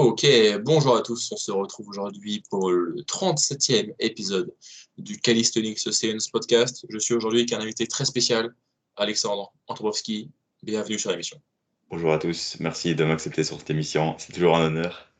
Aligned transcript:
Ok, 0.00 0.24
bonjour 0.62 0.94
à 0.94 1.02
tous, 1.02 1.32
on 1.32 1.36
se 1.36 1.50
retrouve 1.50 1.88
aujourd'hui 1.88 2.40
pour 2.50 2.70
le 2.70 3.02
37e 3.02 3.92
épisode 3.98 4.54
du 4.96 5.18
Calisthenics 5.18 5.92
Science 5.92 6.28
Podcast. 6.28 6.86
Je 6.88 6.98
suis 7.00 7.14
aujourd'hui 7.14 7.40
avec 7.40 7.52
un 7.52 7.58
invité 7.58 7.84
très 7.88 8.04
spécial, 8.04 8.54
Alexandre 8.94 9.52
Antropowski. 9.66 10.30
Bienvenue 10.62 11.00
sur 11.00 11.10
l'émission. 11.10 11.42
Bonjour 11.90 12.12
à 12.12 12.18
tous, 12.18 12.58
merci 12.60 12.94
de 12.94 13.02
m'accepter 13.02 13.42
sur 13.42 13.58
cette 13.58 13.70
émission, 13.70 14.14
c'est 14.18 14.32
toujours 14.32 14.56
un 14.56 14.66
honneur. 14.66 15.12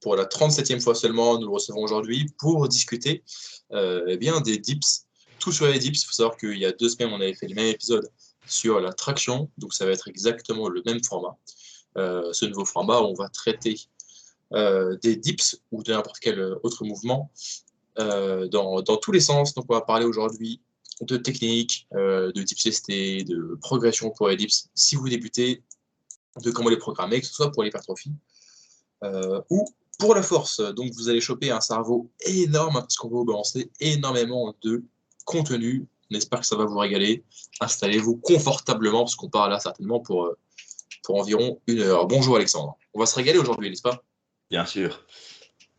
Pour 0.00 0.14
la 0.14 0.26
37e 0.26 0.80
fois 0.80 0.94
seulement, 0.94 1.40
nous 1.40 1.48
le 1.48 1.52
recevons 1.52 1.82
aujourd'hui 1.82 2.26
pour 2.38 2.68
discuter 2.68 3.24
euh, 3.72 4.04
eh 4.06 4.16
bien, 4.18 4.40
des 4.40 4.58
dips, 4.58 5.08
tout 5.40 5.50
sur 5.50 5.66
les 5.66 5.80
dips. 5.80 6.00
Il 6.00 6.06
faut 6.06 6.12
savoir 6.12 6.36
qu'il 6.36 6.58
y 6.58 6.64
a 6.64 6.70
deux 6.70 6.90
semaines, 6.90 7.12
on 7.12 7.20
avait 7.20 7.34
fait 7.34 7.48
le 7.48 7.56
même 7.56 7.74
épisode 7.74 8.08
sur 8.46 8.78
la 8.78 8.92
traction, 8.92 9.50
donc 9.58 9.74
ça 9.74 9.84
va 9.84 9.90
être 9.90 10.06
exactement 10.06 10.68
le 10.68 10.80
même 10.86 11.02
format. 11.02 11.36
Euh, 11.96 12.32
ce 12.32 12.44
nouveau 12.46 12.64
format, 12.64 13.00
on 13.00 13.14
va 13.14 13.28
traiter 13.28 13.76
euh, 14.52 14.96
des 15.02 15.16
dips 15.16 15.60
ou 15.72 15.82
de 15.82 15.92
n'importe 15.92 16.18
quel 16.20 16.40
autre 16.62 16.84
mouvement 16.84 17.30
dans, 17.96 18.82
dans, 18.82 18.96
tous 18.96 19.12
les 19.12 19.20
sens. 19.20 19.54
Donc 19.54 19.66
on 19.68 19.74
va 19.74 19.80
parler 19.80 20.04
aujourd'hui 20.04 20.60
de 21.00 21.16
technique, 21.16 21.86
de 21.92 22.42
dips 22.42 22.64
testés, 22.64 23.22
de 23.22 23.56
progression 23.60 24.10
pour 24.10 24.28
les 24.28 24.36
dips 24.36 24.68
si 24.74 24.96
vous 24.96 25.08
débutez, 25.08 25.62
de 26.42 26.50
comment 26.50 26.70
les 26.70 26.76
programmer, 26.76 27.20
que 27.20 27.26
ce 27.26 27.34
soit 27.34 27.52
pour 27.52 27.62
l'hypertrophie 27.62 28.12
ou 29.48 29.64
pour 30.00 30.16
la 30.16 30.24
force. 30.24 30.58
Donc 30.60 30.92
vous 30.94 31.08
allez 31.08 31.20
choper 31.20 31.52
un 31.52 31.60
cerveau 31.60 32.10
énorme 32.26 32.74
parce 32.74 32.96
qu'on 32.96 33.08
va 33.08 33.16
vous 33.18 33.24
balancer 33.24 33.70
énormément 33.78 34.54
de 34.62 34.82
contenu. 35.24 35.86
On 36.10 36.16
espère 36.16 36.40
que 36.40 36.46
ça 36.46 36.56
va 36.56 36.64
vous 36.64 36.78
régaler. 36.78 37.24
Installez-vous 37.60 38.16
confortablement 38.16 39.00
parce 39.00 39.16
qu'on 39.16 39.30
part 39.30 39.48
là 39.48 39.58
certainement 39.58 40.00
pour, 40.00 40.24
euh, 40.24 40.38
pour 41.04 41.20
environ 41.20 41.60
une 41.66 41.80
heure. 41.80 42.06
Bonjour 42.06 42.36
Alexandre. 42.36 42.76
On 42.94 42.98
va 43.00 43.06
se 43.06 43.14
régaler 43.14 43.38
aujourd'hui, 43.38 43.70
n'est-ce 43.70 43.82
pas? 43.82 44.02
Bien 44.50 44.64
sûr. 44.64 45.04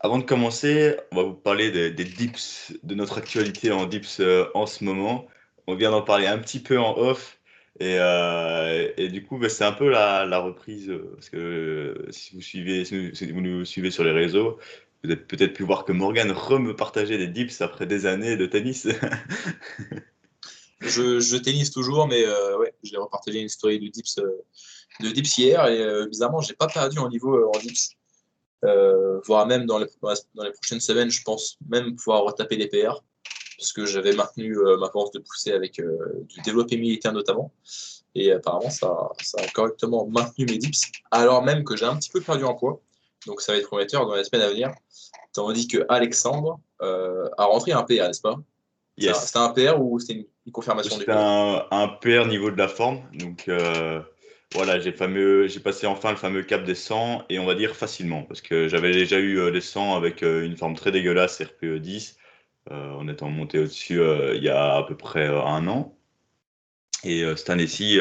Avant 0.00 0.18
de 0.18 0.24
commencer, 0.24 0.96
on 1.10 1.16
va 1.16 1.22
vous 1.24 1.34
parler 1.34 1.70
des, 1.70 2.04
dips, 2.04 2.72
de 2.82 2.94
notre 2.94 3.18
actualité 3.18 3.72
en 3.72 3.86
dips 3.86 4.20
euh, 4.20 4.46
en 4.54 4.66
ce 4.66 4.84
moment. 4.84 5.26
On 5.66 5.74
vient 5.74 5.90
d'en 5.90 6.02
parler 6.02 6.26
un 6.26 6.38
petit 6.38 6.60
peu 6.60 6.78
en 6.78 6.96
off. 6.96 7.38
Et, 7.80 7.96
euh, 7.98 8.90
et, 8.96 9.08
du 9.08 9.24
coup, 9.24 9.36
bah, 9.38 9.48
c'est 9.48 9.64
un 9.64 9.72
peu 9.72 9.90
la, 9.90 10.24
la, 10.24 10.38
reprise, 10.38 10.90
parce 11.14 11.28
que 11.28 12.06
si 12.10 12.34
vous, 12.34 12.40
suivez, 12.40 12.84
si 12.86 13.32
vous 13.32 13.40
nous 13.40 13.64
suivez 13.66 13.90
sur 13.90 14.02
les 14.02 14.12
réseaux, 14.12 14.58
vous 15.02 15.10
avez 15.10 15.20
peut-être 15.20 15.52
pu 15.52 15.62
voir 15.62 15.84
que 15.84 15.92
Morgan 15.92 16.30
re 16.32 16.74
partageait 16.74 17.18
des 17.18 17.26
dips 17.26 17.60
après 17.60 17.86
des 17.86 18.06
années 18.06 18.36
de 18.36 18.46
tennis. 18.46 18.88
je, 20.80 21.20
je 21.20 21.36
tennis 21.36 21.70
toujours, 21.70 22.06
mais 22.06 22.24
euh, 22.24 22.58
ouais, 22.58 22.74
j'ai 22.82 22.96
repartagé 22.96 23.40
une 23.40 23.48
story 23.48 23.78
de 23.78 23.88
dips, 23.88 24.18
euh, 24.18 24.44
de 25.00 25.08
dips 25.10 25.38
hier, 25.38 25.66
et 25.66 25.80
euh, 25.80 26.06
bizarrement, 26.06 26.40
je 26.40 26.50
n'ai 26.50 26.56
pas 26.56 26.68
perdu 26.68 26.98
en 26.98 27.08
niveau 27.08 27.50
en 27.54 27.58
dips. 27.58 27.90
voire 29.26 29.46
même 29.46 29.66
dans 29.66 29.78
les, 29.78 29.86
dans 30.34 30.44
les 30.44 30.52
prochaines 30.52 30.80
semaines, 30.80 31.10
je 31.10 31.22
pense 31.22 31.58
même 31.68 31.96
pouvoir 31.96 32.24
retaper 32.24 32.56
des 32.56 32.68
PR 32.68 33.02
parce 33.56 33.72
que 33.72 33.86
j'avais 33.86 34.12
maintenu 34.12 34.56
euh, 34.56 34.76
ma 34.78 34.90
force 34.90 35.10
de 35.12 35.18
pousser 35.18 35.52
avec 35.52 35.78
euh, 35.80 36.24
du 36.28 36.40
développé 36.40 36.76
militaire 36.76 37.12
notamment. 37.12 37.52
Et 38.14 38.32
apparemment, 38.32 38.70
ça, 38.70 38.94
ça, 39.20 39.38
a 39.42 39.46
correctement 39.48 40.06
maintenu 40.06 40.46
mes 40.46 40.58
dips, 40.58 40.82
alors 41.10 41.42
même 41.42 41.64
que 41.64 41.76
j'ai 41.76 41.84
un 41.84 41.96
petit 41.96 42.10
peu 42.10 42.20
perdu 42.20 42.44
en 42.44 42.54
poids. 42.54 42.80
Donc 43.26 43.40
ça 43.40 43.52
va 43.52 43.58
être 43.58 43.66
prometteur 43.66 44.06
dans 44.06 44.14
les 44.14 44.24
semaines 44.24 44.46
à 44.46 44.48
venir. 44.48 44.70
Tandis 45.32 45.68
que 45.68 45.84
Alexandre 45.88 46.60
euh, 46.82 47.28
a 47.36 47.44
rentré 47.44 47.72
un 47.72 47.82
PR, 47.82 48.06
n'est-ce 48.06 48.20
pas? 48.20 48.36
Yes. 48.96 49.26
C'était 49.26 49.38
un 49.38 49.50
PR 49.50 49.78
ou 49.78 49.98
c'était 49.98 50.26
une, 50.46 50.52
confirmation 50.52 50.96
C'était 50.96 51.12
un, 51.12 51.66
un, 51.70 51.88
PR 51.88 52.26
niveau 52.26 52.50
de 52.50 52.56
la 52.56 52.68
forme. 52.68 53.02
Donc 53.12 53.50
voilà, 54.54 54.78
j'ai 54.78 54.92
passé 54.92 55.86
enfin 55.86 56.10
le 56.10 56.16
fameux 56.16 56.42
cap 56.42 56.64
des 56.64 56.74
100 56.74 57.26
et 57.28 57.38
on 57.38 57.46
va 57.46 57.54
dire 57.54 57.74
facilement 57.76 58.22
parce 58.22 58.40
que 58.40 58.68
j'avais 58.68 58.92
déjà 58.92 59.18
eu 59.18 59.50
des 59.50 59.60
100 59.60 59.96
avec 59.96 60.22
une 60.22 60.56
forme 60.56 60.74
très 60.74 60.92
dégueulasse, 60.92 61.42
RPE 61.42 61.78
10 61.78 62.16
en 62.70 63.06
euh, 63.06 63.12
étant 63.12 63.30
monté 63.30 63.58
au-dessus 63.58 64.00
euh, 64.00 64.34
il 64.36 64.42
y 64.42 64.48
a 64.48 64.76
à 64.76 64.82
peu 64.82 64.96
près 64.96 65.28
euh, 65.28 65.42
un 65.42 65.66
an. 65.68 65.92
Et 67.04 67.22
cette 67.36 67.50
année-ci, 67.50 68.00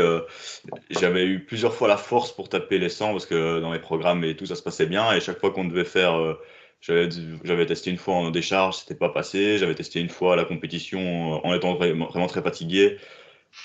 j'avais 0.89 1.25
eu 1.25 1.45
plusieurs 1.45 1.75
fois 1.75 1.87
la 1.87 1.97
force 1.97 2.31
pour 2.31 2.49
taper 2.49 2.79
les 2.79 2.89
100 2.89 3.11
parce 3.11 3.27
que 3.27 3.59
dans 3.59 3.71
les 3.71 3.77
programmes 3.77 4.23
et 4.23 4.35
tout, 4.35 4.47
ça 4.47 4.55
se 4.55 4.63
passait 4.63 4.87
bien. 4.87 5.13
Et 5.13 5.19
chaque 5.19 5.39
fois 5.39 5.51
qu'on 5.51 5.65
devait 5.65 5.85
faire, 5.85 6.37
j'avais 6.79 7.65
testé 7.67 7.91
une 7.91 7.97
fois 7.97 8.15
en 8.15 8.31
décharge, 8.31 8.77
c'était 8.77 8.95
pas 8.95 9.09
passé. 9.09 9.59
J'avais 9.59 9.75
testé 9.75 9.99
une 9.99 10.09
fois 10.09 10.33
à 10.33 10.35
la 10.37 10.45
compétition 10.45 11.45
en 11.45 11.53
étant 11.53 11.75
vraiment, 11.75 12.27
très 12.27 12.41
fatigué. 12.41 12.97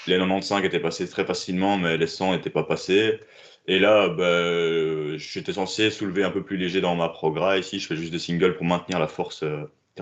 Les 0.06 0.16
95 0.16 0.64
étaient 0.64 0.80
passés 0.80 1.08
très 1.08 1.24
facilement, 1.24 1.76
mais 1.78 1.96
les 1.96 2.06
100 2.06 2.32
n'étaient 2.32 2.50
pas 2.50 2.64
passés. 2.64 3.20
Et 3.66 3.78
là, 3.78 4.08
bah, 4.08 5.16
j'étais 5.16 5.52
censé 5.52 5.90
soulever 5.90 6.24
un 6.24 6.30
peu 6.30 6.42
plus 6.42 6.56
léger 6.56 6.80
dans 6.80 6.96
ma 6.96 7.08
progrès. 7.08 7.60
Ici, 7.60 7.78
je 7.78 7.86
fais 7.86 7.96
juste 7.96 8.12
des 8.12 8.18
singles 8.18 8.56
pour 8.56 8.64
maintenir 8.64 8.98
la 8.98 9.08
force 9.08 9.44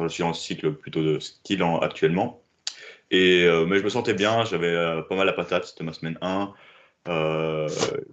je 0.07 0.09
suis 0.09 0.23
en 0.23 0.33
cycle 0.33 0.73
plutôt 0.73 1.03
de 1.03 1.19
style 1.19 1.63
actuellement. 1.83 2.43
Et, 3.11 3.45
euh, 3.45 3.65
mais 3.67 3.79
je 3.79 3.85
me 3.85 3.89
sentais 3.89 4.15
bien, 4.15 4.45
j'avais 4.45 4.69
euh, 4.69 5.03
pas 5.03 5.17
mal 5.17 5.27
la 5.27 5.33
patate, 5.33 5.65
c'était 5.65 5.85
ma 5.85 5.93
semaine 5.93 6.19
1. 6.21 6.53
Euh, 7.09 7.69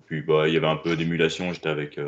puis 0.08 0.22
bah, 0.22 0.47
il 0.47 0.53
y 0.53 0.58
avait 0.58 0.68
un 0.68 0.78
peu 0.78 0.96
d'émulation, 0.96 1.52
j'étais 1.53 1.69
avec 1.69 2.00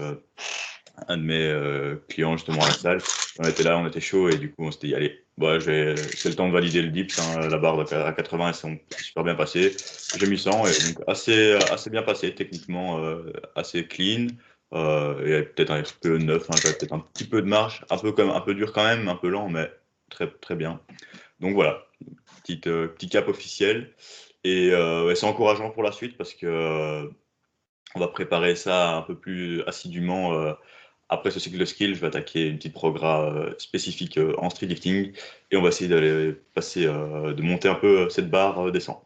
un 1.07 1.17
de 1.17 1.23
mes 1.23 1.97
clients 2.07 2.38
justement 2.38 2.63
à 2.63 2.67
la 2.67 2.73
salle. 2.73 3.01
On 3.39 3.47
était 3.47 3.63
là, 3.63 3.77
on 3.77 3.88
était 3.88 4.00
chaud 4.00 4.29
et 4.29 4.38
du 4.38 4.51
coup 4.51 4.66
on 4.66 4.72
s'était 4.72 4.88
dit 4.88 4.95
allez, 4.95 5.25
bah, 5.37 5.59
c'est 5.59 6.29
le 6.29 6.35
temps 6.35 6.47
de 6.47 6.53
valider 6.53 6.81
le 6.81 6.89
dips, 6.89 7.19
hein, 7.19 7.47
la 7.49 7.57
barre 7.57 7.79
à 7.79 8.13
80 8.13 8.47
elles 8.47 8.53
sont 8.53 8.77
super 8.97 9.23
bien 9.23 9.35
passées. 9.35 9.75
J'ai 10.17 10.27
mis 10.27 10.37
100 10.37 10.65
et 10.65 10.71
donc 10.71 11.03
assez, 11.07 11.53
assez 11.71 11.89
bien 11.89 12.01
passé, 12.01 12.33
techniquement 12.33 12.99
assez 13.55 13.87
clean. 13.87 14.27
Euh, 14.73 15.21
il 15.23 15.29
y 15.29 15.33
avait 15.33 15.45
peut-être 15.45 15.71
un 15.71 15.83
peu 16.01 16.17
neuf, 16.17 16.49
hein, 16.49 16.55
peut-être 16.61 16.93
un 16.93 16.99
petit 16.99 17.25
peu 17.25 17.41
de 17.41 17.47
marche, 17.47 17.85
un 17.89 17.97
peu, 17.97 18.11
comme, 18.11 18.29
un 18.29 18.41
peu 18.41 18.53
dur 18.53 18.73
quand 18.73 18.83
même, 18.83 19.07
un 19.07 19.15
peu 19.15 19.29
lent, 19.29 19.49
mais 19.49 19.71
très, 20.09 20.29
très 20.29 20.55
bien. 20.55 20.81
Donc 21.39 21.53
voilà, 21.53 21.85
petite, 22.41 22.67
euh, 22.67 22.87
petit 22.87 23.09
cap 23.09 23.27
officiel. 23.27 23.93
Et 24.43 24.71
euh, 24.71 25.13
c'est 25.15 25.25
encourageant 25.25 25.71
pour 25.71 25.83
la 25.83 25.91
suite 25.91 26.17
parce 26.17 26.33
que 26.33 27.09
on 27.95 27.99
va 27.99 28.07
préparer 28.09 28.55
ça 28.55 28.95
un 28.97 29.01
peu 29.01 29.15
plus 29.17 29.61
assidûment. 29.63 30.55
Après 31.09 31.31
ce 31.31 31.40
cycle 31.40 31.57
de 31.57 31.66
skill, 31.66 31.95
je 31.95 32.01
vais 32.01 32.07
attaquer 32.07 32.47
une 32.47 32.57
petite 32.57 32.73
programme 32.73 33.53
spécifique 33.57 34.19
en 34.38 34.50
street 34.50 34.68
lifting 34.68 35.13
et 35.51 35.57
on 35.57 35.62
va 35.62 35.69
essayer 35.69 35.90
d'aller 35.90 36.34
passer, 36.53 36.85
de 36.85 37.41
monter 37.41 37.69
un 37.69 37.75
peu 37.75 38.09
cette 38.09 38.29
barre 38.29 38.72
des 38.72 38.79
100. 38.79 39.03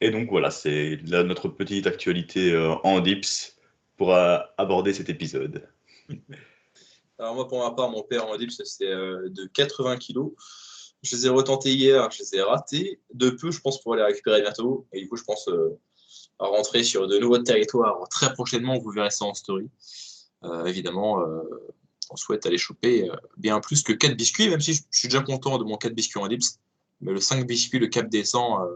Et 0.00 0.10
donc 0.10 0.28
voilà, 0.28 0.50
c'est 0.50 0.98
notre 1.04 1.48
petite 1.48 1.86
actualité 1.86 2.56
en 2.82 3.00
dips 3.00 3.56
pour 3.96 4.14
aborder 4.14 4.92
cet 4.92 5.08
épisode 5.08 5.68
Alors 7.18 7.34
moi, 7.34 7.48
pour 7.48 7.60
ma 7.60 7.70
part, 7.70 7.90
mon 7.90 8.02
père 8.02 8.26
en 8.26 8.36
dips, 8.36 8.62
c'est 8.64 8.86
euh, 8.86 9.28
de 9.30 9.46
80 9.46 9.96
kg. 9.96 10.32
Je 11.02 11.16
les 11.16 11.26
ai 11.26 11.28
retentés 11.28 11.72
hier, 11.72 12.10
je 12.10 12.18
les 12.18 12.36
ai 12.36 12.42
ratés. 12.42 13.00
De 13.14 13.30
peu, 13.30 13.50
je 13.50 13.60
pense, 13.60 13.80
pour 13.80 13.94
les 13.94 14.02
récupérer 14.02 14.42
bientôt. 14.42 14.86
Et 14.92 15.00
du 15.00 15.08
coup, 15.08 15.16
je 15.16 15.24
pense 15.24 15.48
euh, 15.48 15.78
à 16.38 16.46
rentrer 16.46 16.82
sur 16.82 17.08
de 17.08 17.18
nouveaux 17.18 17.38
territoires 17.38 18.06
très 18.10 18.32
prochainement. 18.34 18.78
Vous 18.78 18.90
verrez 18.90 19.10
ça 19.10 19.24
en 19.24 19.34
story. 19.34 19.68
Euh, 20.44 20.64
évidemment, 20.66 21.24
on 22.10 22.16
souhaite 22.16 22.46
aller 22.46 22.58
choper 22.58 23.10
bien 23.36 23.60
plus 23.60 23.82
que 23.82 23.92
4 23.92 24.16
biscuits, 24.16 24.48
même 24.48 24.60
si 24.60 24.74
je, 24.74 24.82
suis 24.90 25.08
déjà 25.08 25.22
content 25.22 25.58
de 25.58 25.64
mon 25.64 25.76
4 25.76 25.94
biscuits 25.94 26.20
en 26.20 26.28
dips. 26.28 26.58
Mais 27.00 27.12
le 27.12 27.20
5 27.20 27.46
biscuits, 27.46 27.78
le 27.78 27.88
cap 27.88 28.08
descend, 28.08 28.66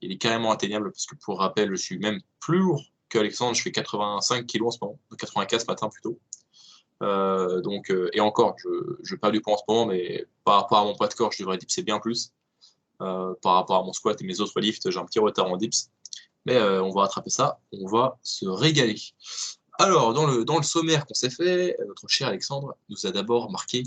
il 0.00 0.12
est 0.12 0.18
carrément 0.18 0.50
atteignable 0.50 0.90
parce 0.90 1.06
que 1.06 1.14
pour 1.16 1.38
rappel, 1.38 1.70
je 1.70 1.76
suis 1.76 1.98
même 1.98 2.20
plus 2.40 2.58
lourd 2.58 2.82
Alexandre, 3.18 3.54
je 3.54 3.62
fais 3.62 3.72
85 3.72 4.46
kg 4.46 4.66
en 4.66 4.70
ce 4.70 4.78
moment, 4.80 4.98
95 5.16 5.62
ce 5.62 5.66
matin 5.66 5.88
plutôt. 5.88 6.18
Euh, 7.02 7.60
donc, 7.60 7.90
euh, 7.90 8.10
et 8.12 8.20
encore, 8.20 8.56
je, 8.58 8.68
je, 9.02 9.16
perds 9.16 9.32
du 9.32 9.40
poids 9.40 9.54
en 9.54 9.56
ce 9.56 9.62
moment, 9.68 9.86
mais 9.86 10.24
par 10.44 10.56
rapport 10.56 10.78
à 10.78 10.84
mon 10.84 10.94
poids 10.94 11.08
de 11.08 11.14
corps, 11.14 11.32
je 11.32 11.42
devrais 11.42 11.58
dipser 11.58 11.82
bien 11.82 11.98
plus. 11.98 12.32
Euh, 13.00 13.34
par 13.42 13.54
rapport 13.54 13.76
à 13.76 13.82
mon 13.82 13.92
squat 13.92 14.20
et 14.20 14.24
mes 14.24 14.40
autres 14.40 14.60
lifts, 14.60 14.88
j'ai 14.88 14.98
un 14.98 15.04
petit 15.04 15.18
retard 15.18 15.50
en 15.50 15.56
dips. 15.56 15.90
Mais 16.44 16.60
on 16.60 16.90
va 16.90 17.02
rattraper 17.02 17.30
ça, 17.30 17.60
on 17.70 17.86
va 17.86 18.18
se 18.24 18.46
régaler. 18.46 18.96
Alors, 19.78 20.12
dans 20.12 20.26
le, 20.26 20.62
sommaire 20.62 21.06
qu'on 21.06 21.14
s'est 21.14 21.30
fait, 21.30 21.76
notre 21.86 22.08
cher 22.08 22.28
Alexandre 22.28 22.76
nous 22.88 23.06
a 23.06 23.10
d'abord 23.10 23.50
marqué 23.50 23.84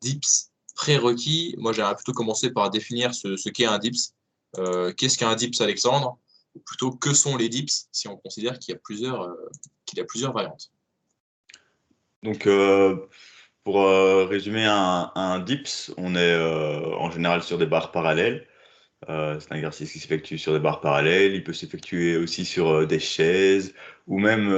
dips 0.00 0.50
prérequis. 0.74 1.54
Moi, 1.58 1.72
j'aimerais 1.72 1.94
plutôt 1.94 2.12
commencer 2.12 2.50
par 2.50 2.70
définir 2.70 3.14
ce, 3.14 3.48
qu'est 3.48 3.66
un 3.66 3.78
dips. 3.78 4.12
Qu'est-ce 4.96 5.18
qu'un 5.18 5.34
dips, 5.34 5.60
Alexandre? 5.60 6.18
Ou 6.54 6.60
plutôt 6.60 6.92
que 6.92 7.12
sont 7.14 7.36
les 7.36 7.48
dips 7.48 7.88
si 7.90 8.06
on 8.06 8.16
considère 8.16 8.58
qu'il 8.58 8.74
y 8.74 8.76
a 8.76 8.80
plusieurs, 8.80 9.22
euh, 9.22 9.50
y 9.94 10.00
a 10.00 10.04
plusieurs 10.04 10.32
variantes? 10.32 10.70
Donc, 12.22 12.46
euh, 12.46 12.96
pour 13.64 13.82
euh, 13.82 14.24
résumer 14.24 14.64
un, 14.64 15.38
dips, 15.40 15.92
on 15.96 16.14
est 16.14 16.36
en 16.36 17.10
général 17.10 17.42
sur 17.42 17.58
des 17.58 17.66
barres 17.66 17.92
parallèles. 17.92 18.46
C'est 19.06 19.52
un 19.52 19.56
exercice 19.56 19.92
qui 19.92 19.98
s'effectue 19.98 20.38
sur 20.38 20.52
des 20.52 20.58
barres 20.58 20.80
parallèles. 20.80 21.34
Il 21.34 21.44
peut 21.44 21.52
s'effectuer 21.52 22.16
aussi 22.16 22.44
sur 22.44 22.86
des 22.86 22.98
chaises 22.98 23.74
ou 24.06 24.18
même 24.18 24.50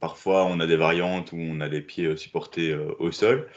parfois 0.00 0.44
on 0.44 0.60
a 0.60 0.66
des 0.66 0.76
variantes 0.76 1.32
où 1.32 1.38
on 1.38 1.60
a 1.60 1.68
les 1.68 1.80
pieds 1.80 2.16
supportés 2.16 2.74
au 2.74 3.10
sol. 3.10 3.48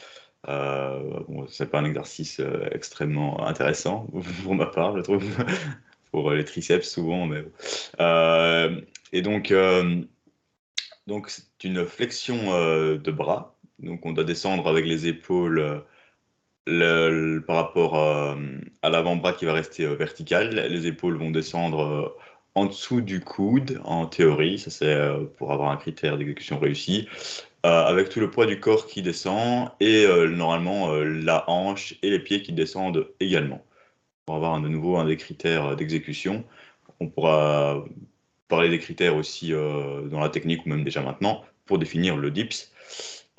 Euh, 0.50 1.22
bon, 1.28 1.48
c'est 1.48 1.70
pas 1.70 1.80
un 1.80 1.86
exercice 1.86 2.42
extrêmement 2.72 3.48
intéressant 3.48 4.08
pour 4.44 4.56
ma 4.56 4.66
part, 4.66 4.96
je 4.98 5.02
trouve 5.02 5.24
pour 6.12 6.32
les 6.32 6.46
triceps 6.46 6.90
souvent. 6.90 7.26
Mais... 7.26 7.44
Euh, 8.00 8.82
et 9.12 9.22
donc, 9.22 9.52
euh, 9.52 10.02
Donc, 11.08 11.30
c'est 11.30 11.64
une 11.64 11.86
flexion 11.86 12.36
de 12.98 13.12
bras. 13.12 13.58
Donc, 13.80 14.06
on 14.06 14.14
doit 14.14 14.24
descendre 14.24 14.68
avec 14.68 14.86
les 14.86 15.08
épaules 15.08 15.84
par 16.65 17.56
rapport 17.56 17.98
à 17.98 18.89
l'avant-bras 18.89 19.33
qui 19.33 19.45
va 19.45 19.54
rester 19.54 19.86
vertical. 19.95 20.50
Les 20.69 20.88
épaules 20.88 21.18
vont 21.18 21.31
descendre 21.31 22.15
en 22.56 22.65
dessous 22.65 23.01
du 23.01 23.19
coude, 23.19 23.81
en 23.83 24.06
théorie. 24.06 24.60
Ça, 24.60 24.69
c'est 24.69 24.98
pour 25.38 25.51
avoir 25.51 25.71
un 25.71 25.77
critère 25.77 26.18
d'exécution 26.18 26.60
réussi. 26.60 27.07
avec 27.63 28.10
tout 28.10 28.19
le 28.19 28.30
poids 28.30 28.45
du 28.45 28.60
corps 28.60 28.88
qui 28.88 29.01
descend 29.01 29.69
et 29.80 30.06
normalement 30.30 30.94
la 30.98 31.50
hanche 31.50 31.95
et 32.01 32.10
les 32.10 32.19
pieds 32.19 32.42
qui 32.42 32.51
descendent 32.51 33.07
également. 33.19 33.63
Pour 34.25 34.36
avoir 34.36 34.60
de 34.60 34.68
nouveau 34.68 34.98
un 34.98 35.06
des 35.06 35.18
critères 35.18 35.75
d'exécution. 35.75 36.44
On 37.00 37.07
pourra 37.07 37.83
parler 38.48 38.69
des 38.69 38.80
critères 38.80 39.15
aussi 39.15 39.51
dans 39.51 40.19
la 40.19 40.30
technique 40.30 40.65
ou 40.65 40.69
même 40.69 40.83
déjà 40.83 41.01
maintenant 41.01 41.44
pour 41.65 41.80
définir 41.80 42.18
le 42.18 42.31
dips. 42.31 42.73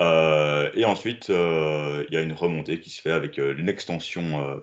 Euh, 0.01 0.69
et 0.73 0.85
ensuite, 0.85 1.29
euh, 1.29 2.05
il 2.09 2.13
y 2.13 2.17
a 2.17 2.21
une 2.21 2.33
remontée 2.33 2.79
qui 2.79 2.89
se 2.89 3.01
fait 3.01 3.11
avec 3.11 3.39
euh, 3.39 3.55
une 3.57 3.69
extension 3.69 4.61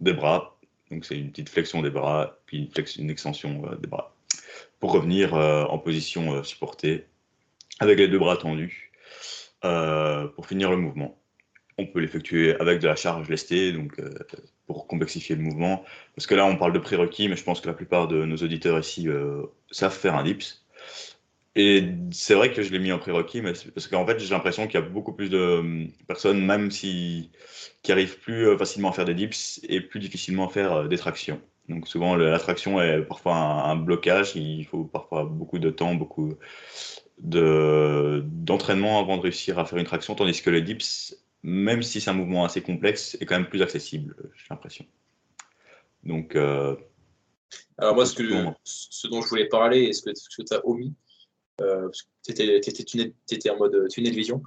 des 0.00 0.12
bras. 0.12 0.56
Donc 0.90 1.04
c'est 1.04 1.16
une 1.16 1.30
petite 1.30 1.48
flexion 1.48 1.82
des 1.82 1.90
bras, 1.90 2.38
puis 2.46 2.70
une, 2.98 3.10
extension 3.10 3.62
des 3.80 3.86
bras. 3.86 4.14
Pour 4.80 4.92
revenir 4.92 5.34
en 5.34 5.78
position 5.78 6.42
supportée, 6.42 7.04
avec 7.78 7.98
les 7.98 8.08
deux 8.08 8.18
bras 8.18 8.36
tendus, 8.36 8.90
pour 9.60 10.46
finir 10.46 10.70
le 10.70 10.76
mouvement. 10.76 11.16
On 11.78 11.86
peut 11.86 12.00
l'effectuer 12.00 12.58
avec 12.60 12.80
de 12.80 12.88
la 12.88 12.96
charge 12.96 13.28
lestée, 13.28 13.72
donc 13.72 14.00
pour 14.66 14.86
complexifier 14.88 15.36
le 15.36 15.42
mouvement. 15.42 15.84
Parce 16.16 16.26
que 16.26 16.34
là, 16.34 16.44
on 16.44 16.56
parle 16.56 16.72
de 16.72 16.78
prérequis, 16.78 17.28
mais 17.28 17.36
je 17.36 17.44
pense 17.44 17.60
que 17.60 17.68
la 17.68 17.74
plupart 17.74 18.08
de 18.08 18.24
nos 18.24 18.36
auditeurs 18.36 18.80
ici 18.80 19.06
savent 19.70 19.96
faire 19.96 20.16
un 20.16 20.24
dips. 20.24 20.64
Et 21.56 21.84
c'est 22.12 22.34
vrai 22.34 22.52
que 22.52 22.62
je 22.62 22.70
l'ai 22.70 22.78
mis 22.78 22.92
en 22.92 22.98
prérequis, 22.98 23.42
mais 23.42 23.52
parce 23.74 23.88
qu'en 23.88 24.06
fait, 24.06 24.20
j'ai 24.20 24.30
l'impression 24.30 24.66
qu'il 24.66 24.78
y 24.78 24.82
a 24.82 24.86
beaucoup 24.86 25.12
plus 25.12 25.30
de 25.30 25.58
hum, 25.58 25.88
personnes, 26.06 26.44
même 26.44 26.70
si, 26.70 27.30
qui 27.82 27.92
arrivent 27.92 28.18
plus 28.20 28.48
euh, 28.48 28.56
facilement 28.56 28.90
à 28.90 28.92
faire 28.92 29.04
des 29.04 29.14
dips 29.14 29.60
et 29.64 29.80
plus 29.80 30.00
difficilement 30.00 30.46
à 30.46 30.50
faire 30.50 30.72
euh, 30.72 30.88
des 30.88 30.98
tractions. 30.98 31.40
Donc 31.68 31.88
souvent, 31.88 32.16
l'attraction 32.16 32.80
est 32.80 33.02
parfois 33.02 33.36
un, 33.36 33.76
blocage. 33.76 34.34
Il 34.36 34.64
faut 34.64 34.84
parfois 34.84 35.24
beaucoup 35.24 35.58
de 35.58 35.70
temps, 35.70 35.94
beaucoup 35.94 36.34
d'entraînement 37.18 38.98
avant 38.98 39.16
de 39.18 39.22
réussir 39.22 39.58
à 39.58 39.64
faire 39.64 39.78
une 39.78 39.84
traction, 39.84 40.14
tandis 40.14 40.42
que 40.42 40.50
les 40.50 40.62
dips, 40.62 41.14
même 41.42 41.82
si 41.82 42.00
c'est 42.00 42.10
un 42.10 42.14
mouvement 42.14 42.44
assez 42.44 42.60
complexe, 42.62 43.16
est 43.20 43.26
quand 43.26 43.36
même 43.36 43.48
plus 43.48 43.62
accessible, 43.62 44.16
j'ai 44.34 44.46
l'impression. 44.50 44.84
Donc. 46.02 46.34
Euh, 46.34 46.76
Alors 47.78 47.94
moi, 47.94 48.06
ce, 48.06 48.14
que, 48.14 48.24
ce 48.64 49.06
dont 49.06 49.22
je 49.22 49.28
voulais 49.28 49.48
parler 49.48 49.84
et 49.84 49.92
ce 49.92 50.02
que, 50.02 50.10
ce 50.14 50.36
que 50.36 50.42
tu 50.42 50.54
as 50.54 50.66
omis, 50.66 50.94
euh, 51.60 51.88
tu 52.24 52.32
étais, 52.32 53.50
en 53.50 53.56
mode 53.56 53.88
tunnel 53.88 54.14
vision, 54.14 54.42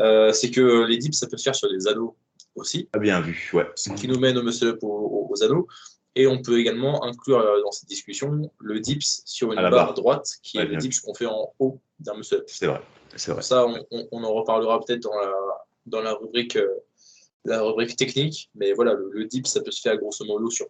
euh, 0.00 0.32
c'est 0.32 0.50
que 0.50 0.84
les 0.84 0.98
dips, 0.98 1.16
ça 1.16 1.26
peut 1.26 1.36
se 1.36 1.44
faire 1.44 1.54
sur 1.54 1.70
des 1.70 1.86
anneaux 1.86 2.16
aussi. 2.54 2.88
Ah, 2.92 2.98
bien 2.98 3.20
vu, 3.20 3.50
ouais. 3.54 3.68
Ce 3.74 3.92
qui 3.92 4.08
nous 4.08 4.18
mène 4.18 4.36
au 4.38 4.42
muscle 4.42 4.78
aux, 4.82 5.28
aux, 5.30 5.42
anneaux. 5.42 5.66
Et 6.14 6.26
on 6.26 6.42
peut 6.42 6.58
également 6.58 7.04
inclure 7.04 7.38
euh, 7.38 7.62
dans 7.62 7.70
cette 7.70 7.88
discussion 7.88 8.50
le 8.58 8.80
dips 8.80 9.22
sur 9.24 9.52
une 9.52 9.60
barre 9.70 9.94
droite, 9.94 10.28
qui 10.42 10.58
est 10.58 10.64
le 10.64 10.76
dips 10.76 11.00
qu'on 11.00 11.14
fait 11.14 11.26
en 11.26 11.54
haut 11.58 11.80
d'un 12.00 12.16
muscle. 12.16 12.42
C'est 12.46 12.66
vrai. 12.66 12.80
C'est 13.16 13.32
vrai. 13.32 13.42
Ça, 13.42 13.66
on, 13.90 14.24
en 14.24 14.34
reparlera 14.34 14.80
peut-être 14.80 15.02
dans 15.02 15.16
la, 15.16 15.32
dans 15.86 16.00
la 16.00 16.14
rubrique, 16.14 16.58
la 17.44 17.62
rubrique 17.62 17.96
technique. 17.96 18.50
Mais 18.54 18.72
voilà, 18.72 18.94
le, 18.94 19.10
le 19.12 19.24
dips, 19.26 19.48
ça 19.48 19.60
peut 19.60 19.70
se 19.70 19.80
faire 19.80 19.96
grosso 19.96 20.24
modo 20.24 20.50
sur 20.50 20.66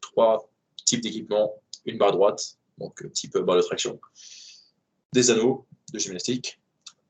trois 0.00 0.48
types 0.84 1.02
d'équipements. 1.02 1.54
Une 1.86 1.98
barre 1.98 2.12
droite, 2.12 2.56
donc 2.78 3.04
type 3.12 3.36
barre 3.38 3.56
de 3.56 3.62
traction 3.62 4.00
des 5.14 5.30
anneaux 5.30 5.64
de 5.92 5.98
gymnastique 5.98 6.60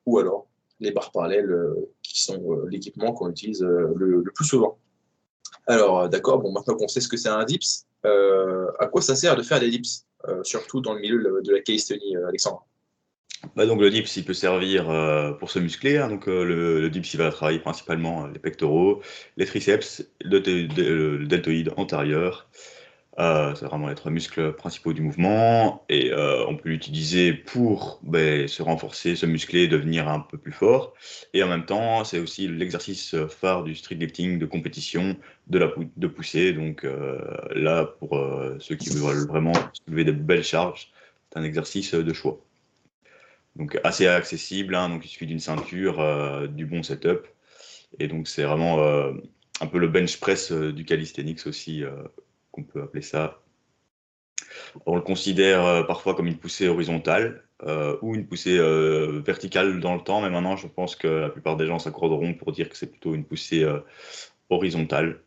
ou 0.07 0.19
alors 0.19 0.47
les 0.79 0.93
barres 0.93 1.11
parallèles 1.11 1.51
euh, 1.51 1.91
qui 2.03 2.23
sont 2.23 2.53
euh, 2.53 2.69
l'équipement 2.69 3.13
qu'on 3.13 3.31
utilise 3.31 3.63
euh, 3.63 3.93
le, 3.97 4.23
plus 4.35 4.45
souvent. 4.45 4.79
Alors, 5.67 6.09
d'accord, 6.11 6.41
bon, 6.41 6.53
maintenant 6.53 6.77
qu'on 6.77 6.89
sait 6.89 7.01
ce 7.01 7.09
que 7.09 7.17
c'est 7.17 7.31
un 7.31 7.45
dips, 7.45 7.87
à 8.05 8.87
quoi 8.87 9.01
ça 9.01 9.17
sert 9.17 9.35
de 9.35 9.43
faire 9.43 9.61
des 9.61 9.71
dips, 9.71 10.05
surtout 10.43 10.83
dans 10.83 10.93
le 10.93 11.01
milieu 11.01 11.41
de 11.43 11.53
la 11.53 11.61
calisthénie, 11.61 12.17
Alexandre? 12.29 12.67
Bah 13.57 13.67
donc 13.67 13.81
le 13.81 13.91
dips 13.91 14.17
il 14.17 14.25
peut 14.25 14.35
servir 14.35 14.85
pour 15.39 15.51
se 15.51 15.59
muscler. 15.59 15.97
Hein. 15.97 16.09
donc 16.09 16.27
le, 16.27 16.91
dips 16.91 17.15
il 17.15 17.17
va 17.17 17.31
travailler 17.31 17.61
principalement 17.61 18.27
les 18.27 18.39
pectoraux, 18.39 19.01
les 19.39 19.47
triceps, 19.47 20.07
le, 20.21 20.41
le 20.41 21.27
deltoïde 21.27 21.73
antérieur, 21.79 22.51
euh, 23.19 23.55
c'est 23.55 23.67
vraiment 23.67 23.89
les 23.89 23.95
trois 23.95 24.11
muscles 24.11 24.53
principaux 24.55 24.93
du 24.93 25.01
mouvement 25.01 25.85
et 25.89 26.11
euh, 26.13 26.45
on 26.49 26.57
peut 26.57 26.69
l'utiliser 26.69 27.33
pour 27.33 28.01
ben, 28.03 28.49
se 28.49 28.61
renforcer, 28.61 29.15
se 29.15 29.25
muscler, 29.25 29.69
devenir 29.69 30.09
un 30.09 30.19
peu 30.19 30.37
plus 30.37 30.51
fort. 30.51 30.95
Et 31.33 31.43
en 31.43 31.49
même 31.49 31.65
temps, 31.65 32.03
c'est 32.03 32.19
aussi 32.19 32.49
l'exercice 32.49 33.15
phare 33.29 33.63
du 33.63 33.77
street 33.77 33.95
lifting 33.95 34.39
de 34.39 34.47
compétition, 34.47 35.17
de 35.47 35.59
la 35.59 35.71
de 35.97 36.07
pousser. 36.09 36.53
Donc 36.53 36.85
euh, 36.85 37.19
là, 37.55 37.85
pour 37.85 38.21
ceux 38.59 38.75
qui 38.75 38.91
veulent 38.91 39.29
vraiment 39.29 39.53
soulever 39.87 40.05
de 40.05 40.13
belles 40.13 40.45
charges, 40.45 40.91
c'est 41.31 41.39
un 41.39 41.45
exercice 41.45 41.95
de 41.95 42.13
choix. 42.13 42.41
Donc 43.55 43.79
assez 43.85 44.09
accessible, 44.09 44.75
hein. 44.75 44.89
donc 44.89 45.05
il 45.05 45.09
suffit 45.09 45.27
d'une 45.27 45.39
ceinture, 45.39 46.49
du 46.49 46.67
bon 46.67 46.83
setup. 46.83 47.29
Et 48.01 48.09
donc 48.09 48.27
c'est 48.27 48.43
vraiment 48.43 48.83
un 49.61 49.67
peu 49.69 49.79
le 49.79 49.87
bench 49.87 50.19
press 50.19 50.51
du 50.51 50.85
calisthenics 50.85 51.47
aussi 51.47 51.85
qu'on 52.55 52.63
peut 52.63 52.83
appeler 52.83 53.03
ça. 53.03 53.41
On 54.87 54.95
le 54.97 55.03
considère 55.03 55.65
euh, 55.65 55.83
parfois 55.83 56.15
comme 56.15 56.27
une 56.27 56.39
poussée 56.39 56.69
horizontale 56.69 57.43
euh, 57.65 57.97
ou 58.03 58.15
une 58.15 58.27
poussée 58.27 58.59
euh, 58.59 59.21
verticale 59.25 59.81
dans 59.81 59.95
le 59.95 60.01
temps, 60.01 60.21
mais 60.21 60.31
maintenant 60.31 60.57
je 60.57 60.69
pense 60.69 60.97
que 60.97 61.09
la 61.09 61.29
plupart 61.29 61.57
des 61.57 61.67
gens 61.67 61.79
s'accorderont 61.79 62.35
pour 62.35 62.53
dire 62.53 62.69
que 62.69 62.77
c'est 62.77 62.91
plutôt 62.91 63.15
une 63.15 63.25
poussée 63.25 63.67
horizontale. 64.51 65.21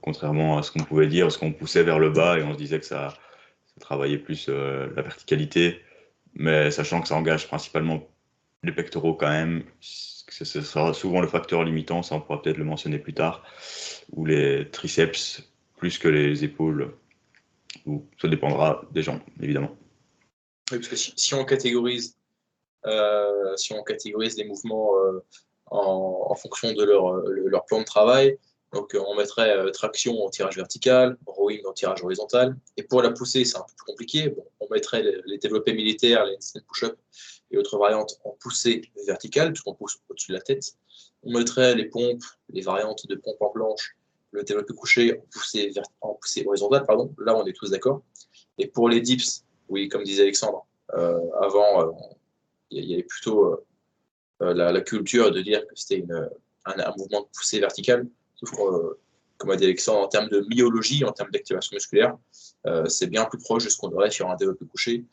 contrairement 0.00 0.58
à 0.58 0.62
ce 0.62 0.72
qu'on 0.72 0.84
pouvait 0.84 1.06
dire, 1.06 1.26
parce 1.26 1.36
qu'on 1.36 1.52
poussait 1.52 1.82
vers 1.82 1.98
le 1.98 2.10
bas 2.10 2.38
et 2.38 2.42
on 2.42 2.52
se 2.52 2.58
disait 2.58 2.80
que 2.80 2.86
ça, 2.86 3.14
travaillait 3.80 4.18
plus 4.18 4.48
la 4.48 5.02
verticalité, 5.02 5.80
mais 6.34 6.70
sachant 6.70 7.00
que 7.00 7.08
ça 7.08 7.16
engage 7.16 7.48
principalement 7.48 8.06
les 8.62 8.72
pectoraux 8.72 9.14
quand 9.14 9.30
même, 9.30 9.64
ce 9.80 10.62
sera 10.62 10.94
souvent 10.94 11.20
le 11.20 11.26
facteur 11.26 11.64
limitant, 11.64 12.02
ça 12.02 12.14
on 12.14 12.20
pourra 12.20 12.40
peut-être 12.40 12.58
le 12.58 12.64
mentionner 12.64 12.98
plus 12.98 13.14
tard, 13.14 13.44
ou 14.12 14.24
les 14.24 14.68
triceps 14.70 15.51
plus 15.82 15.98
que 15.98 16.06
les 16.06 16.44
épaules. 16.44 16.94
Ou 17.86 18.06
ça 18.20 18.28
dépendra 18.28 18.82
des 18.92 19.02
gens, 19.02 19.18
évidemment. 19.40 19.72
Oui, 20.70 20.78
parce 20.78 20.86
que 20.86 20.94
si, 20.94 21.34
on 21.34 21.44
catégorise, 21.44 22.16
euh, 22.86 23.56
si 23.56 23.72
on 23.72 23.82
catégorise 23.82 24.36
les 24.36 24.44
mouvements 24.44 24.96
euh, 24.96 25.24
en, 25.66 26.36
fonction 26.36 26.72
de 26.72 26.84
leur, 26.84 27.16
leur, 27.26 27.64
plan 27.64 27.80
de 27.80 27.84
travail, 27.84 28.38
donc 28.72 28.94
on 28.94 29.16
mettrait 29.16 29.58
euh, 29.58 29.70
traction 29.72 30.24
en 30.24 30.30
tirage 30.30 30.56
vertical, 30.56 31.18
rowing 31.26 31.66
en 31.66 31.72
tirage 31.72 32.04
horizontal. 32.04 32.56
Et 32.76 32.84
pour 32.84 33.02
la 33.02 33.10
poussée, 33.10 33.44
c'est 33.44 33.56
un 33.56 33.62
peu 33.62 33.74
plus 33.76 33.86
compliqué. 33.92 34.32
on 34.60 34.68
mettrait 34.70 35.02
les, 35.26 35.38
développés 35.38 35.74
militaires, 35.74 36.24
les 36.26 36.60
push-up 36.68 36.96
et 37.50 37.58
autres 37.58 37.76
variantes 37.76 38.20
en 38.24 38.36
poussée 38.40 38.82
verticale, 39.08 39.52
puisqu'on 39.52 39.74
pousse 39.74 39.98
au-dessus 40.08 40.30
de 40.30 40.36
la 40.36 40.42
tête. 40.42 40.76
On 41.24 41.36
mettrait 41.36 41.74
les 41.74 41.86
pompes, 41.86 42.22
les 42.50 42.62
variantes 42.62 43.04
de 43.08 43.16
pompes 43.16 43.42
en 43.42 43.50
planche 43.50 43.96
le 44.32 44.42
développé 44.42 44.74
couché 44.74 45.20
en 46.00 46.14
poussée, 46.14 46.44
horizontale, 46.46 46.84
pardon. 46.86 47.14
Là, 47.18 47.36
on 47.36 47.46
est 47.46 47.52
tous 47.52 47.70
d'accord. 47.70 48.02
Et 48.58 48.66
pour 48.66 48.88
les 48.88 49.00
dips, 49.00 49.44
oui, 49.68 49.88
comme 49.88 50.02
disait 50.02 50.22
Alexandre, 50.22 50.66
euh, 50.94 51.20
avant, 51.40 51.82
euh, 51.82 51.92
il 52.70 52.84
y 52.84 52.94
avait 52.94 53.02
plutôt 53.02 53.64
euh, 54.42 54.54
la, 54.54 54.80
culture 54.80 55.30
de 55.30 55.40
dire 55.40 55.66
que 55.66 55.74
c'était 55.74 56.04
un, 56.64 56.92
mouvement 56.96 57.22
de 57.22 57.26
poussée 57.36 57.60
verticale. 57.60 58.06
Sauf 58.36 58.50
que, 58.50 58.98
comme 59.36 59.50
a 59.50 59.56
dit 59.56 59.64
Alexandre, 59.64 60.00
en 60.00 60.08
termes 60.08 60.28
de 60.28 60.40
myologie, 60.48 61.04
en 61.04 61.12
termes 61.12 61.30
d'activation 61.30 61.74
musculaire, 61.74 62.16
c'est 62.86 63.08
bien 63.08 63.24
plus 63.24 63.38
proche 63.38 63.64
de 63.64 63.70
ce 63.70 63.76
qu'on 63.76 63.92
aurait 63.92 64.10
sur 64.10 64.30
un 64.30 64.36
développé 64.36 64.64
couché 64.66 65.04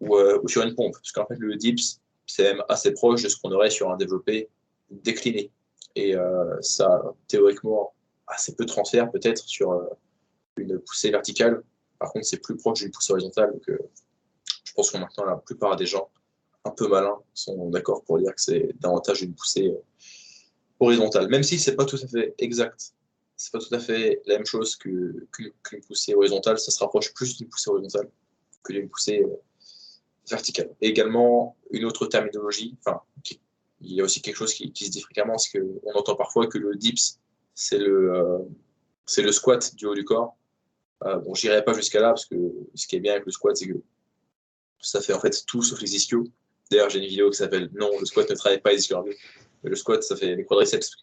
ou, 0.00 0.16
ou 0.16 0.48
sur 0.48 0.62
une 0.62 0.74
pompe. 0.74 0.92
Parce 0.92 1.12
qu'en 1.12 1.26
fait, 1.26 1.38
le 1.38 1.56
dips, 1.56 2.00
c'est 2.26 2.42
même 2.44 2.62
assez 2.68 2.92
proche 2.92 3.22
de 3.22 3.28
ce 3.28 3.36
qu'on 3.36 3.50
aurait 3.52 3.70
sur 3.70 3.90
un 3.90 3.96
développé 3.96 4.48
décliné. 4.90 5.50
Et 5.96 6.14
ça, 6.60 7.02
théoriquement, 7.26 7.94
assez 8.30 8.54
peu 8.54 8.64
de 8.64 8.70
transfert 8.70 9.10
peut-être 9.10 9.46
sur 9.46 9.72
euh, 9.72 9.84
une 10.56 10.78
poussée 10.78 11.10
verticale. 11.10 11.62
Par 11.98 12.12
contre, 12.12 12.26
c'est 12.26 12.38
plus 12.38 12.56
proche 12.56 12.80
d'une 12.80 12.90
poussée 12.90 13.12
horizontale. 13.12 13.52
Donc, 13.52 13.68
euh, 13.68 13.78
je 14.64 14.72
pense 14.72 14.90
que 14.90 14.98
maintenant, 14.98 15.24
la 15.24 15.36
plupart 15.36 15.76
des 15.76 15.86
gens 15.86 16.10
un 16.64 16.70
peu 16.70 16.88
malins 16.88 17.18
sont 17.34 17.70
d'accord 17.70 18.04
pour 18.04 18.18
dire 18.18 18.34
que 18.34 18.40
c'est 18.40 18.70
davantage 18.78 19.22
une 19.22 19.34
poussée 19.34 19.68
euh, 19.68 19.82
horizontale. 20.78 21.28
Même 21.28 21.42
si 21.42 21.58
c'est 21.58 21.76
pas 21.76 21.84
tout 21.84 21.98
à 22.02 22.06
fait 22.06 22.34
exact, 22.38 22.92
c'est 23.36 23.52
pas 23.52 23.58
tout 23.58 23.74
à 23.74 23.78
fait 23.78 24.22
la 24.26 24.36
même 24.36 24.46
chose 24.46 24.76
qu'une 24.76 25.26
poussée 25.86 26.14
horizontale, 26.14 26.58
ça 26.58 26.70
se 26.70 26.78
rapproche 26.78 27.12
plus 27.14 27.36
d'une 27.36 27.48
poussée 27.48 27.70
horizontale 27.70 28.10
que 28.62 28.72
d'une 28.72 28.88
poussée 28.88 29.24
verticale. 30.28 30.70
Et 30.82 30.88
également, 30.88 31.56
une 31.70 31.86
autre 31.86 32.06
terminologie, 32.06 32.76
enfin, 32.84 33.00
il 33.80 33.94
y 33.94 34.00
a 34.02 34.04
aussi 34.04 34.20
quelque 34.20 34.36
chose 34.36 34.52
qui, 34.52 34.70
qui 34.72 34.84
se 34.84 34.90
dit 34.90 35.00
fréquemment, 35.00 35.38
c'est 35.38 35.58
qu'on 35.58 35.92
entend 35.94 36.16
parfois 36.16 36.46
que 36.48 36.58
le 36.58 36.76
dips 36.76 37.18
c'est 37.60 37.78
le, 37.78 38.14
euh, 38.14 38.38
c'est 39.04 39.20
le 39.20 39.32
squat 39.32 39.74
du 39.74 39.84
haut 39.84 39.94
du 39.94 40.02
corps. 40.02 40.34
Euh, 41.04 41.18
bon, 41.18 41.34
j'irai 41.34 41.62
pas 41.62 41.74
jusqu'à 41.74 42.00
là 42.00 42.08
parce 42.08 42.24
que 42.24 42.36
ce 42.74 42.86
qui 42.86 42.96
est 42.96 43.00
bien 43.00 43.12
avec 43.12 43.26
le 43.26 43.32
squat, 43.32 43.54
c'est 43.54 43.68
que 43.68 43.78
ça 44.78 45.02
fait 45.02 45.12
en 45.12 45.20
fait 45.20 45.44
tout 45.46 45.62
sauf 45.62 45.78
les 45.82 45.94
ischios. 45.94 46.24
D'ailleurs, 46.70 46.88
j'ai 46.88 47.00
une 47.00 47.06
vidéo 47.06 47.28
qui 47.28 47.36
s'appelle 47.36 47.68
Non, 47.74 47.90
le 48.00 48.06
squat 48.06 48.30
ne 48.30 48.34
travaille 48.34 48.62
pas 48.62 48.72
les 48.72 48.78
ischio 48.78 49.06
Le 49.62 49.76
squat, 49.76 50.02
ça 50.02 50.16
fait 50.16 50.36
les 50.36 50.44
quadriceps. 50.46 50.96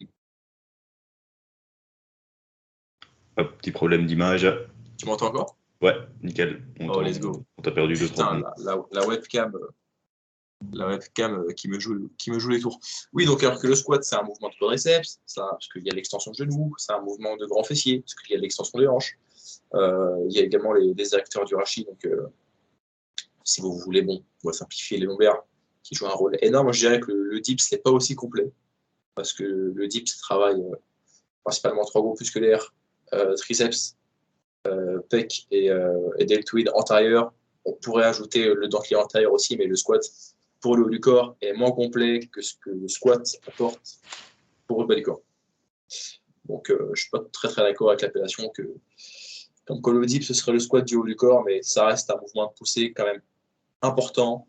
petit 3.36 3.70
problème 3.70 4.06
d'image. 4.06 4.52
Tu 4.96 5.06
m'entends 5.06 5.28
encore? 5.28 5.56
Ouais, 5.80 5.94
nickel. 6.24 6.60
On 6.80 6.88
oh, 6.88 7.02
let's 7.02 7.20
go. 7.20 7.44
On 7.56 7.62
t'a 7.62 7.70
perdu 7.70 7.94
deux, 7.94 8.08
Putain, 8.08 8.42
la, 8.58 8.84
la, 8.90 9.06
webcam, 9.06 9.54
euh, 9.54 9.68
la 10.72 10.88
webcam 10.88 11.44
euh, 11.44 11.52
qui, 11.52 11.68
me 11.68 11.78
joue, 11.78 12.10
qui 12.18 12.30
me 12.30 12.38
joue 12.38 12.50
les 12.50 12.60
tours. 12.60 12.80
Oui, 13.12 13.26
donc 13.26 13.42
alors 13.42 13.60
que 13.60 13.66
le 13.66 13.74
squat, 13.74 14.02
c'est 14.02 14.16
un 14.16 14.22
mouvement 14.22 14.48
de 14.48 14.54
quadriceps, 14.58 15.20
ça, 15.26 15.48
parce 15.50 15.68
qu'il 15.68 15.86
y 15.86 15.90
a 15.90 15.94
l'extension 15.94 16.30
de 16.32 16.36
genou, 16.36 16.74
c'est 16.78 16.92
un 16.92 17.00
mouvement 17.00 17.36
de 17.36 17.46
grand 17.46 17.62
fessier, 17.62 18.00
parce 18.00 18.14
qu'il 18.14 18.34
y 18.34 18.38
a 18.38 18.40
l'extension 18.40 18.78
des 18.78 18.86
hanches. 18.86 19.18
Euh, 19.74 20.16
il 20.28 20.36
y 20.36 20.40
a 20.40 20.42
également 20.42 20.72
les, 20.72 20.94
les 20.94 21.14
acteurs 21.14 21.44
du 21.44 21.54
rachis, 21.54 21.84
donc 21.84 22.06
si 23.44 23.60
vous 23.60 23.78
voulez, 23.78 24.02
bon, 24.02 24.22
on 24.44 24.48
va 24.48 24.52
simplifier 24.52 24.98
les 24.98 25.06
lombaires, 25.06 25.42
qui 25.82 25.94
jouent 25.94 26.06
un 26.06 26.10
rôle 26.10 26.36
énorme. 26.42 26.72
Je 26.72 26.80
dirais 26.80 27.00
que 27.00 27.12
le, 27.12 27.40
dips 27.40 27.72
n'est 27.72 27.78
pas 27.78 27.90
aussi 27.90 28.14
complet, 28.14 28.50
parce 29.14 29.32
que 29.32 29.44
le 29.44 29.88
dips 29.88 30.18
travaille 30.18 30.62
principalement 31.44 31.84
trois 31.84 32.02
groupes 32.02 32.20
musculaires, 32.20 32.74
triceps, 33.36 33.96
euh, 34.66 34.98
pec 35.08 35.46
et, 35.50 35.70
euh, 35.70 36.10
et, 36.18 36.26
deltoïde 36.26 36.70
antérieur. 36.74 37.32
On 37.64 37.72
pourrait 37.72 38.04
ajouter 38.04 38.52
le 38.52 38.68
dentelé 38.68 38.96
antérieur 38.96 39.32
aussi, 39.32 39.56
mais 39.56 39.66
le 39.66 39.76
squat 39.76 40.02
pour 40.60 40.76
le 40.76 40.84
haut 40.84 40.90
du 40.90 41.00
corps 41.00 41.36
est 41.40 41.52
moins 41.52 41.70
complet 41.72 42.20
que 42.20 42.40
ce 42.40 42.54
que 42.54 42.70
le 42.70 42.88
squat 42.88 43.22
apporte 43.46 44.00
pour 44.66 44.82
le 44.82 44.86
bas 44.86 44.94
du 44.94 45.02
corps. 45.02 45.22
Donc, 46.44 46.70
euh, 46.70 46.78
je 46.78 46.90
ne 46.90 46.96
suis 46.96 47.10
pas 47.10 47.20
très 47.32 47.48
très 47.48 47.62
d'accord 47.62 47.90
avec 47.90 48.02
l'appellation 48.02 48.48
que, 48.50 48.62
comme 49.82 50.04
dip, 50.06 50.24
ce 50.24 50.34
serait 50.34 50.52
le 50.52 50.58
squat 50.58 50.84
du 50.84 50.96
haut 50.96 51.04
du 51.04 51.16
corps, 51.16 51.44
mais 51.44 51.62
ça 51.62 51.86
reste 51.86 52.10
un 52.10 52.16
mouvement 52.16 52.46
de 52.46 52.52
poussée 52.52 52.92
quand 52.92 53.04
même 53.04 53.20
important, 53.82 54.48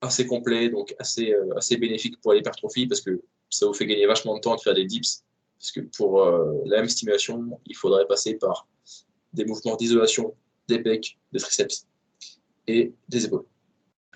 assez 0.00 0.26
complet, 0.26 0.68
donc 0.68 0.94
assez, 0.98 1.34
assez 1.56 1.76
bénéfique 1.76 2.20
pour 2.20 2.32
l'hypertrophie 2.32 2.86
parce 2.86 3.00
que 3.00 3.22
ça 3.50 3.66
vous 3.66 3.74
fait 3.74 3.86
gagner 3.86 4.06
vachement 4.06 4.34
de 4.34 4.40
temps 4.40 4.56
de 4.56 4.60
faire 4.60 4.74
des 4.74 4.84
dips. 4.84 5.22
Parce 5.58 5.70
que 5.72 5.80
pour 5.96 6.22
la 6.66 6.78
même 6.78 6.88
stimulation, 6.88 7.60
il 7.66 7.76
faudrait 7.76 8.06
passer 8.06 8.34
par 8.34 8.66
des 9.32 9.44
mouvements 9.44 9.76
d'isolation 9.76 10.34
des 10.68 10.80
pecs, 10.80 11.18
des 11.32 11.38
triceps 11.38 11.86
et 12.66 12.92
des 13.08 13.26
épaules. 13.26 13.44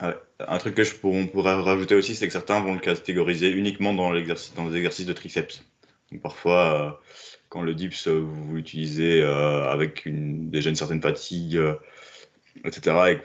Ah 0.01 0.15
un 0.47 0.59
truc 0.59 0.75
que 0.75 0.85
je 0.85 0.95
on 1.03 1.27
pourrait 1.27 1.55
rajouter 1.55 1.95
aussi, 1.95 2.15
c'est 2.15 2.27
que 2.27 2.33
certains 2.33 2.61
vont 2.61 2.75
le 2.75 2.81
catégoriser 2.81 3.51
uniquement 3.51 3.93
dans, 3.93 4.13
l'exercice, 4.13 4.55
dans 4.55 4.69
les 4.69 4.77
exercices 4.77 5.07
de 5.07 5.13
triceps. 5.13 5.65
Donc 6.13 6.23
parfois, 6.23 6.75
euh, 6.75 6.91
quand 7.49 7.63
le 7.63 7.75
dips, 7.75 8.07
euh, 8.07 8.21
vous 8.21 8.55
l'utilisez 8.55 9.21
euh, 9.23 9.69
avec 9.69 10.05
déjà 10.07 10.71
une 10.71 10.77
certaine 10.77 11.03
fatigue, 11.03 11.61
etc., 12.65 12.97
et 13.11 13.19
que 13.19 13.25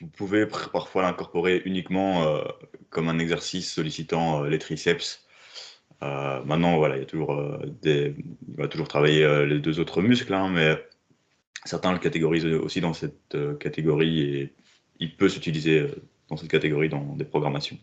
vous, 0.00 0.08
pouvez 0.16 0.46
parfois 0.46 1.02
l'incorporer 1.02 1.62
uniquement 1.64 2.42
comme 2.90 3.08
un 3.08 3.18
exercice 3.18 3.72
sollicitant 3.72 4.42
les 4.42 4.58
triceps. 4.58 5.24
maintenant, 6.00 6.76
voilà, 6.76 6.98
il, 6.98 8.14
va 8.56 8.68
toujours 8.68 8.88
travailler 8.88 9.46
les 9.46 9.60
deux 9.60 9.80
autres 9.80 10.02
muscles, 10.02 10.34
hein, 10.34 10.50
mais 10.50 10.76
Certains 11.66 11.94
le 11.94 11.98
catégorisent 11.98 12.44
aussi 12.44 12.82
dans 12.82 12.92
cette 12.92 13.34
catégorie 13.58 14.20
et 14.20 14.54
il 15.00 15.16
peut 15.16 15.30
s'utiliser 15.30 15.88
dans 16.28 16.36
cette 16.36 16.50
catégorie 16.50 16.88
dans 16.88 17.16
des 17.16 17.24
programmations. 17.24 17.78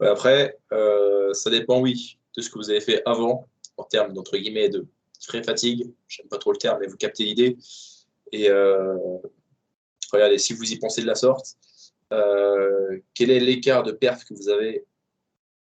Après, 0.00 0.58
euh, 0.72 1.32
ça 1.32 1.50
dépend, 1.50 1.80
oui, 1.80 2.18
de 2.36 2.42
ce 2.42 2.50
que 2.50 2.58
vous 2.58 2.70
avez 2.70 2.80
fait 2.80 3.02
avant, 3.06 3.46
en 3.76 3.84
termes 3.84 4.12
d'entre 4.12 4.36
guillemets 4.36 4.68
de 4.68 4.86
frais 5.20 5.42
fatigue. 5.42 5.90
J'aime 6.08 6.28
pas 6.28 6.38
trop 6.38 6.52
le 6.52 6.58
terme, 6.58 6.78
mais 6.80 6.86
vous 6.86 6.96
captez 6.96 7.24
l'idée. 7.24 7.56
Et 8.32 8.50
regardez, 10.12 10.38
si 10.38 10.52
vous 10.52 10.70
y 10.70 10.78
pensez 10.78 11.00
de 11.02 11.06
la 11.06 11.14
sorte, 11.14 11.56
quel 12.10 13.30
est 13.30 13.40
l'écart 13.40 13.82
de 13.82 13.92
perf 13.92 14.24
que 14.24 14.34
vous 14.34 14.48
avez 14.48 14.84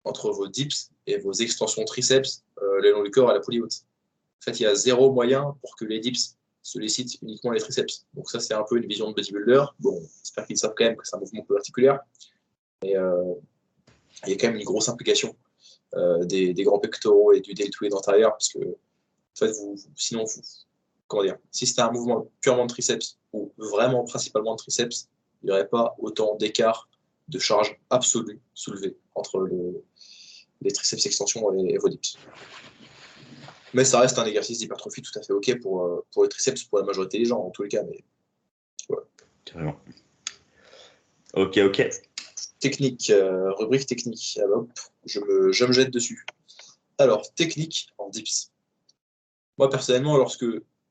entre 0.03 0.31
vos 0.31 0.47
dips 0.47 0.89
et 1.05 1.17
vos 1.17 1.33
extensions 1.33 1.85
triceps 1.85 2.43
le 2.59 2.91
long 2.91 3.03
du 3.03 3.11
corps 3.11 3.29
à 3.29 3.33
la 3.33 3.39
poly 3.39 3.61
haute 3.61 3.85
en 4.43 4.51
fait, 4.51 4.59
il 4.59 4.63
y 4.63 4.65
a 4.65 4.75
zéro 4.75 5.13
moyen 5.13 5.55
pour 5.61 5.77
que 5.77 5.85
les 5.85 5.99
dips 5.99 6.35
sollicitent 6.63 7.21
uniquement 7.21 7.51
les 7.51 7.59
triceps. 7.59 8.05
Donc 8.13 8.29
ça, 8.29 8.39
c'est 8.39 8.53
un 8.53 8.63
peu 8.63 8.77
une 8.77 8.87
vision 8.87 9.09
de 9.09 9.13
bodybuilder. 9.13 9.65
Bon, 9.79 10.01
j'espère 10.19 10.47
qu'ils 10.47 10.57
savent 10.57 10.73
quand 10.75 10.85
même 10.85 10.95
que 10.95 11.05
c'est 11.05 11.15
un 11.15 11.19
mouvement 11.19 11.43
peu 11.43 11.57
articulaire. 11.57 11.99
Mais 12.81 12.95
euh, 12.95 13.33
il 14.25 14.29
y 14.29 14.33
a 14.33 14.37
quand 14.37 14.47
même 14.47 14.55
une 14.55 14.63
grosse 14.63 14.89
implication 14.89 15.35
euh, 15.95 16.23
des, 16.25 16.53
grands 16.63 16.79
pectoraux 16.79 17.33
et 17.33 17.41
du 17.41 17.53
deltoïde 17.53 17.93
antérieur, 17.93 18.31
parce 18.31 18.49
que 18.49 18.59
en 18.59 19.35
fait, 19.35 19.51
vous, 19.51 19.75
sinon, 19.95 20.23
comment 21.07 21.23
dire, 21.23 21.37
si 21.51 21.67
c'était 21.67 21.81
un 21.81 21.91
mouvement 21.91 22.27
purement 22.39 22.65
de 22.65 22.69
triceps 22.69 23.17
ou 23.33 23.51
vraiment 23.57 24.03
principalement 24.05 24.55
de 24.55 24.57
triceps, 24.57 25.09
il 25.41 25.47
n'y 25.47 25.51
aurait 25.51 25.67
pas 25.67 25.95
autant 25.99 26.35
d'écart 26.35 26.87
de 27.27 27.39
charge 27.39 27.77
absolue 27.89 28.39
soulevée 28.53 28.97
entre 29.15 29.49
les 30.61 30.71
triceps 30.71 31.05
extension 31.05 31.51
et, 31.53 31.73
et 31.73 31.77
vos 31.77 31.89
dips. 31.89 32.17
Mais 33.73 33.85
ça 33.85 33.99
reste 33.99 34.19
un 34.19 34.25
exercice 34.25 34.59
d'hypertrophie 34.59 35.01
tout 35.01 35.17
à 35.17 35.21
fait 35.21 35.33
OK 35.33 35.59
pour, 35.59 35.83
euh, 35.83 36.05
pour 36.11 36.23
les 36.23 36.29
triceps, 36.29 36.63
pour 36.65 36.79
la 36.79 36.85
majorité 36.85 37.17
des 37.17 37.25
gens, 37.25 37.39
en 37.39 37.49
tous 37.49 37.63
les 37.63 37.69
cas. 37.69 37.83
Mais, 37.83 38.03
Carrément. 39.45 39.75
Ok, 41.33 41.57
ok. 41.57 41.89
Technique, 42.59 43.09
euh, 43.09 43.51
rubrique 43.53 43.87
technique. 43.87 44.39
Je, 45.05 45.19
me, 45.19 45.51
je 45.51 45.65
me 45.65 45.73
jette 45.73 45.91
dessus. 45.91 46.25
Alors, 46.97 47.33
technique 47.33 47.89
en 47.97 48.09
dips. 48.09 48.51
Moi, 49.57 49.69
personnellement, 49.69 50.17
lorsque, 50.17 50.45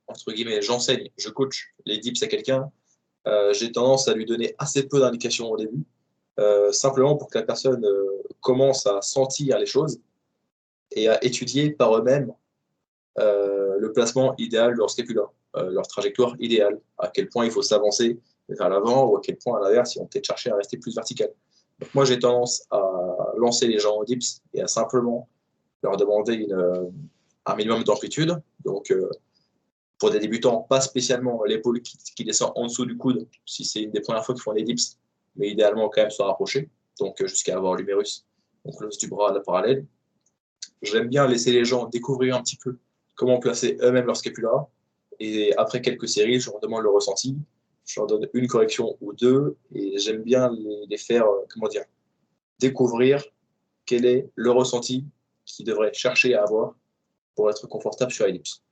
entre 0.08 0.32
guillemets, 0.32 0.60
j'enseigne, 0.60 1.10
je 1.16 1.28
coach 1.30 1.74
les 1.86 1.98
dips 1.98 2.22
à 2.22 2.26
quelqu'un, 2.26 2.70
euh, 3.26 3.52
j'ai 3.54 3.70
tendance 3.70 4.08
à 4.08 4.14
lui 4.14 4.26
donner 4.26 4.54
assez 4.58 4.86
peu 4.88 4.98
d'indications 5.00 5.50
au 5.50 5.56
début, 5.56 5.84
simplement 6.72 7.16
pour 7.16 7.30
que 7.30 7.38
la 7.38 7.44
personne 7.44 7.86
commence 8.40 8.86
à 8.86 9.00
sentir 9.00 9.58
les 9.58 9.66
choses 9.66 10.00
et 10.90 11.08
à 11.08 11.22
étudier 11.24 11.70
par 11.70 11.96
eux-mêmes 11.96 12.34
le 13.18 13.92
placement 13.92 14.34
idéal 14.38 14.72
de 14.72 14.78
leur 14.78 14.90
scapula, 14.90 15.22
euh, 15.56 15.70
leur 15.70 15.86
trajectoire 15.86 16.34
idéale, 16.38 16.80
à 16.98 17.08
quel 17.08 17.28
point 17.28 17.44
il 17.44 17.50
faut 17.50 17.60
s'avancer 17.60 18.18
vers 18.48 18.70
l'avant 18.70 19.06
ou 19.06 19.16
à 19.18 19.20
quel 19.20 19.36
point 19.36 19.58
à 19.58 19.68
l'inverse, 19.68 19.94
ils 19.94 19.98
vont 19.98 20.06
peut-être 20.06 20.24
chercher 20.24 20.50
à 20.50 20.56
rester 20.56 20.78
plus 20.78 20.94
vertical. 20.94 21.30
Moi, 21.94 22.06
j'ai 22.06 22.18
tendance 22.18 22.64
à 22.70 22.80
lancer 23.36 23.66
les 23.66 23.78
gens 23.78 23.96
au 23.96 24.04
dips 24.04 24.40
et 24.54 24.62
à 24.62 24.66
simplement 24.66 25.28
leur 25.82 25.96
demander 25.98 26.48
euh, 26.50 26.86
un 27.44 27.56
minimum 27.56 27.84
d'amplitude. 27.84 28.40
Donc, 28.64 28.94
pour 29.98 30.10
des 30.10 30.20
débutants, 30.20 30.60
pas 30.62 30.80
spécialement 30.80 31.44
l'épaule 31.44 31.82
qui, 31.82 32.24
descend 32.24 32.52
en 32.54 32.66
dessous 32.66 32.86
du 32.86 32.96
coude, 32.96 33.28
si 33.44 33.64
c'est 33.64 33.82
une 33.82 33.90
des 33.90 34.00
premières 34.00 34.24
fois 34.24 34.34
qu'ils 34.34 34.42
font 34.42 34.54
des 34.54 34.62
dips, 34.62 34.96
mais 35.36 35.50
idéalement 35.50 35.88
quand 35.88 36.02
même 36.02 36.10
se 36.10 36.22
rapprocher, 36.22 36.70
donc 36.98 37.24
jusqu'à 37.26 37.56
avoir 37.56 37.74
l'humérus, 37.74 38.24
donc 38.64 38.80
l'os 38.80 38.96
du 38.96 39.08
bras 39.08 39.30
à 39.30 39.34
la 39.34 39.40
parallèle. 39.40 39.84
J'aime 40.82 41.08
bien 41.08 41.26
laisser 41.26 41.52
les 41.52 41.64
gens 41.64 41.86
découvrir 41.86 42.36
un 42.36 42.42
petit 42.42 42.56
peu 42.56 42.78
comment 43.14 43.38
placer 43.38 43.76
eux-mêmes 43.80 44.06
leur 44.06 44.16
scapula. 44.16 44.68
Et 45.20 45.54
après 45.56 45.80
quelques 45.80 46.08
séries, 46.08 46.40
je 46.40 46.50
leur 46.50 46.60
demande 46.60 46.82
le 46.82 46.90
ressenti. 46.90 47.36
Je 47.84 48.00
leur 48.00 48.06
donne 48.06 48.28
une 48.34 48.46
correction 48.46 48.96
ou 49.00 49.12
deux. 49.12 49.56
Et 49.74 49.98
j'aime 49.98 50.22
bien 50.22 50.50
les, 50.88 50.96
faire, 50.96 51.26
euh, 51.26 51.44
comment 51.50 51.68
dire, 51.68 51.84
découvrir 52.58 53.22
quel 53.86 54.06
est 54.06 54.28
le 54.34 54.50
ressenti 54.50 55.04
qu'ils 55.44 55.66
devraient 55.66 55.92
chercher 55.92 56.34
à 56.34 56.42
avoir 56.42 56.74
pour 57.34 57.50
être 57.50 57.66
confortable 57.66 58.12
sur 58.12 58.26
Ellipse. 58.26 58.62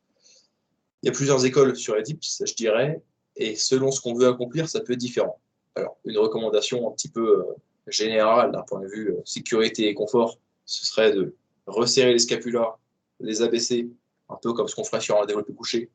Il 1.03 1.07
y 1.07 1.09
a 1.09 1.13
plusieurs 1.13 1.45
écoles 1.45 1.77
sur 1.77 1.97
Ellipse, 1.97 2.43
je 2.47 2.55
dirais, 2.55 3.03
et 3.37 3.57
selon 3.57 3.91
ce 3.91 4.01
qu'on 4.01 4.15
veut 4.15 4.29
accomplir, 4.29 4.69
ça 4.69 4.81
peut 4.81 4.93
être 4.93 4.99
différent. 4.99 5.41
Alors, 5.75 5.97
une 6.05 6.19
recommandation 6.19 6.89
un 6.89 6.93
petit 6.93 7.09
peu 7.09 7.41
euh, 7.41 7.45
générale 7.87 8.53
d'un 8.53 8.63
point 8.63 8.81
de 8.81 8.87
vue 8.87 9.13
euh, 9.13 9.23
sécurité 9.25 9.89
et 9.89 9.95
confort, 9.95 10.39
ce 10.65 10.85
serait 10.85 11.13
de 11.13 11.35
resserrer 11.67 12.13
les 12.13 12.19
scapulas, 12.19 12.77
les 13.21 13.43
abaisser 13.43 13.89
un 14.31 14.37
peu 14.37 14.53
comme 14.53 14.69
ce 14.69 14.75
qu'on 14.75 14.85
ferait 14.85 15.01
sur 15.01 15.21
un 15.21 15.27
développé 15.27 15.53
couché, 15.53 15.91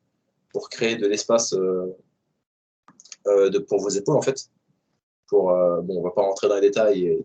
pour 0.52 0.70
créer 0.70 0.96
de 0.96 1.06
l'espace 1.08 1.54
euh, 1.54 1.94
euh, 3.28 3.60
pour 3.68 3.82
vos 3.82 3.90
épaules, 3.90 4.16
en 4.16 4.22
fait. 4.22 4.50
Pour, 5.28 5.52
euh, 5.52 5.82
bon, 5.82 6.00
on 6.00 6.04
va 6.04 6.12
pas 6.12 6.22
rentrer 6.22 6.48
dans 6.48 6.56
les 6.56 6.62
détails, 6.62 7.22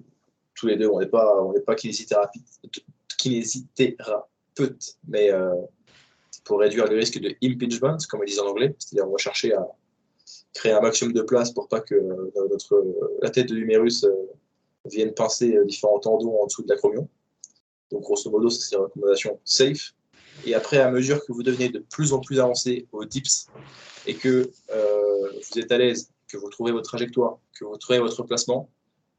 tous 0.54 0.66
les 0.66 0.76
deux, 0.76 0.88
on 0.88 0.98
n'est 0.98 1.06
pas, 1.06 1.40
on 1.40 1.52
pas 1.60 1.76
kinésithérapeute, 3.18 4.96
mais 5.06 5.30
pour 6.44 6.58
réduire 6.60 6.86
le 6.86 6.96
risque 6.96 7.20
de 7.20 7.34
impingement, 7.44 7.96
comme 8.08 8.22
ils 8.24 8.30
disent 8.30 8.40
en 8.40 8.48
anglais, 8.48 8.74
c'est-à-dire 8.78 9.06
on 9.08 9.12
va 9.12 9.18
chercher 9.18 9.54
à 9.54 9.64
créer 10.54 10.72
un 10.72 10.80
maximum 10.80 11.12
de 11.12 11.22
place 11.22 11.52
pour 11.52 11.68
pas 11.68 11.80
que 11.80 11.94
notre, 12.50 12.84
la 13.22 13.30
tête 13.30 13.48
de 13.48 13.54
l'humérus 13.54 14.06
vienne 14.86 15.12
pincer 15.14 15.56
différents 15.66 16.00
tendons 16.00 16.42
en 16.42 16.46
dessous 16.46 16.62
de 16.62 16.68
l'acromion. 16.68 17.08
Donc 17.90 18.02
grosso 18.02 18.30
modo, 18.30 18.50
c'est 18.50 18.74
une 18.74 18.82
recommandation 18.82 19.38
safe. 19.44 19.92
Et 20.46 20.54
après, 20.54 20.78
à 20.78 20.90
mesure 20.90 21.24
que 21.24 21.32
vous 21.32 21.42
devenez 21.42 21.68
de 21.68 21.78
plus 21.78 22.12
en 22.12 22.20
plus 22.20 22.40
avancé 22.40 22.86
au 22.92 23.04
dips 23.04 23.46
et 24.06 24.14
que 24.14 24.50
euh, 24.70 25.32
vous 25.32 25.58
êtes 25.58 25.70
à 25.72 25.78
l'aise, 25.78 26.10
que 26.28 26.36
vous 26.36 26.48
trouvez 26.48 26.72
votre 26.72 26.88
trajectoire, 26.88 27.38
que 27.58 27.64
vous 27.64 27.76
trouvez 27.76 27.98
votre 27.98 28.22
placement, 28.22 28.70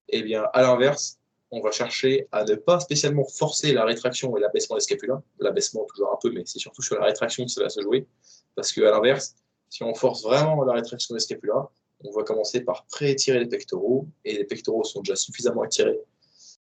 eh 0.10 0.24
bien, 0.24 0.44
à 0.54 0.62
l'inverse, 0.62 1.20
on 1.52 1.62
va 1.62 1.72
chercher 1.72 2.28
à 2.32 2.44
ne 2.46 2.56
pas 2.56 2.80
spécialement 2.80 3.26
forcer 3.26 3.74
la 3.74 3.84
rétraction 3.84 4.36
et 4.38 4.40
l'abaissement 4.40 4.78
des 4.78 4.82
scapulas. 4.82 5.22
L'abaissement, 5.40 5.86
toujours 5.86 6.12
un 6.14 6.18
peu, 6.22 6.32
mais 6.32 6.44
c'est 6.46 6.60
surtout 6.60 6.82
sur 6.82 6.96
la 6.96 7.06
rétraction 7.06 7.46
que 7.46 7.52
ça 7.52 7.62
va 7.62 7.70
se 7.70 7.82
jouer. 7.82 8.08
Parce 8.56 8.72
qu'à 8.72 8.90
l'inverse, 8.90 9.36
si 9.70 9.84
on 9.84 9.94
force 9.94 10.24
vraiment 10.24 10.64
la 10.64 10.74
rétraction 10.74 11.14
des 11.14 11.20
scapulas, 11.20 11.70
on 12.04 12.12
va 12.12 12.24
commencer 12.24 12.62
par 12.62 12.86
pré-étirer 12.86 13.40
les 13.40 13.48
pectoraux, 13.48 14.08
et 14.26 14.34
les 14.34 14.46
pectoraux 14.46 14.84
sont 14.84 15.02
déjà 15.02 15.16
suffisamment 15.16 15.64
étirés 15.64 16.00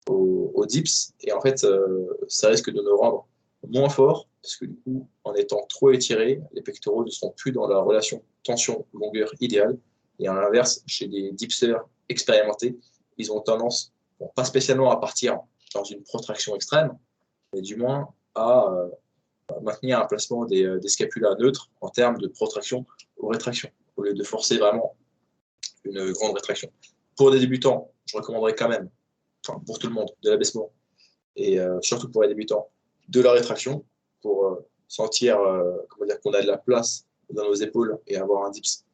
au, 0.08 0.64
dips, 0.66 1.12
et 1.20 1.32
en 1.32 1.40
fait, 1.40 1.64
euh, 1.64 2.06
ça 2.28 2.48
risque 2.48 2.70
de 2.70 2.80
nous 2.80 2.96
rendre 2.96 3.26
moins 3.68 3.88
forts, 3.88 4.28
parce 4.42 4.56
que 4.56 4.66
du 4.66 4.76
coup, 4.76 5.08
en 5.24 5.34
étant 5.34 5.64
trop 5.68 5.90
étirés, 5.90 6.40
les 6.52 6.62
pectoraux 6.62 7.04
ne 7.04 7.10
seront 7.10 7.30
plus 7.30 7.52
dans 7.52 7.66
la 7.66 7.78
relation 7.78 8.22
tension-longueur 8.44 9.32
idéale, 9.40 9.78
et 10.18 10.28
à 10.28 10.34
l'inverse, 10.34 10.82
chez 10.86 11.08
des 11.08 11.32
dipsers 11.32 11.80
expérimentés, 12.08 12.78
ils 13.18 13.32
ont 13.32 13.40
tendance, 13.40 13.92
pas 14.34 14.44
spécialement 14.44 14.90
à 14.90 14.96
partir 14.98 15.38
dans 15.74 15.84
une 15.84 16.02
protraction 16.02 16.54
extrême, 16.54 16.96
mais 17.52 17.60
du 17.60 17.76
moins 17.76 18.08
à 18.34 18.70
euh, 18.70 18.88
maintenir 19.62 20.00
un 20.00 20.06
placement 20.06 20.44
des, 20.44 20.64
euh, 20.64 20.78
des 20.78 20.88
scapulas 20.88 21.34
neutres 21.38 21.70
en 21.80 21.88
termes 21.88 22.18
de 22.18 22.28
protraction 22.28 22.86
ou 23.18 23.28
rétraction, 23.28 23.70
au 23.96 24.02
lieu 24.02 24.14
de 24.14 24.22
forcer 24.22 24.58
vraiment 24.58 24.94
une 25.84 26.12
grande 26.12 26.34
rétraction. 26.34 26.70
Pour 27.16 27.30
des 27.30 27.40
débutants, 27.40 27.90
je 28.06 28.16
recommanderais 28.16 28.54
quand 28.54 28.68
même, 28.68 28.90
enfin 29.46 29.60
pour 29.64 29.78
tout 29.78 29.88
le 29.88 29.94
monde, 29.94 30.10
de 30.22 30.30
l'abaissement 30.30 30.70
et 31.36 31.60
euh, 31.60 31.78
surtout 31.82 32.10
pour 32.10 32.22
les 32.22 32.28
débutants, 32.28 32.70
de 33.08 33.20
la 33.20 33.32
rétraction 33.32 33.84
pour 34.22 34.46
euh, 34.46 34.66
sentir 34.88 35.38
euh, 35.40 35.76
comment 35.88 36.06
dire 36.06 36.20
qu'on 36.20 36.32
a 36.32 36.42
de 36.42 36.46
la 36.46 36.58
place 36.58 37.06
dans 37.30 37.44
nos 37.44 37.54
épaules 37.54 37.98
et 38.06 38.16
avoir 38.16 38.44
un 38.44 38.50
dips 38.50 38.84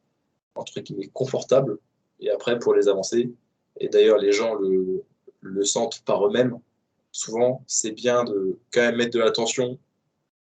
entre 0.55 0.79
guillemets 0.79 1.09
confortable. 1.13 1.77
Et 2.19 2.29
après 2.29 2.59
pour 2.59 2.73
les 2.73 2.87
avancer, 2.87 3.31
et 3.79 3.89
d'ailleurs 3.89 4.17
les 4.17 4.31
gens 4.31 4.55
le, 4.55 5.03
sentent 5.63 6.01
par 6.05 6.25
eux-mêmes. 6.25 6.57
Souvent, 7.11 7.63
c'est 7.67 7.91
bien 7.91 8.23
de 8.23 8.57
quand 8.71 8.81
même 8.81 8.95
mettre 8.95 9.11
de 9.11 9.19
l'attention 9.19 9.77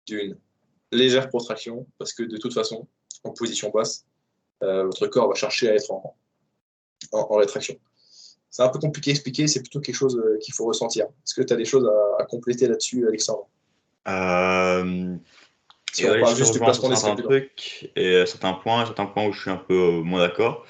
d'une 0.07 0.39
légère 0.91 1.29
protraction 1.29 1.87
parce 1.99 2.13
que 2.13 2.23
de 2.23 2.37
toute 2.39 2.55
façon, 2.55 2.87
en 3.25 3.31
position 3.31 3.71
basse, 3.71 4.07
votre 4.61 5.07
corps 5.09 5.29
va 5.29 5.35
chercher 5.35 5.69
à 5.71 5.75
être 5.75 5.91
en, 7.11 7.37
rétraction. 7.37 7.77
C'est 8.51 8.63
un 8.63 8.69
peu 8.69 8.79
compliqué 8.79 9.11
à 9.11 9.13
expliquer, 9.13 9.47
c'est 9.49 9.61
plutôt 9.61 9.81
quelque 9.81 9.95
chose 9.95 10.17
euh, 10.17 10.39
qu'il 10.39 10.53
faut 10.55 10.67
ressentir. 10.67 11.07
Est-ce 11.07 11.35
que 11.35 11.43
tu 11.43 11.53
as 11.53 11.57
des 11.57 11.65
choses 11.65 11.91
à, 12.19 12.25
compléter 12.25 12.69
là-dessus, 12.69 13.07
Alexandre? 13.07 13.49
Euh... 14.09 15.17
Si 15.93 16.07
on 16.07 16.21
parle 16.21 16.37
juste 16.37 16.55
du 16.55 16.59
placement 16.59 17.15
des 17.15 17.23
trucs 17.23 17.91
et 17.97 18.21
à 18.21 18.27
certains 18.27 18.55
points, 18.55 18.87
certains 18.87 19.05
points 19.05 19.27
où 19.27 19.33
je 19.33 19.41
suis 19.43 19.51
un 19.51 19.57
peu 19.57 19.75
euh, 19.75 20.03
moins 20.03 20.21
d'accord. 20.21 20.65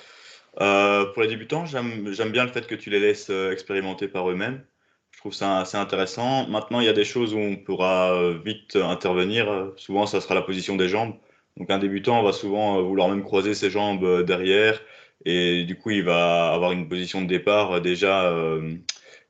Euh, 0.60 1.04
pour 1.12 1.22
les 1.22 1.28
débutants, 1.28 1.64
j'aime 1.64 2.32
bien 2.32 2.44
le 2.44 2.50
fait 2.50 2.66
que 2.66 2.74
tu 2.74 2.90
les 2.90 2.98
laisses 2.98 3.30
expérimenter 3.30 4.08
par 4.08 4.28
eux-mêmes. 4.28 4.64
Je 5.12 5.18
trouve 5.20 5.32
ça 5.32 5.60
assez 5.60 5.76
intéressant. 5.76 6.48
Maintenant, 6.48 6.80
il 6.80 6.86
y 6.86 6.88
a 6.88 6.92
des 6.92 7.04
choses 7.04 7.34
où 7.34 7.38
on 7.38 7.56
pourra 7.56 8.32
vite 8.44 8.74
intervenir. 8.74 9.72
Souvent, 9.76 10.06
ça 10.06 10.20
sera 10.20 10.34
la 10.34 10.42
position 10.42 10.74
des 10.74 10.88
jambes. 10.88 11.14
Donc, 11.56 11.70
un 11.70 11.78
débutant 11.78 12.22
va 12.22 12.32
souvent 12.32 12.82
vouloir 12.82 13.08
même 13.08 13.22
croiser 13.22 13.54
ses 13.54 13.70
jambes 13.70 14.24
derrière 14.24 14.80
et 15.24 15.64
du 15.64 15.78
coup, 15.78 15.90
il 15.90 16.02
va 16.02 16.52
avoir 16.52 16.72
une 16.72 16.88
position 16.88 17.22
de 17.22 17.26
départ 17.26 17.80
déjà, 17.80 18.24
euh, 18.30 18.76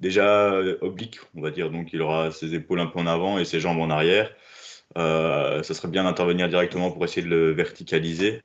déjà 0.03 0.61
oblique, 0.83 1.21
on 1.35 1.41
va 1.41 1.51
dire. 1.51 1.71
Donc, 1.71 1.93
il 1.95 2.03
aura 2.03 2.31
ses 2.31 2.55
épaules 2.55 2.81
un 2.81 2.87
peu 2.87 2.99
en 2.99 3.07
avant 3.07 3.39
et 3.39 3.47
ses 3.47 3.61
jambes 3.61 3.81
en 3.81 3.89
arrière. 3.89 4.31
Euh, 4.99 5.63
ça 5.63 5.73
serait 5.73 5.89
bien 5.89 6.05
d'intervenir 6.05 6.49
directement 6.49 6.91
pour 6.91 7.03
essayer 7.05 7.23
de 7.23 7.31
le 7.31 7.53
verticaliser. 7.53 8.43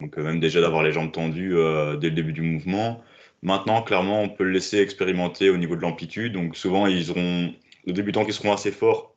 Donc, 0.00 0.16
même 0.16 0.38
déjà 0.38 0.60
d'avoir 0.60 0.84
les 0.84 0.92
jambes 0.92 1.10
tendues 1.10 1.56
euh, 1.56 1.96
dès 1.96 2.10
le 2.10 2.14
début 2.14 2.32
du 2.32 2.42
mouvement. 2.42 3.02
Maintenant, 3.42 3.82
clairement, 3.82 4.22
on 4.22 4.28
peut 4.28 4.44
le 4.44 4.52
laisser 4.52 4.78
expérimenter 4.78 5.50
au 5.50 5.56
niveau 5.56 5.74
de 5.74 5.80
l'amplitude. 5.80 6.32
Donc, 6.32 6.56
souvent, 6.56 6.86
ils 6.86 7.10
auront, 7.10 7.52
les 7.86 7.92
débutants 7.92 8.24
qui 8.24 8.32
seront 8.32 8.52
assez 8.52 8.70
forts, 8.70 9.16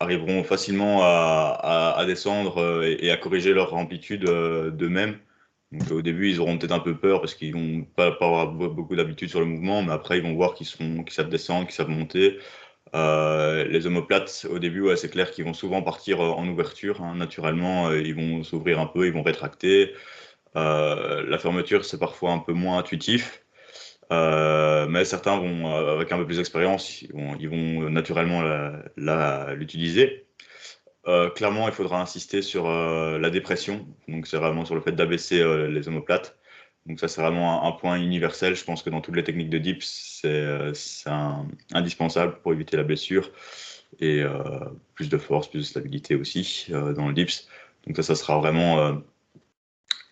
arriveront 0.00 0.42
facilement 0.42 1.00
à, 1.02 2.02
descendre 2.06 2.58
euh, 2.58 2.96
et, 2.98 3.10
à 3.10 3.16
corriger 3.16 3.52
leur 3.52 3.74
amplitude 3.74 4.28
euh, 4.28 4.70
d'eux-mêmes. 4.70 5.18
Donc, 5.72 5.90
au 5.92 6.02
début, 6.02 6.30
ils 6.30 6.40
auront 6.40 6.58
peut-être 6.58 6.72
un 6.72 6.80
peu 6.80 6.96
peur 6.96 7.20
parce 7.20 7.34
qu'ils 7.34 7.54
vont 7.54 7.84
pas, 7.84 8.08
avoir 8.08 8.48
beaucoup 8.52 8.96
d'habitude 8.96 9.28
sur 9.28 9.40
le 9.40 9.46
mouvement, 9.46 9.82
mais 9.82 9.92
après, 9.92 10.18
ils 10.18 10.22
vont 10.22 10.34
voir 10.34 10.54
qu'ils 10.54 10.66
savent 10.66 11.28
descendre, 11.28 11.66
qu'ils 11.66 11.74
savent 11.74 11.88
monter. 11.88 12.38
Euh, 12.94 13.64
les 13.64 13.86
omoplates, 13.86 14.46
au 14.50 14.58
début, 14.58 14.88
c'est 14.96 15.10
clair 15.10 15.30
qu'ils 15.30 15.44
vont 15.44 15.54
souvent 15.54 15.82
partir 15.82 16.20
en 16.20 16.46
ouverture. 16.48 17.02
Hein. 17.02 17.14
naturellement, 17.16 17.92
ils 17.92 18.14
vont 18.14 18.42
s'ouvrir 18.42 18.80
un 18.80 18.86
peu, 18.86 19.06
ils 19.06 19.12
vont 19.12 19.22
rétracter. 19.22 19.92
la 20.54 21.38
fermeture, 21.38 21.84
c'est 21.84 21.98
parfois 21.98 22.32
un 22.32 22.38
peu 22.38 22.52
moins 22.52 22.78
intuitif. 22.78 23.44
Euh, 24.12 24.86
mais 24.88 25.04
certains 25.04 25.38
vont, 25.38 25.72
euh, 25.72 25.94
avec 25.94 26.10
un 26.10 26.18
peu 26.18 26.26
plus 26.26 26.38
d'expérience, 26.38 27.02
ils, 27.02 27.48
vont 27.48 27.90
naturellement 27.90 28.42
l'utiliser. 28.96 30.26
Euh, 31.10 31.30
clairement, 31.30 31.68
il 31.68 31.74
faudra 31.74 32.00
insister 32.00 32.42
sur 32.42 32.68
la 32.68 33.30
dépression. 33.30 33.86
Donc, 34.08 34.26
c'est 34.26 34.36
vraiment 34.36 34.64
sur 34.64 34.74
le 34.74 34.80
fait 34.80 34.92
d'abaisser 34.92 35.44
les 35.68 35.88
omoplates. 35.88 36.36
Donc, 36.86 37.00
ça, 37.00 37.08
c'est 37.08 37.20
vraiment 37.20 37.66
un, 37.66 37.72
point 37.72 37.96
universel. 37.96 38.54
Je 38.54 38.64
pense 38.64 38.82
que 38.82 38.90
dans 38.90 39.00
toutes 39.00 39.16
les 39.16 39.24
techniques 39.24 39.50
de 39.50 39.58
dips, 39.58 40.20
c'est 40.72 41.10
indispensable 41.72 42.38
pour 42.42 42.52
éviter 42.52 42.76
la 42.76 42.84
blessure 42.84 43.30
et 43.98 44.22
plus 44.94 45.08
de 45.08 45.18
force, 45.18 45.48
plus 45.48 45.58
de 45.60 45.64
stabilité 45.64 46.14
aussi 46.14 46.66
dans 46.70 47.08
le 47.08 47.14
dips. 47.14 47.48
Donc, 47.86 47.96
ça, 47.96 48.02
ça 48.02 48.14
sera 48.14 48.38
vraiment 48.38 49.02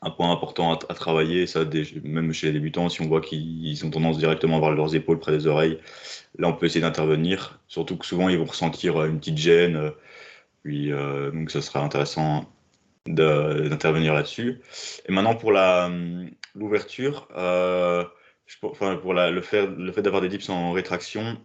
un 0.00 0.10
point 0.10 0.30
important 0.30 0.72
à, 0.74 0.94
travailler, 0.94 1.46
ça, 1.46 1.64
même 2.04 2.32
chez 2.32 2.48
les 2.48 2.52
débutants, 2.52 2.88
si 2.88 3.00
on 3.02 3.08
voit 3.08 3.20
qu'ils 3.20 3.84
ont 3.84 3.90
tendance 3.90 4.18
directement 4.18 4.54
à 4.54 4.56
avoir 4.58 4.72
leurs 4.72 4.94
épaules 4.94 5.18
près 5.18 5.32
des 5.32 5.46
oreilles, 5.46 5.80
là 6.38 6.48
on 6.48 6.52
peut 6.52 6.66
essayer 6.66 6.80
d'intervenir, 6.80 7.60
surtout 7.66 7.96
que 7.96 8.06
souvent 8.06 8.28
ils 8.28 8.38
vont 8.38 8.44
ressentir 8.44 8.96
euh, 8.96 9.08
une 9.08 9.18
petite 9.18 9.38
gêne, 9.38 9.76
euh, 9.76 9.90
puis 10.62 10.92
euh, 10.92 11.30
donc 11.30 11.50
ça 11.50 11.60
sera 11.62 11.80
intéressant 11.80 12.50
d'intervenir 13.06 14.14
là-dessus. 14.14 14.60
Et 15.08 15.12
maintenant 15.12 15.34
pour 15.34 15.52
l'ouverture, 15.52 17.28
enfin, 18.62 18.96
pour 18.96 19.14
le, 19.14 19.40
fait, 19.40 19.66
d'avoir 20.02 20.20
des 20.22 20.28
dips 20.28 20.48
en 20.50 20.72
rétraction, 20.72 21.38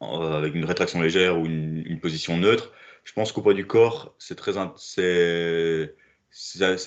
avec 0.00 0.54
une 0.54 0.64
rétraction 0.64 1.00
légère 1.00 1.38
ou 1.38 1.46
une, 1.46 2.00
position 2.00 2.36
neutre, 2.36 2.72
je 3.04 3.12
pense 3.12 3.32
qu'au 3.32 3.42
poids 3.42 3.54
du 3.54 3.66
corps, 3.66 4.14
c'est 4.18 4.34
très 4.34 4.56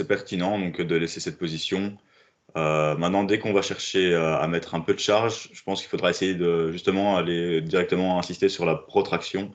pertinent 0.07 0.59
donc 0.59 0.81
de 0.81 0.95
laisser 0.95 1.19
cette 1.19 1.37
position. 1.37 1.97
Euh, 2.57 2.95
maintenant, 2.97 3.23
dès 3.23 3.39
qu'on 3.39 3.53
va 3.53 3.61
chercher 3.61 4.13
euh, 4.13 4.37
à 4.37 4.47
mettre 4.47 4.75
un 4.75 4.81
peu 4.81 4.93
de 4.93 4.99
charge, 4.99 5.49
je 5.53 5.63
pense 5.63 5.81
qu'il 5.81 5.89
faudra 5.89 6.09
essayer 6.09 6.35
de 6.35 6.71
justement 6.71 7.15
aller 7.17 7.61
directement 7.61 8.19
insister 8.19 8.49
sur 8.49 8.65
la 8.65 8.75
protraction, 8.75 9.51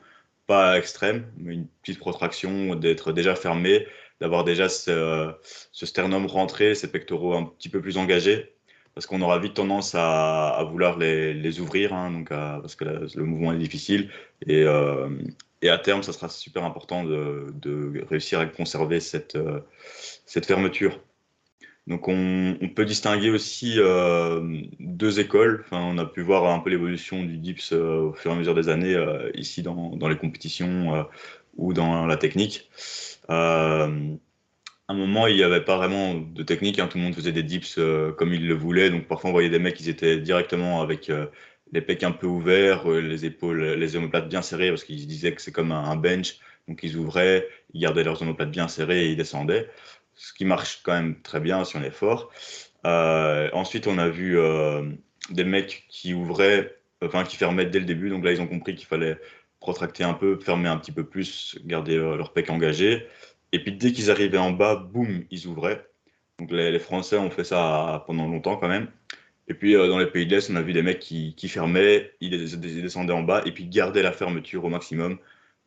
pas 0.46 0.78
extrême, 0.78 1.26
mais 1.38 1.54
une 1.54 1.66
petite 1.82 1.98
protraction, 1.98 2.74
d'être 2.74 3.12
déjà 3.12 3.34
fermé, 3.34 3.86
d'avoir 4.20 4.44
déjà 4.44 4.68
ce, 4.68 5.34
sternum 5.72 6.26
rentré, 6.26 6.74
ses 6.74 6.90
pectoraux 6.90 7.34
un 7.34 7.44
petit 7.44 7.68
peu 7.68 7.80
plus 7.80 7.98
engagés, 7.98 8.52
parce 8.94 9.06
qu'on 9.06 9.20
aura 9.20 9.38
vite 9.38 9.54
tendance 9.54 9.94
à, 9.94 10.66
vouloir 10.70 10.98
les, 10.98 11.60
ouvrir, 11.60 11.92
hein, 11.92 12.10
donc 12.10 12.28
parce 12.30 12.76
que 12.76 12.84
le 12.84 13.24
mouvement 13.24 13.52
est 13.52 13.58
difficile. 13.58 14.10
Et, 14.46 14.62
euh, 14.62 15.08
et 15.62 15.68
à 15.68 15.78
terme, 15.78 16.02
ça 16.02 16.12
sera 16.12 16.28
super 16.28 16.64
important 16.64 17.04
de, 17.04 18.04
réussir 18.08 18.40
à 18.40 18.46
conserver 18.46 19.00
cette, 19.00 19.36
euh, 19.36 19.60
cette 20.26 20.46
fermeture. 20.46 21.00
Donc 21.86 22.08
on, 22.08 22.56
peut 22.74 22.84
distinguer 22.84 23.30
aussi 23.30 23.74
euh, 23.78 24.62
deux 24.80 25.20
écoles. 25.20 25.62
Enfin, 25.64 25.80
on 25.80 25.98
a 25.98 26.04
pu 26.04 26.22
voir 26.22 26.44
un 26.52 26.58
peu 26.58 26.70
l'évolution 26.70 27.22
du 27.22 27.38
DIPS 27.38 27.72
euh, 27.72 28.08
au 28.08 28.12
fur 28.12 28.32
et 28.32 28.34
à 28.34 28.36
mesure 28.36 28.54
des 28.54 28.68
années 28.68 28.96
ici 29.34 29.62
dans, 29.62 29.96
dans, 29.96 30.08
les 30.08 30.16
compétitions 30.16 31.06
ou 31.56 31.72
dans 31.72 32.06
la 32.06 32.16
technique. 32.16 32.68
à 33.28 33.88
un 34.88 34.94
moment, 34.94 35.26
il 35.26 35.36
n'y 35.36 35.42
avait 35.42 35.64
pas 35.64 35.76
vraiment 35.76 36.14
de 36.14 36.42
technique. 36.42 36.78
Hein. 36.78 36.88
tout 36.88 36.98
le 36.98 37.04
monde 37.04 37.14
faisait 37.14 37.32
des 37.32 37.42
dips 37.42 37.78
comme 38.18 38.32
il 38.32 38.46
le 38.46 38.54
voulait. 38.54 38.90
Donc 38.90 39.06
parfois, 39.06 39.30
on 39.30 39.32
voyait 39.32 39.50
des 39.50 39.58
mecs 39.60 39.74
qui 39.74 39.88
étaient 39.88 40.18
directement 40.18 40.82
avec 40.82 41.10
les 41.72 41.80
pecs 41.80 42.02
un 42.02 42.12
peu 42.12 42.26
ouverts, 42.26 42.90
euh, 42.90 43.00
les 43.00 43.24
épaules, 43.24 43.62
les 43.62 43.96
omoplates 43.96 44.28
bien 44.28 44.42
serrées, 44.42 44.68
parce 44.70 44.84
qu'ils 44.84 45.06
disaient 45.06 45.34
que 45.34 45.42
c'est 45.42 45.52
comme 45.52 45.72
un 45.72 45.96
bench. 45.96 46.38
Donc 46.68 46.80
ils 46.82 46.96
ouvraient, 46.96 47.48
ils 47.74 47.80
gardaient 47.80 48.04
leurs 48.04 48.22
omoplates 48.22 48.50
bien 48.50 48.68
serrées 48.68 49.06
et 49.06 49.10
ils 49.10 49.16
descendaient. 49.16 49.68
Ce 50.16 50.32
qui 50.32 50.44
marche 50.44 50.80
quand 50.82 50.92
même 50.92 51.20
très 51.22 51.40
bien 51.40 51.64
si 51.64 51.76
on 51.76 51.82
est 51.82 51.90
fort. 51.90 52.30
Euh, 52.84 53.48
ensuite, 53.52 53.86
on 53.86 53.98
a 53.98 54.08
vu 54.08 54.38
euh, 54.38 54.82
des 55.30 55.44
mecs 55.44 55.84
qui 55.88 56.14
ouvraient, 56.14 56.76
enfin 57.02 57.24
qui 57.24 57.36
fermaient 57.36 57.66
dès 57.66 57.78
le 57.78 57.84
début. 57.84 58.10
Donc 58.10 58.24
là, 58.24 58.32
ils 58.32 58.40
ont 58.40 58.46
compris 58.46 58.74
qu'il 58.74 58.86
fallait 58.86 59.18
protracter 59.60 60.04
un 60.04 60.14
peu, 60.14 60.38
fermer 60.38 60.68
un 60.68 60.76
petit 60.78 60.92
peu 60.92 61.04
plus, 61.04 61.58
garder 61.64 61.96
leur 61.96 62.32
pec 62.32 62.50
engagé. 62.50 63.06
Et 63.52 63.62
puis 63.62 63.72
dès 63.72 63.92
qu'ils 63.92 64.10
arrivaient 64.10 64.38
en 64.38 64.52
bas, 64.52 64.76
boum, 64.76 65.24
ils 65.30 65.46
ouvraient. 65.46 65.86
Donc 66.38 66.50
les, 66.50 66.78
Français 66.78 67.16
ont 67.16 67.30
fait 67.30 67.44
ça 67.44 68.04
pendant 68.06 68.28
longtemps 68.28 68.56
quand 68.56 68.68
même. 68.68 68.88
Et 69.48 69.54
puis 69.54 69.76
euh, 69.76 69.88
dans 69.88 69.98
les 69.98 70.06
pays 70.06 70.26
de 70.26 70.34
l'Est, 70.34 70.50
on 70.50 70.56
a 70.56 70.62
vu 70.62 70.72
des 70.72 70.82
mecs 70.82 70.98
qui, 70.98 71.34
fermaient, 71.48 72.12
ils 72.20 72.60
descendaient 72.60 73.12
en 73.12 73.22
bas 73.22 73.42
et 73.46 73.52
puis 73.52 73.66
gardaient 73.66 74.02
la 74.02 74.12
fermeture 74.12 74.64
au 74.64 74.68
maximum. 74.68 75.18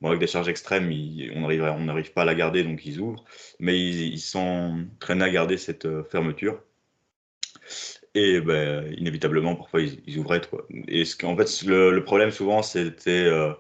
Bon, 0.01 0.09
avec 0.09 0.19
des 0.19 0.27
charges 0.27 0.47
extrêmes, 0.47 0.89
on 1.35 1.79
n'arrive 1.79 2.13
pas 2.13 2.21
à 2.21 2.25
la 2.25 2.35
garder, 2.35 2.63
donc 2.63 2.85
ils 2.85 2.99
ouvrent, 2.99 3.25
mais 3.59 3.77
ils 3.79 4.19
s'entraînent 4.19 5.21
à 5.21 5.29
garder 5.29 5.57
cette 5.57 5.85
euh, 5.85 6.03
fermeture. 6.05 6.62
Et 8.15 8.41
ben, 8.41 8.91
inévitablement, 8.97 9.55
parfois, 9.55 9.81
ils, 9.81 10.17
ouvraient. 10.17 10.41
Quoi. 10.41 10.65
Et 10.88 11.05
ce 11.05 11.25
en 11.25 11.38
fait, 11.38 11.63
le, 11.65 12.03
problème 12.03 12.31
souvent, 12.31 12.62
c'était 12.63 13.25
euh, 13.25 13.53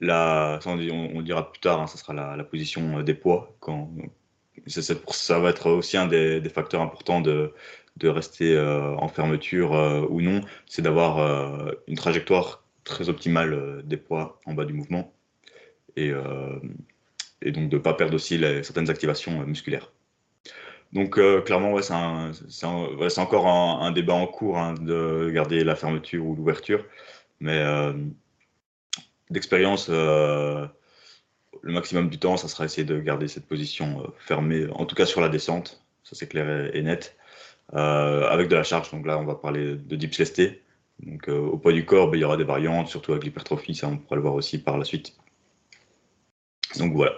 la. 0.00 0.58
On, 0.66 0.78
on, 0.78 1.22
dira 1.22 1.50
plus 1.50 1.60
tard, 1.60 1.80
hein, 1.80 1.86
ça 1.86 1.96
sera 1.96 2.12
la, 2.12 2.44
position 2.44 3.02
des 3.02 3.14
poids. 3.14 3.56
Quand, 3.60 3.90
ça, 4.66 5.38
va 5.38 5.50
être 5.50 5.70
aussi 5.70 5.96
un 5.96 6.06
des, 6.06 6.42
facteurs 6.48 6.82
importants 6.82 7.20
de, 7.20 7.52
de 7.96 8.08
rester 8.08 8.54
euh, 8.54 8.94
en 8.96 9.08
fermeture 9.08 9.74
euh, 9.74 10.06
ou 10.08 10.20
non, 10.20 10.40
c'est 10.66 10.82
d'avoir 10.82 11.18
euh, 11.18 11.72
une 11.86 11.96
trajectoire 11.96 12.64
très 12.84 13.08
optimale 13.08 13.82
des 13.84 13.96
poids 13.96 14.40
en 14.46 14.54
bas 14.54 14.64
du 14.64 14.72
mouvement 14.72 15.12
et, 16.06 16.14
et 17.42 17.52
donc 17.52 17.68
de 17.68 17.76
ne 17.76 17.82
pas 17.82 17.94
perdre 17.94 18.14
aussi 18.14 18.38
certaines 18.62 18.90
activations 18.90 19.44
musculaires. 19.46 19.90
Donc 20.92 21.20
clairement, 21.44 21.72
ouais, 21.72 21.82
c'est 21.82 23.20
encore 23.20 23.46
un, 23.46 23.90
débat 23.92 24.14
en 24.14 24.26
cours 24.26 24.58
hein, 24.58 24.74
de 24.74 25.30
garder 25.32 25.64
la 25.64 25.76
fermeture 25.76 26.24
ou 26.24 26.34
l'ouverture, 26.34 26.84
mais 27.40 27.62
d'expérience, 29.30 29.88
le 29.88 30.70
maximum 31.62 32.08
du 32.08 32.18
temps, 32.18 32.36
ça 32.36 32.48
sera 32.48 32.64
essayer 32.64 32.84
de 32.84 32.98
garder 32.98 33.28
cette 33.28 33.46
position 33.46 34.10
fermée, 34.18 34.66
en 34.72 34.86
tout 34.86 34.94
cas 34.94 35.06
sur 35.06 35.20
la 35.20 35.28
descente, 35.28 35.84
ça 36.04 36.16
c'est 36.16 36.28
clair 36.28 36.74
et 36.74 36.82
net. 36.82 37.16
Euh, 37.74 38.26
avec 38.30 38.48
de 38.48 38.56
la 38.56 38.62
charge. 38.62 38.90
Donc 38.90 39.06
là, 39.06 39.18
on 39.18 39.24
va 39.24 39.34
parler 39.34 39.74
de 39.74 39.96
dips. 39.96 40.40
Donc, 41.00 41.28
euh, 41.28 41.38
au 41.38 41.58
poids 41.58 41.72
du 41.72 41.84
corps, 41.84 42.10
ben, 42.10 42.16
il 42.16 42.22
y 42.22 42.24
aura 42.24 42.36
des 42.36 42.44
variantes, 42.44 42.88
surtout 42.88 43.12
avec 43.12 43.24
l'hypertrophie, 43.24 43.74
ça 43.74 43.88
on 43.88 43.98
pourra 43.98 44.16
le 44.16 44.22
voir 44.22 44.34
aussi 44.34 44.58
par 44.58 44.78
la 44.78 44.84
suite. 44.84 45.14
Donc 46.76 46.94
voilà. 46.94 47.14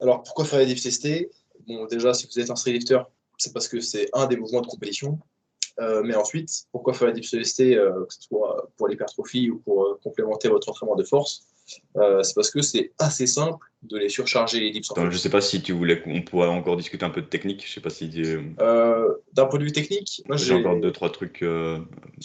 Alors 0.00 0.22
pourquoi 0.22 0.44
faire 0.44 0.58
les 0.58 0.66
dips 0.66 0.84
lestés 0.84 1.30
Bon, 1.66 1.86
déjà, 1.86 2.14
si 2.14 2.26
vous 2.26 2.38
êtes 2.38 2.50
un 2.50 2.56
street 2.56 2.72
lifter, 2.72 3.00
c'est 3.38 3.52
parce 3.52 3.66
que 3.66 3.80
c'est 3.80 4.08
un 4.12 4.26
des 4.26 4.36
mouvements 4.36 4.60
de 4.60 4.66
compétition. 4.66 5.18
Euh, 5.80 6.02
mais 6.04 6.14
ensuite, 6.14 6.66
pourquoi 6.70 6.94
faire 6.94 7.08
les 7.08 7.14
dips 7.14 7.32
lestés, 7.32 7.74
que 7.74 8.14
ce 8.14 8.22
soit 8.22 8.70
pour 8.76 8.88
l'hypertrophie 8.88 9.50
ou 9.50 9.58
pour 9.58 9.98
complémenter 10.02 10.48
votre 10.48 10.68
entraînement 10.68 10.96
de 10.96 11.04
force? 11.04 11.46
Euh, 11.96 12.22
c'est 12.22 12.34
parce 12.34 12.50
que 12.50 12.62
c'est 12.62 12.92
assez 12.98 13.26
simple 13.26 13.64
de 13.82 13.98
les 13.98 14.08
surcharger 14.08 14.60
les 14.60 14.70
dips. 14.70 14.88
je 15.10 15.16
sais 15.16 15.30
pas 15.30 15.40
si 15.40 15.62
tu 15.62 15.72
voulais 15.72 16.00
qu'on 16.00 16.22
pourrait 16.22 16.48
encore 16.48 16.76
discuter 16.76 17.04
un 17.04 17.10
peu 17.10 17.22
de 17.22 17.26
technique. 17.26 17.66
Je 17.66 17.72
sais 17.72 17.80
pas 17.80 17.90
si. 17.90 18.10
Euh, 18.60 19.14
D'un 19.32 19.46
point 19.46 19.58
de 19.58 19.64
vue 19.64 19.72
technique, 19.72 20.22
moi 20.26 20.36
j'ai 20.36 20.54
encore 20.54 20.78
deux 20.78 20.92
trois 20.92 21.10
trucs 21.10 21.42
euh, 21.42 21.78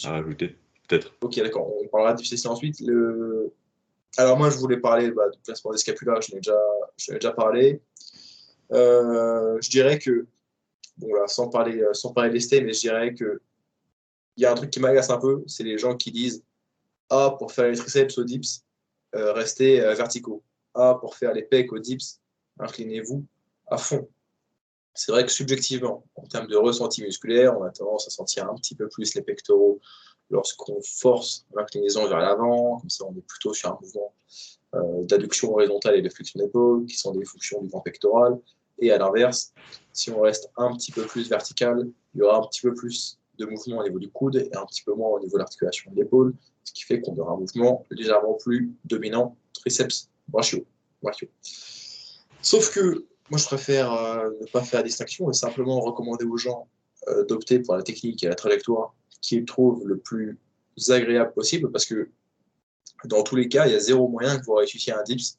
à 0.04 0.16
ajouter, 0.16 0.56
peut-être. 0.88 1.12
Ok, 1.22 1.36
d'accord. 1.36 1.68
On 1.82 1.88
parlera 1.88 2.14
de 2.14 2.22
dips 2.22 2.46
ensuite. 2.46 2.80
Le... 2.80 3.52
Alors 4.16 4.36
moi, 4.36 4.50
je 4.50 4.56
voulais 4.58 4.78
parler 4.78 5.10
bah, 5.10 5.28
du 5.30 5.38
placement 5.40 5.72
des 5.72 5.78
scapulas. 5.78 6.20
Je 6.20 6.32
l'ai 6.32 6.40
déjà, 6.40 6.60
déjà 7.08 7.32
parlé. 7.32 7.80
je 8.70 9.70
dirais 9.70 9.98
que 9.98 10.26
bon 10.98 11.08
sans 11.26 11.48
parler, 11.48 11.82
sans 11.92 12.12
parler 12.12 12.30
lesté, 12.30 12.60
mais 12.60 12.72
je 12.72 12.80
dirais 12.80 13.14
que 13.14 13.40
il 14.36 14.42
y 14.42 14.46
a 14.46 14.52
un 14.52 14.54
truc 14.54 14.70
qui 14.70 14.80
m'agace 14.80 15.10
un 15.10 15.18
peu, 15.18 15.42
c'est 15.46 15.62
les 15.62 15.78
gens 15.78 15.96
qui 15.96 16.10
disent 16.10 16.42
ah 17.10 17.36
pour 17.38 17.52
faire 17.52 17.68
les 17.68 17.76
triceps 17.76 18.16
au 18.16 18.24
dips, 18.24 18.64
euh, 19.14 19.32
restez 19.32 19.80
euh, 19.80 19.94
verticaux. 19.94 20.42
A 20.74 20.94
pour 20.94 21.16
faire 21.16 21.34
les 21.34 21.42
pecs 21.42 21.70
aux 21.72 21.78
dips, 21.78 22.20
inclinez-vous 22.58 23.26
à 23.66 23.76
fond. 23.76 24.08
C'est 24.94 25.12
vrai 25.12 25.24
que 25.26 25.32
subjectivement, 25.32 26.06
en 26.14 26.26
termes 26.26 26.46
de 26.46 26.56
ressenti 26.56 27.02
musculaire, 27.02 27.58
on 27.58 27.64
a 27.64 27.70
tendance 27.70 28.06
à 28.06 28.10
sentir 28.10 28.48
un 28.48 28.54
petit 28.54 28.74
peu 28.74 28.88
plus 28.88 29.14
les 29.14 29.22
pectoraux 29.22 29.80
lorsqu'on 30.32 30.80
force 30.82 31.46
l'inclinaison 31.54 32.08
vers 32.08 32.18
l'avant, 32.18 32.78
comme 32.80 32.90
ça 32.90 33.04
on 33.04 33.12
est 33.16 33.26
plutôt 33.26 33.54
sur 33.54 33.70
un 33.70 33.78
mouvement 33.80 34.12
euh, 34.74 35.04
d'adduction 35.04 35.52
horizontale 35.52 35.96
et 35.96 36.02
de 36.02 36.08
flexion 36.08 36.40
d'épaule, 36.40 36.86
qui 36.86 36.96
sont 36.96 37.14
des 37.14 37.24
fonctions 37.24 37.60
du 37.60 37.68
grand 37.68 37.80
pectoral. 37.80 38.38
Et 38.78 38.90
à 38.90 38.98
l'inverse, 38.98 39.52
si 39.92 40.10
on 40.10 40.22
reste 40.22 40.50
un 40.56 40.74
petit 40.74 40.90
peu 40.90 41.02
plus 41.02 41.28
vertical, 41.28 41.88
il 42.14 42.18
y 42.18 42.22
aura 42.22 42.38
un 42.38 42.42
petit 42.46 42.62
peu 42.62 42.74
plus 42.74 43.18
de 43.38 43.44
mouvement 43.44 43.78
au 43.78 43.84
niveau 43.84 43.98
du 43.98 44.10
coude 44.10 44.36
et 44.36 44.56
un 44.56 44.64
petit 44.66 44.82
peu 44.82 44.94
moins 44.94 45.10
au 45.10 45.20
niveau 45.20 45.34
de 45.34 45.38
l'articulation 45.38 45.90
de 45.92 45.96
l'épaule, 45.96 46.34
ce 46.64 46.72
qui 46.72 46.82
fait 46.84 47.00
qu'on 47.00 47.14
aura 47.16 47.34
un 47.34 47.36
mouvement 47.36 47.84
légèrement 47.90 48.34
plus 48.34 48.72
dominant 48.84 49.36
triceps 49.52 50.08
brachio. 50.28 50.64
Sauf 52.40 52.74
que 52.74 53.06
moi, 53.30 53.38
je 53.38 53.44
préfère 53.44 53.92
euh, 53.92 54.30
ne 54.40 54.46
pas 54.46 54.62
faire 54.62 54.82
distinction 54.82 55.30
et 55.30 55.34
simplement 55.34 55.80
recommander 55.80 56.24
aux 56.24 56.36
gens 56.36 56.66
euh, 57.08 57.24
d'opter 57.26 57.60
pour 57.60 57.76
la 57.76 57.82
technique 57.82 58.22
et 58.24 58.28
la 58.28 58.34
trajectoire 58.34 58.94
qu'ils 59.22 59.46
trouvent 59.46 59.86
le 59.86 59.98
plus 59.98 60.38
agréable 60.90 61.32
possible 61.32 61.70
parce 61.70 61.86
que 61.86 62.10
dans 63.04 63.22
tous 63.22 63.36
les 63.36 63.48
cas, 63.48 63.66
il 63.66 63.72
y 63.72 63.74
a 63.74 63.80
zéro 63.80 64.08
moyen 64.08 64.38
que 64.38 64.44
vous 64.44 64.54
réussissiez 64.54 64.92
un 64.92 65.02
dips 65.02 65.38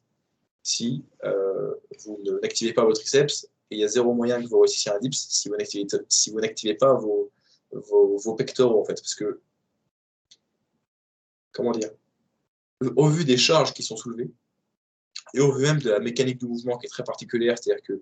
si 0.64 1.04
euh, 1.24 1.74
vous 2.04 2.20
n'activez 2.42 2.74
pas 2.74 2.84
vos 2.84 2.94
triceps 2.94 3.46
et 3.70 3.76
il 3.76 3.80
y 3.80 3.84
a 3.84 3.88
zéro 3.88 4.14
moyen 4.14 4.42
que 4.42 4.48
vous 4.48 4.60
réussissiez 4.60 4.92
un 4.92 5.00
dips 5.00 5.28
si 5.30 5.50
vous 5.50 5.56
n'activez 5.56 5.88
si 6.10 6.74
pas 6.74 6.94
vos, 6.94 7.32
vos, 7.72 8.34
pectoraux 8.36 8.82
en 8.82 8.86
fait. 8.86 8.96
Parce 8.96 9.16
que 9.16 9.42
comment 11.52 11.72
dire, 11.72 11.92
au 12.96 13.08
vu 13.08 13.24
des 13.26 13.38
charges 13.38 13.74
qui 13.74 13.84
sont 13.84 13.98
soulevées, 13.98 14.32
et 15.34 15.40
au 15.40 15.52
vu 15.52 15.64
même 15.64 15.80
de 15.80 15.90
la 15.90 16.00
mécanique 16.00 16.40
du 16.40 16.48
mouvement 16.48 16.78
qui 16.78 16.86
est 16.86 16.90
très 16.90 17.04
particulière, 17.04 17.58
c'est-à-dire 17.58 17.84
que 17.84 18.02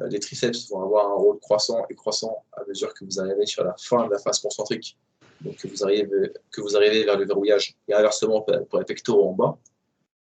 euh, 0.00 0.08
les 0.08 0.20
triceps 0.20 0.68
vont 0.68 0.82
avoir 0.82 1.10
un 1.10 1.14
rôle 1.14 1.38
croissant 1.40 1.84
et 1.90 1.94
croissant 1.94 2.44
à 2.52 2.64
mesure 2.66 2.94
que 2.94 3.04
vous 3.04 3.20
arrivez 3.20 3.46
sur 3.46 3.64
la 3.64 3.74
fin 3.78 4.06
de 4.06 4.12
la 4.12 4.18
phase 4.18 4.38
concentrique, 4.40 4.96
donc 5.40 5.56
que 5.56 5.68
vous 5.68 5.84
arrivez, 5.84 6.32
que 6.50 6.60
vous 6.60 6.76
arrivez 6.76 7.04
vers 7.04 7.18
le 7.18 7.26
verrouillage, 7.26 7.76
et 7.88 7.94
inversement 7.94 8.44
pour 8.68 8.78
les 8.78 8.84
pectoraux 8.84 9.30
en 9.30 9.32
bas. 9.32 9.58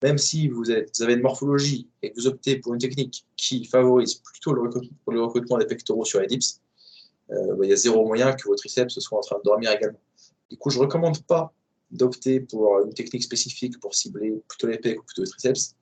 Même 0.04 0.18
si 0.18 0.48
vous, 0.48 0.72
avez 0.72 1.14
une 1.14 1.22
morphologie 1.22 1.88
et 2.02 2.12
que 2.12 2.16
vous 2.16 2.28
optez 2.28 2.58
pour 2.58 2.74
une 2.74 2.80
technique 2.80 3.26
qui 3.38 3.66
favorise 3.66 4.16
plutôt 4.16 4.54
le 4.54 5.22
recrutement, 5.22 5.58
des 5.60 5.68
pectoraux 5.68 6.06
sur 6.06 6.20
les 6.20 6.28
dips, 6.28 6.60
euh, 7.30 7.56
bah, 7.56 7.66
il 7.66 7.70
y 7.70 7.74
a 7.74 7.76
zéro 7.76 8.06
moyen 8.06 8.34
que 8.34 8.48
vos 8.48 8.56
triceps 8.56 9.00
soient 9.00 9.20
en 9.20 9.22
train 9.22 9.38
de 9.38 9.44
dormir 9.44 9.72
également. 9.72 10.00
Du 10.50 10.58
coup, 10.58 10.70
je 10.72 10.80
ne 10.80 10.84
recommande 10.84 11.24
pas 11.24 11.54
d'opter 11.92 12.40
pour 12.40 12.80
une 12.84 12.94
technique 12.94 13.24
spécifique 13.24 13.80
pour 13.80 13.94
cibler 13.94 14.42
plutôt 14.48 14.68
les 14.68 14.80
pecs 14.80 15.00
ou 15.00 15.04
plutôt 15.04 15.24
les 15.24 15.30
triceps, 15.30 15.76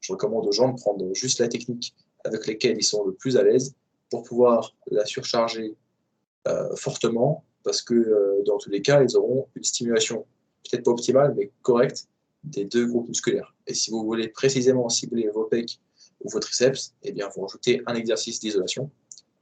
je 0.00 0.12
recommande 0.12 0.46
aux 0.46 0.52
gens 0.52 0.72
de 0.72 0.80
prendre 0.80 1.12
juste 1.14 1.40
la 1.40 1.48
technique 1.48 1.94
avec 2.24 2.46
laquelle 2.46 2.76
ils 2.78 2.84
sont 2.84 3.04
le 3.04 3.12
plus 3.12 3.36
à 3.36 3.42
l'aise 3.42 3.74
pour 4.10 4.22
pouvoir 4.22 4.74
la 4.90 5.04
surcharger 5.04 5.74
euh, 6.46 6.76
fortement 6.76 7.44
parce 7.66 7.82
que 7.82 7.94
euh, 7.94 8.44
dans 8.46 8.58
tous 8.58 8.70
les 8.70 8.80
cas, 8.80 9.02
ils 9.02 9.16
auront 9.16 9.48
une 9.56 9.64
stimulation 9.64 10.24
peut-être 10.62 10.84
pas 10.84 10.92
optimale, 10.92 11.34
mais 11.36 11.50
correcte 11.62 12.06
des 12.44 12.64
deux 12.64 12.86
groupes 12.86 13.08
musculaires. 13.08 13.56
Et 13.66 13.74
si 13.74 13.90
vous 13.90 14.04
voulez 14.04 14.28
précisément 14.28 14.88
cibler 14.88 15.28
vos 15.34 15.46
pecs 15.46 15.80
ou 16.20 16.30
vos 16.30 16.38
triceps, 16.38 16.94
eh 17.02 17.10
bien, 17.10 17.28
vous 17.34 17.42
rajoutez 17.42 17.82
un 17.86 17.94
exercice 17.96 18.38
d'isolation 18.38 18.88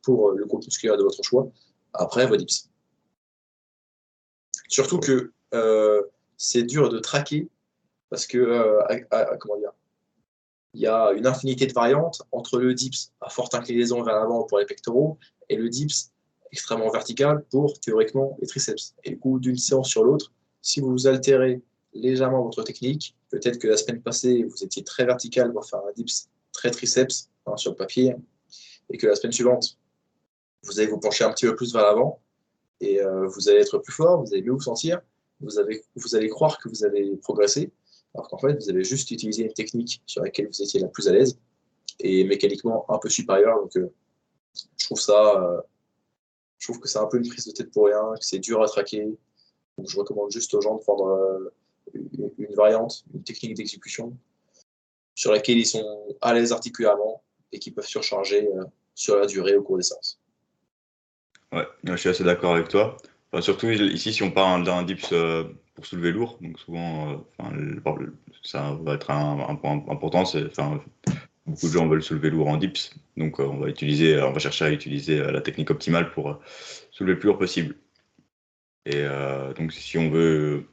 pour 0.01 0.31
euh, 0.31 0.37
le 0.37 0.47
groupe 0.47 0.65
musculaire 0.65 0.97
de 0.97 1.03
votre 1.03 1.23
choix, 1.23 1.51
après 1.93 2.27
vos 2.27 2.37
dips. 2.37 2.71
Surtout 4.69 4.99
que 4.99 5.31
c'est 6.39 6.65
dur 6.65 6.89
de 6.89 6.99
traquer 6.99 7.49
parce 8.09 8.27
que, 8.27 8.39
euh, 8.39 9.37
comment 9.39 9.59
dire, 9.59 9.73
il 10.73 10.81
y 10.81 10.87
a 10.87 11.13
une 11.13 11.27
infinité 11.27 11.67
de 11.67 11.75
variantes 11.75 12.23
entre 12.33 12.59
le 12.59 12.73
dips 12.73 13.13
à 13.21 13.29
forte 13.29 13.55
inclinaison 13.55 14.03
vers 14.03 14.17
l'avant 14.17 14.45
pour 14.45 14.59
les 14.59 14.67
pectoraux 14.67 15.19
et 15.51 15.57
le 15.57 15.69
dips 15.69 16.14
extrêmement 16.55 16.91
vertical 16.91 17.45
pour 17.51 17.81
théoriquement 17.81 18.37
les 18.41 18.47
triceps. 18.47 18.95
Et 19.03 19.11
du 19.11 19.19
coup, 19.19 19.41
d'une 19.41 19.57
séance 19.57 19.89
sur 19.89 20.05
l'autre, 20.05 20.33
si 20.63 20.81
vous 20.81 21.09
altérez 21.09 21.61
légèrement 21.93 22.43
votre 22.45 22.63
technique, 22.63 23.17
peut-être 23.31 23.59
que 23.59 23.67
la 23.67 23.77
semaine 23.77 24.01
passée, 24.01 24.45
vous 24.45 24.63
étiez 24.63 24.85
très 24.85 25.05
vertical 25.05 25.53
pour 25.53 25.67
faire 25.67 25.81
un 25.81 25.93
dips 25.97 26.29
très 26.53 26.71
triceps 26.71 27.29
hein, 27.47 27.57
sur 27.57 27.73
le 27.73 27.77
papier, 27.77 28.15
et 28.91 28.97
que 28.99 29.09
la 29.09 29.17
semaine 29.17 29.33
suivante, 29.33 29.79
vous 30.63 30.79
allez 30.79 30.89
vous 30.89 31.01
pencher 31.01 31.25
un 31.25 31.33
petit 31.33 31.47
peu 31.47 31.57
plus 31.57 31.73
vers 31.73 31.83
l'avant, 31.83 32.21
et 32.81 33.03
euh, 33.03 33.27
vous 33.27 33.49
allez 33.49 33.59
être 33.59 33.79
plus 33.79 33.93
fort, 33.93 34.23
vous 34.23 34.33
allez 34.33 34.43
mieux 34.43 34.53
vous 34.53 34.61
sentir, 34.61 35.01
vous, 35.41 35.59
avez, 35.59 35.83
vous 35.97 36.15
allez 36.15 36.29
croire 36.29 36.59
que 36.61 36.69
vous 36.69 36.85
avez 36.85 37.17
progressé, 37.17 37.73
alors 38.15 38.29
qu'en 38.29 38.39
fait, 38.39 38.55
vous 38.55 38.71
avez 38.71 38.85
juste 38.85 39.11
utilisé 39.11 39.43
une 39.43 39.53
technique 39.53 40.03
sur 40.07 40.23
laquelle 40.23 40.47
vous 40.47 40.63
étiez 40.63 40.79
la 40.79 40.89
plus 40.89 41.09
à 41.09 41.13
l'aise 41.13 41.37
et 41.99 42.23
mécaniquement 42.25 42.87
un 42.89 42.99
peu 42.99 43.09
supérieure. 43.09 43.61
Donc, 43.61 43.77
euh, 43.77 43.93
je 44.79 44.87
trouve 44.87 45.01
ça, 45.01 45.43
euh, 45.43 45.61
je 46.59 46.67
trouve 46.67 46.81
que 46.81 46.89
c'est 46.89 46.99
un 46.99 47.07
peu 47.07 47.19
une 47.19 47.29
prise 47.29 47.47
de 47.47 47.53
tête 47.53 47.71
pour 47.73 47.87
rien, 47.87 48.15
que 48.19 48.25
c'est 48.25 48.39
dur 48.39 48.63
à 48.63 48.67
traquer. 48.67 49.05
Donc, 49.77 49.89
je 49.89 49.97
recommande 49.99 50.31
juste 50.31 50.55
aux 50.55 50.61
gens 50.61 50.77
de 50.77 50.81
prendre 50.81 51.09
euh, 51.09 51.53
une, 52.39 52.55
variante, 52.55 53.05
une 53.13 53.23
technique 53.23 53.55
d'exécution 53.55 54.17
sur 55.15 55.33
laquelle 55.33 55.59
ils 55.59 55.67
sont 55.67 56.17
à 56.21 56.33
l'aise 56.35 56.53
articulairement 56.53 57.23
et 57.53 57.59
qui 57.59 57.71
peuvent 57.71 57.87
surcharger 57.87 58.49
sur 58.95 59.17
la 59.17 59.27
durée 59.27 59.57
au 59.57 59.63
cours 59.63 59.77
des 59.77 59.85
séances. 59.85 60.21
Ouais, 61.53 61.67
je 61.85 61.95
suis 61.97 62.09
assez 62.09 62.25
d'accord 62.25 62.55
avec 62.55 62.69
toi 62.69 62.97
surtout 63.41 63.69
ici, 63.69 64.13
si 64.13 64.23
on 64.23 64.31
parle 64.31 64.65
d'un 64.65 64.83
dips 64.83 65.13
euh, 65.13 65.45
pour 65.75 65.87
soulever 65.87 66.13
lourd, 66.13 66.39
donc 66.41 66.59
souvent, 66.59 67.25
euh, 67.41 67.81
ça 68.43 68.79
va 68.83 68.95
être 68.95 69.11
un, 69.11 69.57
point 69.57 69.83
important. 69.89 70.25
Beaucoup 71.47 71.69
de 71.69 71.73
gens 71.73 71.87
veulent 71.87 72.03
soulever 72.03 72.31
lourd 72.31 72.49
en 72.49 72.57
dips, 72.57 72.95
donc 73.17 73.41
euh, 73.41 73.45
on 73.45 73.59
va 73.59 73.69
utiliser, 73.69 74.21
on 74.21 74.33
va 74.33 74.39
chercher 74.39 74.65
à 74.65 74.71
utiliser 74.71 75.19
la 75.19 75.41
technique 75.41 75.71
optimale 75.71 76.11
pour 76.11 76.41
soulever 76.91 77.15
le 77.15 77.19
plus 77.19 77.29
lourd 77.29 77.39
possible. 77.39 77.77
Et 78.87 79.05
donc, 79.57 79.73
si 79.73 79.97
on 79.97 80.11
veut 80.11 80.67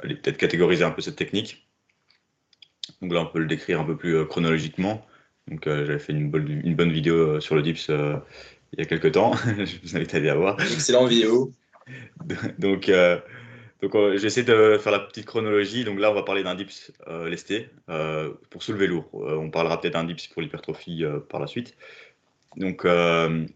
peut-être 0.00 0.36
catégoriser 0.36 0.84
un 0.84 0.92
peu 0.92 1.02
cette 1.02 1.16
technique, 1.16 1.68
donc 3.02 3.12
là, 3.12 3.22
on 3.22 3.26
peut 3.26 3.40
le 3.40 3.46
décrire 3.46 3.80
un 3.80 3.84
peu 3.84 3.96
plus 3.96 4.24
chronologiquement. 4.26 5.04
Donc, 5.48 5.64
j'avais 5.64 5.98
fait 5.98 6.12
une 6.12 6.30
bonne, 6.30 6.48
une 6.48 6.76
bonne 6.76 6.92
vidéo 6.92 7.40
sur 7.40 7.56
le 7.56 7.62
dips 7.62 7.88
il 7.88 8.78
y 8.78 8.82
a 8.82 8.84
quelques 8.84 9.10
temps. 9.10 9.32
je 9.46 9.80
vous 9.82 9.96
invite 9.96 10.14
à 10.14 10.18
aller 10.18 10.26
la 10.26 10.36
voir. 10.36 10.60
Excellente 10.60 11.08
vidéo. 11.08 11.50
donc, 12.60 12.88
euh, 13.82 13.88
donc 13.88 14.16
j'essaie 14.16 14.42
de 14.42 14.78
faire 14.78 14.92
la 14.92 15.00
petite 15.00 15.26
chronologie. 15.26 15.84
Donc 15.84 15.98
là, 15.98 16.10
on 16.10 16.14
va 16.14 16.22
parler 16.22 16.42
d'un 16.42 16.54
dips 16.54 16.92
euh, 17.08 17.28
lesté 17.28 17.70
euh, 17.88 18.32
pour 18.50 18.62
soulever 18.62 18.86
lourd. 18.86 19.08
on 19.12 19.50
parlera 19.50 19.80
peut-être 19.80 19.94
d'un 19.94 20.04
dips 20.04 20.28
pour 20.28 20.42
l'hypertrophie 20.42 21.04
par 21.28 21.40
la 21.40 21.46
suite. 21.46 21.76
Donc, 22.56 22.84
euh, 22.84 23.46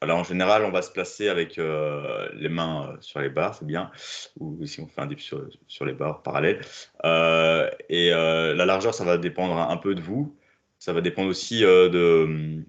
alors 0.00 0.18
en 0.18 0.24
général, 0.24 0.64
on 0.64 0.70
va 0.70 0.82
se 0.82 0.90
placer 0.90 1.28
avec 1.28 1.58
euh, 1.58 2.28
les 2.34 2.48
mains 2.48 2.96
sur 3.00 3.20
les 3.20 3.28
barres, 3.28 3.54
c'est 3.54 3.66
bien, 3.66 3.90
ou 4.38 4.64
si 4.66 4.80
on 4.80 4.88
fait 4.88 5.00
un 5.00 5.06
dip 5.06 5.20
sur, 5.20 5.46
sur 5.68 5.84
les 5.84 5.92
barres 5.92 6.22
parallèles. 6.22 6.60
et 7.04 8.10
la 8.10 8.64
largeur, 8.66 8.94
ça 8.94 9.04
va 9.04 9.18
dépendre 9.18 9.56
un, 9.58 9.76
peu 9.76 9.94
de 9.94 10.00
vous. 10.00 10.36
Ça 10.78 10.92
va 10.92 11.00
dépendre 11.00 11.28
aussi 11.28 11.60
de, 11.60 12.64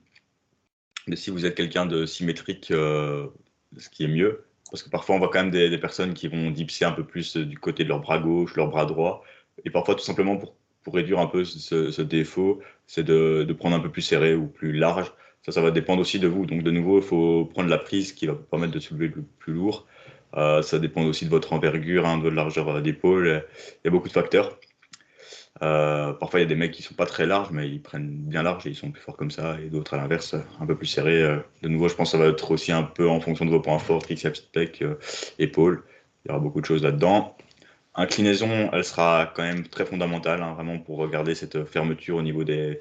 si 1.16 1.32
vous 1.32 1.46
êtes 1.46 1.56
quelqu'un 1.56 1.86
de 1.86 2.06
symétrique, 2.06 2.68
ce 2.68 3.90
qui 3.90 4.04
est 4.04 4.08
mieux. 4.08 4.46
Parce 4.74 4.84
que 4.84 4.90
parfois, 4.90 5.16
on 5.16 5.20
voit 5.20 5.30
quand 5.30 5.40
même 5.40 5.52
des, 5.52 5.78
personnes 5.78 6.14
qui 6.16 6.28
vont 6.28 6.52
dipser 6.52 6.84
un 6.84 6.92
peu 6.92 7.06
plus 7.06 7.38
du 7.38 7.58
côté 7.60 7.84
de 7.84 7.90
leur 7.90 8.00
bras 8.02 8.18
gauche, 8.20 8.56
leur 8.56 8.70
bras 8.70 8.86
droit. 8.86 9.24
Et 9.64 9.70
parfois, 9.70 9.96
tout 9.96 10.04
simplement 10.04 10.36
pour 10.36 10.56
pour 10.84 10.96
réduire 10.96 11.20
un 11.20 11.28
peu 11.28 11.46
ce, 11.46 12.02
défaut, 12.02 12.60
c'est 12.88 13.04
de, 13.04 13.56
prendre 13.58 13.76
un 13.76 13.80
peu 13.80 13.90
plus 13.90 14.02
serré 14.02 14.36
ou 14.36 14.48
plus 14.48 14.74
large. 14.74 15.12
Ça, 15.46 15.52
ça 15.52 15.62
va 15.62 15.72
dépendre 15.72 16.02
aussi 16.02 16.20
de 16.20 16.28
vous. 16.28 16.46
Donc, 16.46 16.64
de 16.64 16.72
nouveau, 16.72 17.00
il 17.00 17.04
faut 17.04 17.46
prendre 17.46 17.70
la 17.70 17.78
prise 17.78 18.14
qui 18.14 18.28
va 18.28 18.34
vous 18.34 18.44
permettre 18.44 18.74
de 18.74 18.80
soulever 18.80 19.08
le 19.08 19.24
plus 19.40 19.54
lourd. 19.54 19.88
Euh, 20.36 20.62
ça 20.62 20.80
dépend 20.80 21.04
aussi 21.06 21.26
de 21.26 21.30
votre 21.30 21.54
envergure, 21.54 22.06
hein, 22.06 22.18
de 22.18 22.24
votre 22.24 22.36
largeur 22.36 22.82
d'épaule. 22.82 23.46
Il 23.76 23.80
y 23.86 23.88
a 23.88 23.92
beaucoup 23.92 24.08
de 24.08 24.14
facteurs. 24.14 24.60
Euh, 25.62 26.14
parfois, 26.14 26.40
il 26.40 26.44
y 26.44 26.46
a 26.46 26.50
des 26.50 26.56
mecs 26.56 26.72
qui 26.72 26.82
sont 26.82 26.96
pas 26.96 27.06
très 27.06 27.26
larges, 27.26 27.52
mais 27.52 27.70
ils 27.70 27.82
prennent 27.82 28.10
bien 28.10 28.44
large 28.44 28.66
et 28.66 28.72
ils 28.72 28.76
sont 28.76 28.92
plus 28.92 29.02
forts 29.02 29.18
comme 29.18 29.32
ça. 29.32 29.58
Et 29.62 29.70
d'autres, 29.70 29.94
à 29.94 29.98
l'inverse, 29.98 30.36
un 30.60 30.66
peu 30.66 30.76
plus 30.76 30.88
serrés. 30.88 31.22
Euh, 31.22 31.38
de 31.62 31.70
nouveau, 31.70 31.88
je 31.90 31.96
pense 31.96 32.12
que 32.12 32.18
ça 32.18 32.24
va 32.24 32.30
être 32.30 32.52
aussi 32.52 32.72
un 32.72 32.84
peu 32.84 33.08
en 33.08 33.20
fonction 33.20 33.46
de 33.46 33.52
vos 33.52 33.60
points 33.60 33.80
forts, 33.80 34.02
triceps, 34.04 34.42
pec, 34.42 34.84
épaules. 35.40 35.84
Il 36.26 36.30
y 36.30 36.32
aura 36.32 36.40
beaucoup 36.40 36.62
de 36.62 36.66
choses 36.66 36.84
là-dedans. 36.84 37.36
Inclinaison, 37.96 38.72
elle 38.74 38.84
sera 38.84 39.32
quand 39.36 39.44
même 39.44 39.68
très 39.68 39.86
fondamentale, 39.86 40.42
hein, 40.42 40.54
vraiment 40.56 40.80
pour 40.80 40.98
regarder 40.98 41.36
cette 41.36 41.64
fermeture 41.66 42.16
au 42.18 42.22
niveau 42.24 42.44
des, 42.44 42.80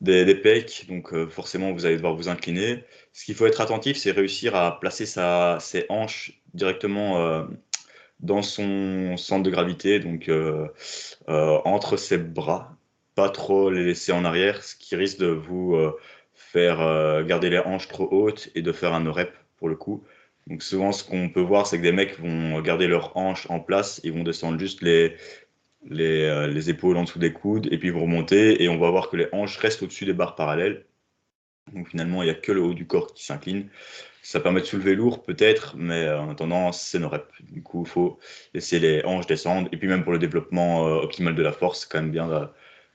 pecs. 0.00 0.86
Donc 0.88 1.12
euh, 1.12 1.26
forcément, 1.26 1.72
vous 1.72 1.84
allez 1.84 1.96
devoir 1.96 2.14
vous 2.14 2.28
incliner. 2.28 2.84
Ce 3.12 3.24
qu'il 3.24 3.34
faut 3.34 3.46
être 3.46 3.60
attentif, 3.60 3.96
c'est 3.96 4.12
réussir 4.12 4.54
à 4.54 4.78
placer 4.78 5.04
sa, 5.04 5.58
ses 5.60 5.86
hanches 5.88 6.40
directement 6.54 7.20
euh, 7.20 7.44
dans 8.20 8.42
son 8.42 9.16
centre 9.16 9.42
de 9.42 9.50
gravité, 9.50 10.00
donc 10.00 10.28
euh, 10.28 10.68
entre 11.26 11.96
ses 11.96 12.18
bras. 12.18 12.76
Pas 13.14 13.30
trop 13.30 13.70
les 13.70 13.84
laisser 13.84 14.12
en 14.12 14.24
arrière, 14.24 14.62
ce 14.62 14.76
qui 14.76 14.94
risque 14.94 15.18
de 15.18 15.28
vous 15.28 15.74
faire 16.34 17.24
garder 17.24 17.48
les 17.48 17.58
hanches 17.58 17.88
trop 17.88 18.06
hautes 18.10 18.50
et 18.54 18.60
de 18.60 18.72
faire 18.72 18.92
un 18.92 19.10
rep 19.10 19.32
pour 19.56 19.70
le 19.70 19.76
coup. 19.76 20.04
Donc 20.46 20.62
souvent, 20.62 20.92
ce 20.92 21.02
qu'on 21.02 21.28
peut 21.28 21.40
voir, 21.40 21.66
c'est 21.66 21.78
que 21.78 21.82
des 21.82 21.92
mecs 21.92 22.18
vont 22.20 22.60
garder 22.60 22.86
leurs 22.86 23.16
hanches 23.16 23.50
en 23.50 23.58
place, 23.58 24.00
ils 24.04 24.12
vont 24.12 24.22
descendre 24.22 24.58
juste 24.58 24.80
les, 24.80 25.16
les, 25.88 26.22
euh, 26.22 26.46
les, 26.46 26.70
épaules 26.70 26.96
en 26.96 27.02
dessous 27.02 27.18
des 27.18 27.32
coudes, 27.32 27.68
et 27.72 27.78
puis 27.78 27.90
vont 27.90 28.02
remonter, 28.02 28.62
et 28.62 28.68
on 28.68 28.78
va 28.78 28.90
voir 28.90 29.10
que 29.10 29.16
les 29.16 29.28
hanches 29.32 29.58
restent 29.58 29.82
au-dessus 29.82 30.04
des 30.04 30.12
barres 30.12 30.36
parallèles. 30.36 30.84
Donc 31.72 31.88
finalement, 31.88 32.22
il 32.22 32.26
n'y 32.26 32.30
a 32.30 32.34
que 32.34 32.52
le 32.52 32.62
haut 32.62 32.74
du 32.74 32.86
corps 32.86 33.12
qui 33.12 33.24
s'incline. 33.24 33.68
Ça 34.28 34.40
permet 34.40 34.60
de 34.60 34.66
soulever 34.66 34.94
lourd 34.94 35.22
peut-être, 35.22 35.76
mais 35.76 36.04
euh, 36.04 36.20
en 36.20 36.30
attendant, 36.30 36.72
c'est 36.72 36.98
nos 36.98 37.08
reps. 37.08 37.26
Du 37.50 37.62
coup, 37.62 37.84
il 37.86 37.88
faut 37.88 38.18
laisser 38.54 38.78
les 38.78 39.04
hanches 39.04 39.26
descendre. 39.26 39.68
Et 39.72 39.76
puis 39.76 39.88
même 39.88 40.02
pour 40.02 40.12
le 40.12 40.18
développement 40.18 40.86
euh, 40.88 41.00
optimal 41.02 41.34
de 41.34 41.42
la 41.42 41.52
force, 41.52 41.80
c'est 41.80 41.90
quand 41.90 42.00
même 42.00 42.10
bien 42.10 42.50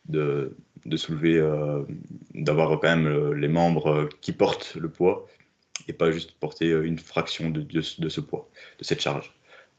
de, 0.06 0.56
soulever, 0.96 1.39
d'avoir 2.34 2.80
quand 2.80 2.96
même 2.96 3.34
les 3.34 3.48
membres 3.48 4.10
qui 4.20 4.34
portent 4.34 4.76
le 4.76 4.89
poids 4.89 5.28
et 5.88 5.94
pas 5.94 6.12
juste 6.12 6.34
porter 6.39 6.70
euh, 6.72 6.84
une 6.84 7.00
fraction 7.00 7.50
de, 7.50 7.82
ce 7.82 8.22
poids, 8.22 8.50
de 8.80 8.84
cette 8.84 9.02
charge. 9.02 9.34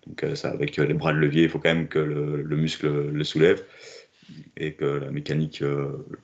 Donc 0.07 0.23
euh, 0.25 0.35
ça, 0.35 0.51
avec 0.51 0.79
euh, 0.79 0.87
les 0.87 0.95
bras 0.95 1.13
de 1.13 1.19
levier, 1.19 1.45
il 1.45 1.49
faut 1.49 1.59
quand 1.59 1.75
même 1.75 1.89
que 1.89 1.99
le, 1.99 2.57
muscle 2.57 2.89
le 2.89 3.25
soulève 3.25 3.65
et 4.57 4.75
que 4.75 4.85
la 4.85 5.11
mécanique 5.11 5.63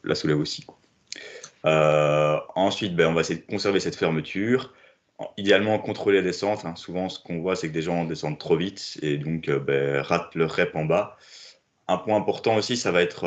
la 0.04 0.14
soulève 0.14 0.38
aussi. 0.38 0.64
ensuite, 1.64 2.94
ben, 2.94 3.08
on 3.08 3.14
va 3.14 3.20
essayer 3.22 3.40
de 3.40 3.46
conserver 3.46 3.80
cette 3.80 3.96
fermeture. 3.96 4.72
Idéalement, 5.36 5.78
contrôler 5.78 6.18
la 6.18 6.22
descente. 6.22 6.64
Hein. 6.64 6.76
Souvent, 6.76 7.08
ce 7.08 7.18
qu'on 7.18 7.40
voit, 7.40 7.56
c'est 7.56 7.68
que 7.68 7.72
des 7.72 7.82
gens 7.82 8.04
descendent 8.04 8.38
trop 8.38 8.56
vite 8.56 8.98
et 9.02 9.16
donc 9.18 9.50
ben, 9.50 10.00
ratent 10.00 10.34
le 10.34 10.46
rep 10.46 10.76
en 10.76 10.84
bas. 10.84 11.16
Un 11.88 11.98
point 11.98 12.16
important 12.16 12.56
aussi, 12.56 12.76
ça 12.76 12.92
va 12.92 13.02
être 13.02 13.24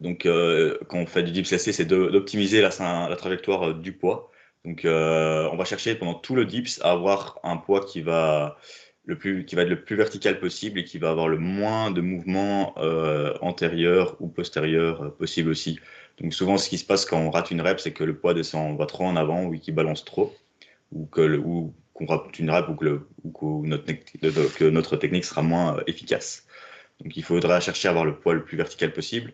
donc 0.00 0.26
quand 0.88 0.98
on 0.98 1.06
fait 1.06 1.22
du 1.22 1.30
dips 1.30 1.56
c'est 1.56 1.84
d'optimiser 1.84 2.60
la, 2.60 2.70
trajectoire 3.16 3.74
du 3.74 3.92
poids. 3.92 4.30
Donc, 4.64 4.84
euh, 4.84 5.48
on 5.52 5.56
va 5.56 5.64
chercher 5.64 5.94
pendant 5.94 6.14
tout 6.14 6.34
le 6.34 6.44
dips 6.44 6.80
à 6.82 6.90
avoir 6.90 7.38
un 7.42 7.56
poids 7.56 7.84
qui 7.84 8.02
va, 8.02 8.58
le 9.04 9.16
plus, 9.16 9.44
qui 9.46 9.54
va 9.54 9.62
être 9.62 9.68
le 9.68 9.82
plus 9.82 9.96
vertical 9.96 10.38
possible 10.38 10.78
et 10.78 10.84
qui 10.84 10.98
va 10.98 11.10
avoir 11.10 11.28
le 11.28 11.38
moins 11.38 11.90
de 11.90 12.00
mouvements 12.00 12.74
euh, 12.78 13.34
antérieurs 13.40 14.16
ou 14.20 14.28
postérieurs 14.28 15.02
euh, 15.02 15.10
possible 15.10 15.50
aussi. 15.50 15.78
Donc, 16.20 16.34
souvent, 16.34 16.58
ce 16.58 16.68
qui 16.68 16.78
se 16.78 16.84
passe 16.84 17.04
quand 17.04 17.18
on 17.18 17.30
rate 17.30 17.50
une 17.50 17.60
rep, 17.60 17.80
c'est 17.80 17.92
que 17.92 18.04
le 18.04 18.16
poids 18.16 18.34
descend, 18.34 18.76
va 18.78 18.86
trop 18.86 19.04
en 19.04 19.16
avant 19.16 19.44
ou 19.44 19.58
qu'il 19.58 19.74
balance 19.74 20.04
trop, 20.04 20.34
ou 20.92 21.06
qu'on 21.06 21.72
rate 22.06 22.38
une 22.38 22.50
rep 22.50 22.68
ou 22.68 22.74
que, 22.74 23.66
notre, 23.66 24.54
que 24.56 24.64
notre 24.64 24.96
technique 24.96 25.24
sera 25.24 25.42
moins 25.42 25.82
efficace. 25.86 26.46
Donc 27.00 27.16
il 27.16 27.24
faudra 27.24 27.60
chercher 27.60 27.88
à 27.88 27.92
avoir 27.92 28.04
le 28.04 28.14
poids 28.18 28.34
le 28.34 28.44
plus 28.44 28.56
vertical 28.56 28.92
possible. 28.92 29.32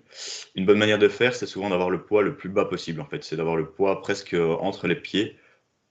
Une 0.54 0.66
bonne 0.66 0.78
manière 0.78 0.98
de 0.98 1.08
faire, 1.08 1.34
c'est 1.34 1.46
souvent 1.46 1.70
d'avoir 1.70 1.90
le 1.90 2.04
poids 2.04 2.22
le 2.22 2.36
plus 2.36 2.48
bas 2.48 2.64
possible. 2.64 3.00
En 3.00 3.06
fait, 3.06 3.24
c'est 3.24 3.36
d'avoir 3.36 3.56
le 3.56 3.68
poids 3.68 4.00
presque 4.00 4.34
entre 4.34 4.86
les 4.86 4.94
pieds 4.94 5.36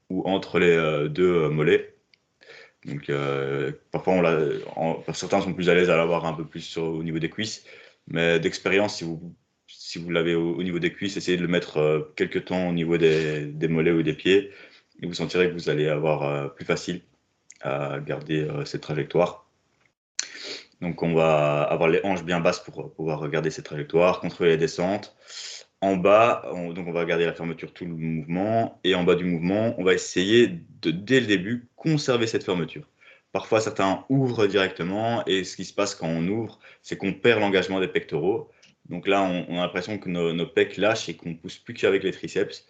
ou 0.10 0.24
entre 0.26 0.60
les 0.60 0.70
euh, 0.70 1.10
deux 1.10 1.44
euh, 1.44 1.50
mollets. 1.50 1.96
Donc 2.86 3.10
euh, 3.10 3.72
parfois, 3.92 4.14
on 4.78 5.14
certains 5.14 5.42
sont 5.42 5.54
plus 5.54 5.70
à 5.70 5.74
l'aise 5.74 5.90
à 5.90 5.98
l'avoir 5.98 6.26
un 6.26 6.34
peu 6.34 6.46
plus 6.46 6.78
au 6.78 7.04
niveau 7.04 7.20
des 7.20 7.30
cuisses, 7.30 7.66
mais 8.08 8.40
d'expérience, 8.40 8.98
si 8.98 9.04
vous 9.04 9.36
si 9.96 10.04
vous 10.04 10.12
l'avez 10.12 10.36
au, 10.36 10.62
niveau 10.62 10.80
des 10.80 10.92
cuisses, 10.92 11.16
essayez 11.16 11.38
de 11.38 11.42
le 11.42 11.48
mettre 11.48 12.12
quelques 12.18 12.44
temps 12.46 12.68
au 12.68 12.74
niveau 12.74 12.98
des, 12.98 13.68
mollets 13.70 13.92
ou 13.92 14.04
des 14.04 14.14
pieds, 14.14 14.52
et 15.02 15.08
vous 15.08 15.14
sentirez 15.14 15.48
que 15.48 15.54
vous 15.54 15.70
allez 15.70 15.88
avoir 15.88 16.54
plus 16.54 16.66
facile 16.66 17.02
à 17.62 18.00
garder 18.02 18.46
cette 18.66 18.82
trajectoire. 18.82 19.48
Donc 20.82 21.02
on 21.02 21.14
va 21.14 21.62
avoir 21.62 21.88
les 21.88 22.02
hanches 22.04 22.26
bien 22.26 22.42
basses 22.42 22.60
pour 22.60 22.94
pouvoir 22.94 23.20
regarder 23.22 23.52
cette 23.52 23.64
trajectoire, 23.64 24.20
contrôler 24.20 24.52
les 24.52 24.58
descentes. 24.58 25.16
En 25.80 25.96
bas, 25.96 26.46
on, 26.52 26.74
donc 26.74 26.88
on 26.88 26.92
va 26.92 27.00
regarder 27.00 27.26
la 27.26 27.34
fermeture 27.34 27.72
tout 27.72 27.86
le 27.86 27.96
mouvement. 27.96 28.82
Et 28.84 28.96
en 28.96 29.04
bas 29.04 29.16
du 29.16 29.24
mouvement, 29.24 29.76
on 29.78 29.84
va 29.86 29.94
essayer 29.94 30.60
de, 30.82 30.92
dès 30.92 31.22
le 31.22 31.28
début, 31.28 31.70
conserver 31.78 32.28
cette 32.28 32.44
fermeture. 32.44 32.86
Parfois, 33.32 33.62
certains 33.62 34.04
ouvrent 34.10 34.48
directement. 34.48 35.24
Et 35.26 35.46
ce 35.46 35.56
qui 35.56 35.64
se 35.64 35.74
passe 35.74 35.96
quand 35.96 36.08
on 36.08 36.28
ouvre, 36.28 36.60
c'est 36.82 36.98
qu'on 36.98 37.14
perd 37.14 37.40
l'engagement 37.40 37.80
des 37.80 37.88
pectoraux. 37.88 38.50
Donc 38.90 39.08
là, 39.08 39.24
on, 39.24 39.58
a 39.58 39.62
l'impression 39.62 39.98
que 39.98 40.10
nos, 40.10 40.46
pecs 40.48 40.78
lâchent 40.78 41.10
et 41.10 41.16
qu'on 41.16 41.36
pousse 41.36 41.58
plus 41.58 41.74
qu'avec 41.74 42.04
les 42.04 42.12
triceps, 42.12 42.68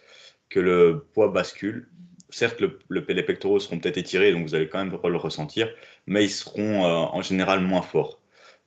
que 0.48 0.60
le 0.60 1.06
poids 1.12 1.28
bascule 1.28 1.88
certes, 2.30 2.60
le, 2.60 2.78
les 2.90 3.22
pectoraux 3.22 3.60
seront 3.60 3.78
peut-être 3.78 3.98
étirés, 3.98 4.32
donc 4.32 4.46
vous 4.46 4.54
allez 4.54 4.68
quand 4.68 4.78
même 4.78 4.90
le 4.90 5.16
ressentir, 5.16 5.72
mais 6.06 6.24
ils 6.24 6.30
seront 6.30 6.84
euh, 6.84 6.88
en 6.88 7.22
général 7.22 7.60
moins 7.60 7.82
forts. 7.82 8.20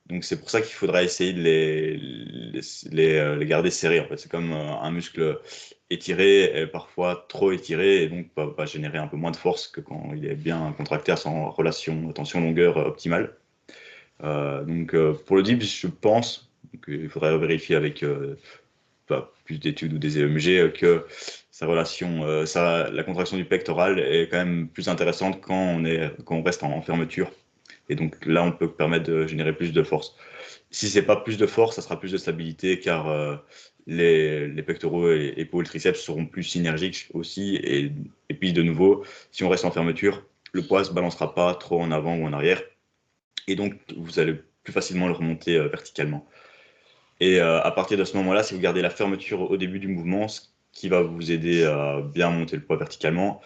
Donc 0.08 0.24
c'est 0.24 0.40
pour 0.40 0.50
ça 0.50 0.62
qu'il 0.62 0.74
faudra 0.74 1.04
essayer 1.04 1.34
de 1.34 1.42
les, 1.42 1.98
les, 2.92 3.18
euh, 3.18 3.46
garder 3.46 3.70
serrés. 3.70 4.00
En 4.00 4.08
fait, 4.08 4.18
c'est 4.18 4.32
comme 4.32 4.52
euh, 4.54 4.74
un 4.82 4.92
muscle 4.92 5.40
étiré, 5.92 6.62
et 6.62 6.68
parfois 6.68 7.26
trop 7.30 7.52
étiré, 7.52 8.04
et 8.04 8.10
donc 8.10 8.28
va, 8.36 8.66
générer 8.66 8.98
un 8.98 9.08
peu 9.08 9.18
moins 9.18 9.32
de 9.32 9.36
force 9.38 9.68
que 9.68 9.82
quand 9.82 10.12
il 10.16 10.26
est 10.26 10.36
bien 10.36 10.74
contracté 10.78 11.16
son 11.16 11.50
relation 11.52 12.12
tension-longueur 12.14 12.78
optimale. 12.78 13.36
donc 14.22 14.96
pour 15.26 15.36
le 15.38 15.44
dips, 15.44 15.66
je 15.66 15.88
pense 15.88 16.49
qu'il 16.86 17.10
faudrait 17.10 17.38
vérifier 17.38 17.75
avec 17.75 18.03
plus 19.45 19.60
d'études 19.60 19.93
ou 19.93 19.97
des 19.97 20.19
EMG 20.19 20.73
que 20.73 21.05
sa 21.60 21.65
relation, 21.65 22.23
euh, 22.23 22.45
la 22.55 23.03
contraction 23.03 23.36
du 23.36 23.43
pectoral 23.43 23.99
est 23.99 24.29
quand 24.29 24.38
même 24.38 24.69
plus 24.69 24.88
intéressante 24.88 25.41
quand 25.41 25.55
on, 25.55 25.84
est, 25.84 26.10
quand 26.23 26.36
on 26.36 26.41
reste 26.41 26.63
en, 26.63 26.82
fermeture. 26.82 27.29
Et 27.89 27.95
donc 27.95 28.25
là, 28.25 28.43
on 28.43 28.51
peut 28.51 28.71
permettre 28.71 29.10
de 29.10 29.27
générer 29.27 29.53
plus 29.53 29.73
de 29.73 29.84
force. 29.84 30.15
Si 30.71 30.88
c'est 30.88 31.01
pas 31.01 31.17
plus 31.17 31.38
de 31.38 31.47
force, 31.47 31.75
ça 31.75 31.82
sera 31.82 31.99
plus 31.99 32.13
de 32.13 32.17
stabilité 32.17 32.79
car 32.79 33.10
euh, 33.10 33.36
les, 33.88 34.47
les, 34.47 34.63
pectoraux 34.63 35.12
et 35.12 35.34
épaules, 35.36 35.65
triceps 35.65 35.99
seront 35.99 36.25
plus 36.25 36.43
synergiques 36.43 37.10
aussi. 37.13 37.55
Et, 37.62 37.91
puis 38.36 38.53
de 38.53 38.62
nouveau, 38.62 39.03
si 39.32 39.43
on 39.43 39.49
reste 39.49 39.65
en 39.65 39.71
fermeture, 39.71 40.23
le 40.53 40.62
poids 40.62 40.84
se 40.84 40.93
balancera 40.93 41.36
pas 41.36 41.53
trop 41.55 41.82
en 41.82 41.91
avant 41.91 42.15
ou 42.15 42.25
en 42.25 42.32
arrière. 42.32 42.62
Et 43.47 43.55
donc, 43.55 43.73
vous 43.97 44.19
allez 44.19 44.36
plus 44.63 44.71
facilement 44.71 45.08
le 45.08 45.13
remonter 45.13 45.58
euh, 45.58 45.67
verticalement. 45.67 46.25
Et 47.19 47.39
à 47.39 47.71
partir 47.71 47.97
de 47.97 48.05
ce 48.05 48.15
moment-là, 48.17 48.43
si 48.43 48.53
vous 48.53 48.62
gardez 48.62 48.82
la 48.82 48.89
fermeture 48.89 49.51
au 49.51 49.58
début 49.58 49.79
du 49.79 49.88
mouvement, 49.89 50.27
qui 50.71 50.89
va 50.89 51.01
vous 51.01 51.32
aider 51.32 51.63
à 51.65 52.01
bien 52.01 52.29
monter 52.29 52.55
le 52.55 52.63
poids 52.63 52.77
verticalement. 52.77 53.41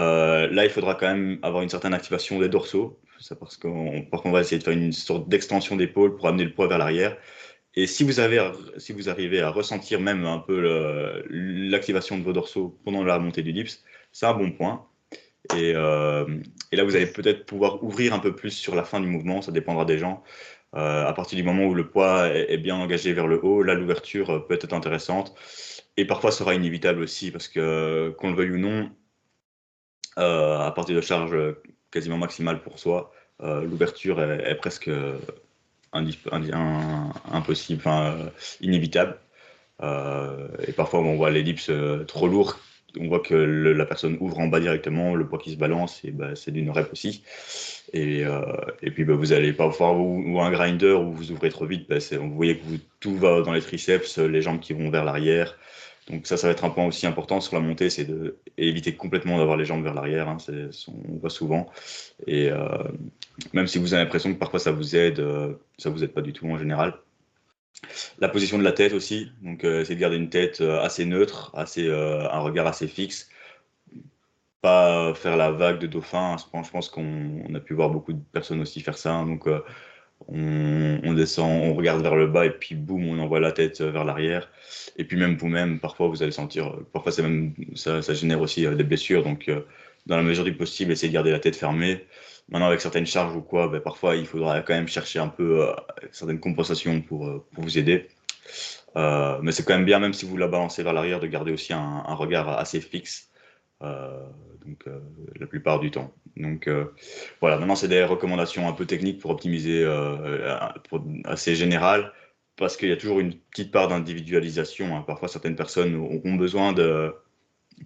Euh, 0.00 0.48
là, 0.48 0.64
il 0.64 0.70
faudra 0.70 0.94
quand 0.94 1.06
même 1.06 1.38
avoir 1.42 1.62
une 1.62 1.68
certaine 1.68 1.94
activation 1.94 2.40
des 2.40 2.48
dorsaux, 2.48 2.98
ça 3.20 3.36
parce 3.36 3.56
qu'on 3.56 4.06
va 4.32 4.40
essayer 4.40 4.58
de 4.58 4.64
faire 4.64 4.72
une 4.72 4.92
sorte 4.92 5.28
d'extension 5.28 5.76
d'épaule 5.76 6.16
pour 6.16 6.26
amener 6.26 6.44
le 6.44 6.52
poids 6.52 6.66
vers 6.66 6.78
l'arrière. 6.78 7.16
Et 7.76 7.86
si 7.86 8.04
vous, 8.04 8.20
avez, 8.20 8.40
si 8.76 8.92
vous 8.92 9.08
arrivez 9.08 9.40
à 9.40 9.50
ressentir 9.50 10.00
même 10.00 10.24
un 10.26 10.38
peu 10.38 10.60
l'activation 11.30 12.18
de 12.18 12.22
vos 12.22 12.32
dorsaux 12.32 12.78
pendant 12.84 13.02
la 13.02 13.18
montée 13.18 13.42
du 13.42 13.52
dips, 13.52 13.82
c'est 14.12 14.26
un 14.26 14.34
bon 14.34 14.52
point. 14.52 14.86
Euh, 15.52 16.26
et 16.72 16.76
là, 16.76 16.84
vous 16.84 16.96
allez 16.96 17.06
peut-être 17.06 17.46
pouvoir 17.46 17.82
ouvrir 17.82 18.14
un 18.14 18.18
peu 18.18 18.34
plus 18.34 18.50
sur 18.50 18.74
la 18.74 18.84
fin 18.84 19.00
du 19.00 19.06
mouvement, 19.06 19.42
ça 19.42 19.52
dépendra 19.52 19.84
des 19.84 19.98
gens. 19.98 20.22
Euh, 20.76 21.06
à 21.06 21.12
partir 21.12 21.36
du 21.36 21.44
moment 21.44 21.64
où 21.66 21.74
le 21.74 21.88
poids 21.88 22.28
est, 22.28 22.58
bien 22.58 22.76
engagé 22.76 23.12
vers 23.12 23.26
le 23.26 23.44
haut, 23.44 23.62
là, 23.62 23.74
l'ouverture 23.74 24.46
peut 24.46 24.58
être 24.60 24.72
intéressante. 24.72 25.34
et 25.96 26.04
parfois 26.06 26.32
sera 26.32 26.54
inévitable 26.54 27.00
aussi, 27.02 27.30
parce 27.30 27.48
que 27.48 28.14
qu'on 28.18 28.30
le 28.30 28.36
veuille 28.36 28.50
ou 28.52 28.58
non, 28.58 28.90
à 30.16 30.72
partir 30.74 30.96
de 30.96 31.00
charge 31.00 31.36
quasiment 31.90 32.18
maximale 32.18 32.60
pour 32.62 32.78
soi, 32.78 33.12
l'ouverture 33.40 34.20
est, 34.20 34.54
presque 34.56 34.90
impossible, 35.92 37.80
enfin, 37.80 38.30
inévitable. 38.60 39.18
et 39.82 40.72
parfois, 40.72 41.00
on 41.00 41.16
voit 41.16 41.30
l'ellipse 41.30 41.70
trop 42.08 42.26
lourd 42.28 42.58
on 42.98 43.08
voit 43.08 43.20
que 43.20 43.34
la 43.34 43.86
personne 43.86 44.16
ouvre 44.20 44.38
en 44.38 44.48
bas 44.48 44.60
directement, 44.60 45.14
le 45.14 45.26
poids 45.26 45.38
qui 45.38 45.52
se 45.52 45.56
balance, 45.56 46.04
et 46.04 46.10
bah, 46.10 46.34
c'est 46.34 46.50
d'une 46.50 46.70
rep 46.70 46.92
aussi. 46.92 47.22
Et, 47.92 48.24
euh, 48.24 48.42
puis 48.94 49.04
bah, 49.04 49.14
vous 49.14 49.32
allez 49.32 49.52
pas 49.52 49.68
voir 49.68 49.98
ou, 49.98 50.40
un 50.40 50.50
grinder 50.50 50.92
où 50.92 51.12
vous 51.12 51.32
ouvrez 51.32 51.50
trop 51.50 51.66
vite, 51.66 51.88
bah, 51.88 51.96
vous 52.18 52.34
voyez 52.34 52.58
que 52.58 52.64
tout 53.00 53.16
va 53.16 53.42
dans 53.42 53.52
les 53.52 53.60
triceps, 53.60 54.18
les 54.18 54.42
jambes 54.42 54.60
qui 54.60 54.72
vont 54.72 54.90
vers 54.90 55.04
l'arrière. 55.04 55.56
Donc 56.10 56.26
ça, 56.26 56.36
ça 56.36 56.48
va 56.48 56.52
être 56.52 56.64
un 56.64 56.70
point 56.70 56.84
aussi 56.84 57.06
important 57.06 57.40
sur 57.40 57.54
la 57.56 57.60
montée, 57.60 57.88
c'est 57.88 58.06
d'éviter 58.58 58.94
complètement 58.94 59.38
d'avoir 59.38 59.56
les 59.56 59.64
jambes 59.64 59.82
vers 59.82 59.94
l'arrière. 59.94 60.28
Hein, 60.28 60.36
on 60.88 61.16
voit 61.16 61.30
souvent. 61.30 61.70
Et 62.26 62.50
euh, 62.50 62.66
même 63.54 63.66
si 63.66 63.78
vous 63.78 63.94
avez 63.94 64.02
l'impression 64.04 64.32
que 64.32 64.38
parfois 64.38 64.60
ça 64.60 64.70
vous 64.70 64.96
aide, 64.96 65.20
euh, 65.20 65.54
ça 65.78 65.88
vous 65.88 66.04
aide 66.04 66.12
pas 66.12 66.20
du 66.20 66.32
tout 66.32 66.46
en 66.46 66.58
général. 66.58 66.94
La 68.18 68.28
position 68.28 68.58
de 68.58 68.64
la 68.64 68.72
tête 68.72 68.92
aussi, 68.92 69.30
donc 69.42 69.64
euh, 69.64 69.84
c'est 69.84 69.94
de 69.94 70.00
garder 70.00 70.16
une 70.16 70.30
tête 70.30 70.60
euh, 70.60 70.80
assez 70.80 71.04
neutre, 71.04 71.50
assez, 71.54 71.86
euh, 71.86 72.28
un 72.30 72.38
regard 72.38 72.66
assez 72.66 72.86
fixe, 72.88 73.28
pas 74.62 75.14
faire 75.14 75.36
la 75.36 75.50
vague 75.50 75.78
de 75.78 75.86
dauphin. 75.86 76.36
Je 76.38 76.70
pense 76.70 76.88
qu'on 76.88 77.54
a 77.54 77.60
pu 77.60 77.74
voir 77.74 77.90
beaucoup 77.90 78.12
de 78.12 78.22
personnes 78.32 78.60
aussi 78.60 78.80
faire 78.80 78.96
ça. 78.96 79.12
Hein. 79.12 79.26
donc 79.26 79.48
on, 80.28 81.12
descend, 81.12 81.50
on 81.50 81.74
regarde 81.74 82.00
vers 82.00 82.16
le 82.16 82.26
bas 82.26 82.46
et 82.46 82.50
puis 82.50 82.74
boum, 82.74 83.06
on 83.08 83.18
envoie 83.18 83.40
la 83.40 83.52
tête 83.52 83.80
vers 83.82 84.04
l'arrière. 84.04 84.50
Et 84.96 85.04
puis 85.04 85.18
même 85.18 85.36
vous-même, 85.36 85.80
parfois 85.80 86.08
vous 86.08 86.22
allez 86.22 86.32
sentir, 86.32 86.78
parfois 86.92 87.12
même, 87.22 87.54
ça, 87.74 88.00
ça, 88.00 88.14
génère 88.14 88.40
aussi 88.40 88.66
des 88.66 88.84
blessures. 88.84 89.22
Donc 89.22 89.50
dans 90.06 90.16
la 90.16 90.22
mesure 90.22 90.44
du 90.44 90.54
possible, 90.54 90.92
essayez 90.92 91.10
de 91.10 91.14
garder 91.14 91.30
la 91.30 91.40
tête 91.40 91.56
fermée. 91.56 92.06
Maintenant, 92.48 92.66
avec 92.66 92.80
certaines 92.80 93.06
charges 93.06 93.34
ou 93.34 93.40
quoi, 93.40 93.68
ben, 93.68 93.80
parfois 93.80 94.16
il 94.16 94.26
faudra 94.26 94.60
quand 94.60 94.74
même 94.74 94.88
chercher 94.88 95.18
un 95.18 95.28
peu 95.28 95.62
euh, 95.62 95.72
certaines 96.12 96.40
compensations 96.40 97.00
pour, 97.00 97.26
euh, 97.26 97.44
vous 97.56 97.78
aider. 97.78 98.08
Euh, 98.96 99.38
mais 99.42 99.50
c'est 99.52 99.64
quand 99.64 99.74
même 99.74 99.86
bien, 99.86 99.98
même 99.98 100.12
si 100.12 100.26
vous 100.26 100.36
la 100.36 100.46
balancez 100.46 100.82
vers 100.82 100.92
l'arrière, 100.92 101.20
de 101.20 101.26
garder 101.26 101.52
aussi 101.52 101.72
un, 101.72 102.02
regard 102.14 102.48
assez 102.48 102.80
fixe. 102.80 103.30
donc 103.80 104.86
la 105.40 105.46
plupart 105.46 105.80
du 105.80 105.90
temps. 105.90 106.12
Donc 106.36 106.68
voilà, 107.40 107.58
maintenant 107.58 107.76
c'est 107.76 107.88
des 107.88 108.04
recommandations 108.04 108.68
un 108.68 108.72
peu 108.72 108.86
techniques 108.86 109.20
pour 109.20 109.30
optimiser, 109.30 109.84
assez 111.24 111.54
générales, 111.56 112.12
parce 112.56 112.76
qu'il 112.76 112.88
y 112.88 112.92
a 112.92 112.96
toujours 112.96 113.20
une 113.20 113.34
petite 113.34 113.72
part 113.72 113.88
d'individualisation. 113.88 114.96
Hein. 114.96 115.02
Parfois 115.06 115.28
certaines 115.28 115.56
personnes 115.56 115.96
auront 115.96 116.34
besoin 116.34 116.72
de 116.72 117.14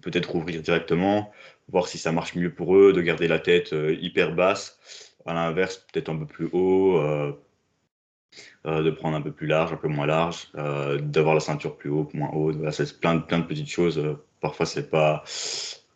peut-être 0.01 0.35
ouvrir 0.35 0.61
directement, 0.61 1.31
voir 1.71 1.87
si 1.87 1.97
ça 1.97 2.11
marche 2.11 2.35
mieux 2.35 2.51
pour 2.53 2.75
eux, 2.75 2.93
de 2.93 3.01
garder 3.01 3.27
la 3.27 3.39
tête 3.39 3.73
euh, 3.73 3.95
hyper 4.01 4.33
basse. 4.33 4.79
À 5.25 5.33
l'inverse, 5.33 5.85
peut-être 5.91 6.09
un 6.09 6.17
peu 6.17 6.25
plus 6.25 6.49
haut, 6.51 6.97
euh, 6.97 7.33
euh, 8.65 8.83
de 8.83 8.89
prendre 8.89 9.15
un 9.15 9.21
peu 9.21 9.31
plus 9.31 9.47
large, 9.47 9.71
un 9.73 9.77
peu 9.77 9.87
moins 9.87 10.07
large, 10.07 10.51
d'avoir 10.53 11.35
la 11.35 11.39
ceinture 11.39 11.75
plus 11.75 11.89
haute, 11.89 12.13
moins 12.13 12.31
haute. 12.33 12.57
c'est 12.71 12.99
plein, 12.99 13.19
plein 13.19 13.39
de 13.39 13.45
petites 13.45 13.69
choses. 13.69 14.01
parfois, 14.41 14.65
c'est 14.65 14.89
pas 14.89 15.23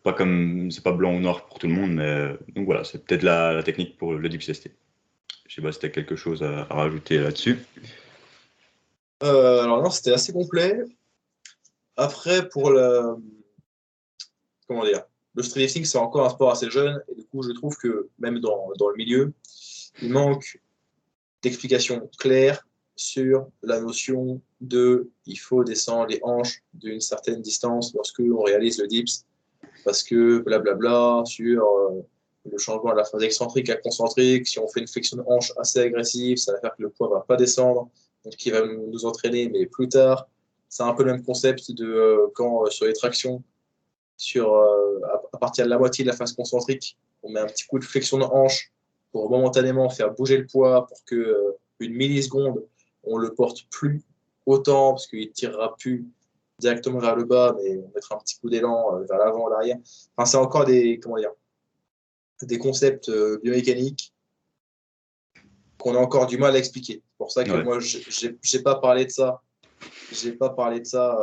pas 0.02 0.12
comme 0.12 0.70
c'est 0.70 0.84
pas 0.84 0.92
blanc 0.92 1.14
ou 1.14 1.20
noir 1.20 1.46
pour 1.46 1.58
tout 1.58 1.66
le 1.66 1.72
monde, 1.72 1.92
mais 1.94 2.36
donc 2.54 2.66
voilà, 2.66 2.84
c'est 2.84 3.02
peut-être 3.06 3.22
la, 3.22 3.62
technique 3.62 3.96
pour 3.96 4.12
le 4.12 4.28
dips 4.28 4.52
ST. 4.52 4.70
Je 5.48 5.54
sais 5.54 5.62
pas 5.62 5.72
si 5.72 5.78
tu 5.78 5.86
as 5.86 5.88
quelque 5.88 6.14
chose 6.14 6.42
à, 6.42 6.64
rajouter 6.64 7.18
là-dessus. 7.18 7.58
alors 9.20 9.82
non, 9.82 9.90
c'était 9.90 10.12
assez 10.12 10.32
complet. 10.34 10.76
Après, 11.96 12.46
pour 12.50 12.70
la 12.70 13.16
comment 14.66 14.84
dire, 14.84 15.02
le 15.34 15.42
streetlifting, 15.42 15.84
c'est 15.84 15.98
encore 15.98 16.26
un 16.26 16.30
sport 16.30 16.52
assez 16.52 16.70
jeune, 16.70 17.02
et 17.08 17.14
du 17.14 17.24
coup, 17.24 17.42
je 17.42 17.50
trouve 17.52 17.76
que 17.76 18.08
même 18.18 18.38
dans, 18.40 18.70
dans 18.78 18.88
le 18.88 18.96
milieu, 18.96 19.32
il 20.00 20.10
manque 20.10 20.60
d'explications 21.42 22.08
claires 22.18 22.66
sur 22.96 23.48
la 23.62 23.80
notion 23.80 24.40
de 24.60 25.10
il 25.26 25.36
faut 25.36 25.64
descendre 25.64 26.06
les 26.06 26.20
hanches 26.22 26.62
d'une 26.72 27.00
certaine 27.00 27.42
distance 27.42 27.92
lorsque 27.94 28.20
on 28.20 28.42
réalise 28.42 28.78
le 28.80 28.86
dips, 28.86 29.24
parce 29.84 30.02
que 30.02 30.38
blablabla 30.38 31.22
sur 31.26 31.64
euh, 31.64 32.02
le 32.50 32.58
changement 32.58 32.92
de 32.92 32.98
la 32.98 33.04
phase 33.04 33.22
excentrique 33.22 33.70
à 33.70 33.76
concentrique, 33.76 34.46
si 34.46 34.58
on 34.58 34.68
fait 34.68 34.80
une 34.80 34.88
flexion 34.88 35.16
de 35.16 35.24
hanche 35.26 35.52
assez 35.56 35.80
agressive, 35.80 36.36
ça 36.36 36.52
va 36.52 36.60
faire 36.60 36.76
que 36.76 36.82
le 36.82 36.90
poids 36.90 37.08
va 37.08 37.20
pas 37.20 37.36
descendre, 37.36 37.88
donc 38.24 38.34
qui 38.36 38.50
va 38.50 38.64
nous 38.66 39.04
entraîner, 39.04 39.48
mais 39.48 39.66
plus 39.66 39.88
tard. 39.88 40.28
C'est 40.68 40.82
un 40.82 40.92
peu 40.94 41.04
le 41.04 41.12
même 41.12 41.24
concept 41.24 41.72
de 41.72 41.86
euh, 41.86 42.26
quand 42.34 42.64
euh, 42.64 42.70
sur 42.70 42.86
les 42.86 42.92
tractions, 42.92 43.42
sur, 44.16 44.54
euh, 44.54 45.00
à, 45.32 45.38
partir 45.38 45.64
de 45.64 45.70
la 45.70 45.78
moitié 45.78 46.04
de 46.04 46.10
la 46.10 46.16
phase 46.16 46.32
concentrique, 46.32 46.96
on 47.22 47.30
met 47.30 47.40
un 47.40 47.46
petit 47.46 47.66
coup 47.66 47.78
de 47.78 47.84
flexion 47.84 48.18
de 48.18 48.24
hanche 48.24 48.72
pour 49.12 49.30
momentanément 49.30 49.88
faire 49.90 50.12
bouger 50.12 50.36
le 50.36 50.46
poids 50.46 50.86
pour 50.86 51.04
que 51.04 51.14
euh, 51.14 51.52
une 51.80 51.94
milliseconde, 51.94 52.64
on 53.02 53.16
le 53.16 53.34
porte 53.34 53.66
plus 53.70 54.02
autant 54.46 54.90
parce 54.90 55.06
qu'il 55.06 55.30
tirera 55.32 55.74
plus 55.76 56.06
directement 56.58 56.98
vers 56.98 57.16
le 57.16 57.24
bas, 57.24 57.56
mais 57.58 57.78
on 57.78 57.90
mettra 57.94 58.16
un 58.16 58.18
petit 58.18 58.38
coup 58.38 58.48
d'élan 58.48 58.96
euh, 58.96 59.04
vers 59.04 59.18
l'avant, 59.18 59.48
l'arrière. 59.48 59.78
Enfin, 60.16 60.26
c'est 60.26 60.36
encore 60.36 60.64
des, 60.64 61.00
comment 61.00 61.16
dire, 61.16 61.32
des 62.42 62.58
concepts 62.58 63.10
biomécaniques 63.42 64.12
qu'on 65.78 65.94
a 65.94 65.98
encore 65.98 66.26
du 66.26 66.38
mal 66.38 66.54
à 66.54 66.58
expliquer. 66.58 66.94
C'est 66.94 67.18
pour 67.18 67.32
ça 67.32 67.44
que 67.44 67.62
moi, 67.62 67.78
je 67.80 68.28
n'ai 68.28 68.62
pas 68.62 68.76
parlé 68.76 69.06
de 69.06 69.10
ça. 69.10 69.40
J'ai 70.12 70.32
pas 70.32 70.50
parlé 70.50 70.80
de 70.80 70.86
ça 70.86 71.18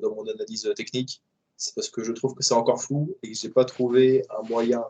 dans 0.00 0.14
mon 0.14 0.26
analyse 0.26 0.70
technique 0.76 1.22
c'est 1.60 1.74
parce 1.74 1.90
que 1.90 2.02
je 2.02 2.12
trouve 2.12 2.34
que 2.34 2.42
c'est 2.42 2.54
encore 2.54 2.82
flou 2.82 3.14
et 3.22 3.30
que 3.30 3.38
je 3.38 3.46
n'ai 3.46 3.52
pas 3.52 3.66
trouvé 3.66 4.24
un 4.30 4.48
moyen 4.48 4.82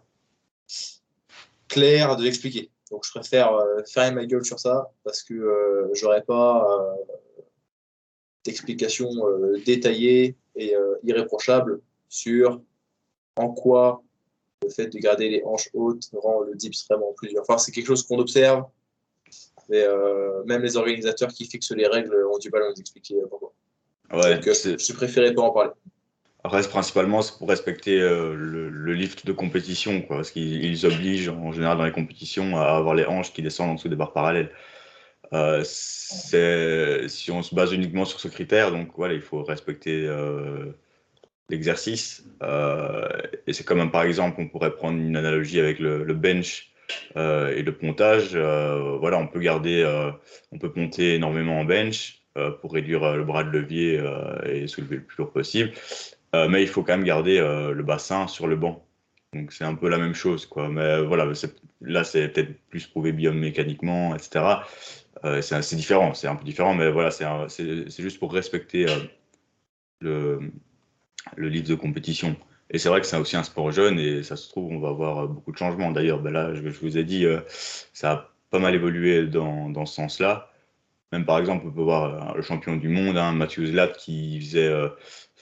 clair 1.69 2.17
de 2.17 2.23
l'expliquer. 2.23 2.71
Donc 2.93 3.05
je 3.05 3.11
préfère 3.11 3.53
euh, 3.55 3.83
faire 3.83 4.15
ma 4.15 4.25
gueule 4.25 4.45
sur 4.45 4.61
ça 4.61 4.93
parce 5.03 5.25
que 5.25 5.35
euh, 5.35 5.93
j'aurais 5.95 6.23
pas 6.23 6.65
euh, 6.65 7.13
d'explication 8.45 9.11
détaillée 9.67 10.37
et 10.55 10.75
irréprochable 11.03 11.81
sur 12.09 12.63
en 13.37 13.51
quoi 13.51 14.03
le 14.63 14.71
fait 14.71 14.87
de 14.87 14.99
garder 14.99 15.29
les 15.29 15.43
hanches 15.45 15.71
hautes 15.75 16.09
rend 16.15 16.41
le 16.41 16.55
dips 16.55 16.87
vraiment 16.89 17.13
plus 17.15 17.29
dur. 17.29 17.41
Enfin, 17.43 17.59
c'est 17.59 17.73
quelque 17.73 17.87
chose 17.87 18.03
qu'on 18.05 18.19
observe, 18.19 18.65
mais 19.69 19.85
même 20.47 20.63
les 20.63 20.77
organisateurs 20.77 21.29
qui 21.29 21.45
fixent 21.45 21.73
les 21.73 21.87
règles 21.87 22.15
ont 22.33 22.39
du 22.39 22.49
mal 22.49 22.63
à 22.63 22.71
nous 22.71 22.81
expliquer 22.81 23.17
pourquoi. 23.29 23.53
Ouais, 24.13 24.37
Donc, 24.37 24.45
je 24.45 24.93
préféré 24.95 25.35
pas 25.35 25.43
en 25.43 25.51
parler 25.51 25.73
reste 26.45 26.71
principalement 26.71 27.21
pour 27.39 27.49
respecter 27.49 28.01
euh, 28.01 28.35
le, 28.35 28.95
lift 28.95 29.27
de 29.27 29.33
compétition, 29.33 30.03
quoi, 30.03 30.17
parce 30.17 30.31
qu'ils 30.31 30.87
obligent 30.87 31.29
en 31.29 31.53
général 31.53 31.79
dans 31.79 31.85
les 31.85 31.93
compétitions 31.93 32.57
à 32.57 32.77
avoir 32.77 32.95
les 32.95 33.05
hanches 33.07 33.33
qui 33.33 33.43
descendent 33.43 33.71
en 33.71 33.75
dessous 33.75 33.89
des 33.89 33.97
barres 33.97 34.13
parallèles. 34.13 34.51
Euh, 35.33 35.63
si 35.65 37.31
on 37.31 37.43
se 37.43 37.55
base 37.55 37.73
uniquement 37.73 38.05
sur 38.05 38.21
ce 38.21 38.29
critère, 38.29 38.73
donc 38.73 38.89
voilà, 38.97 39.15
il 39.15 39.21
faut 39.21 39.45
respecter 39.45 40.07
euh, 40.07 40.73
l'exercice. 41.51 42.25
et 43.47 43.53
c'est 43.53 43.65
comme 43.65 43.91
par 43.91 44.03
exemple, 44.03 44.41
on 44.41 44.49
pourrait 44.49 44.75
prendre 44.75 44.99
une 44.99 45.17
analogie 45.17 45.61
avec 45.61 45.79
le, 45.79 46.15
bench 46.15 46.73
et 47.17 47.63
le 47.63 47.73
pontage. 47.73 48.37
voilà, 48.37 49.19
on 49.19 49.27
peut 49.27 49.41
garder, 49.41 49.85
on 50.53 50.59
peut 50.59 50.73
monter 50.75 51.15
énormément 51.15 51.61
en 51.61 51.65
bench 51.65 52.23
pour 52.61 52.73
réduire 52.73 53.17
le 53.17 53.25
bras 53.25 53.45
de 53.45 53.51
levier 53.51 54.03
et 54.47 54.67
soulever 54.67 54.97
le 54.97 55.03
plus 55.03 55.19
lourd 55.19 55.33
possible. 55.33 55.73
Euh, 56.35 56.49
mais 56.49 56.63
il 56.63 56.69
faut 56.69 56.83
quand 56.83 56.93
même 56.97 57.05
garder 57.05 57.39
euh, 57.39 57.73
le 57.73 57.83
bassin 57.83 58.27
sur 58.27 58.47
le 58.47 58.57
banc. 58.57 58.87
Donc 59.33 59.53
c'est 59.53 59.65
un 59.65 59.75
peu 59.75 59.89
la 59.89 59.99
même 59.99 60.15
chose, 60.15 60.47
quoi. 60.47 60.69
Mais 60.69 61.03
voilà, 61.05 61.31
là 61.81 62.05
c'est 62.05 62.29
peut-être 62.29 62.59
plus 62.69 62.87
prouvé 62.87 63.13
biomécaniquement, 63.13 64.15
etc. 64.15 64.63
Euh, 65.25 65.43
c'est 65.43 65.77
différent, 65.77 66.15
c'est 66.15 66.29
un 66.29 66.37
peu 66.37 66.45
différent, 66.45 66.75
mais 66.75 66.91
voilà, 66.91 67.11
c'est 67.11 67.91
juste 67.99 68.19
pour 68.19 68.33
respecter 68.33 68.87
le, 70.01 70.41
le 71.37 71.49
livre 71.49 71.69
de 71.69 71.75
compétition. 71.75 72.37
Et 72.71 72.79
c'est 72.79 72.89
vrai 72.89 73.01
que 73.01 73.07
c'est 73.07 73.17
aussi 73.17 73.37
un 73.37 73.43
sport 73.43 73.73
jeune 73.73 73.99
et 73.99 74.23
ça 74.23 74.37
se 74.37 74.49
trouve, 74.49 74.73
on 74.73 74.81
va 74.81 74.89
avoir 74.89 75.29
beaucoup 75.29 75.53
de 75.53 75.57
changements. 75.57 75.91
D'ailleurs, 75.91 76.21
ben 76.21 76.33
là, 76.33 76.55
je, 76.55 76.63
vous 76.63 76.99
ai 76.99 77.05
dit, 77.05 77.27
ça 77.93 78.13
a 78.13 78.31
pas 78.51 78.59
mal 78.61 78.75
évolué 78.75 79.27
dans, 79.27 79.69
dans 79.71 79.87
ce 79.87 79.95
sens-là. 79.95 80.51
Même 81.13 81.25
par 81.25 81.39
exemple, 81.39 81.67
on 81.67 81.73
peut 81.73 81.83
voir 81.83 82.37
le 82.37 82.43
champion 82.43 82.77
du 82.77 82.89
monde, 82.89 83.17
hein, 83.19 83.33
Mathieu 83.33 83.67
Zlat, 83.67 83.89
qui 83.89 84.41
faisait 84.41 84.73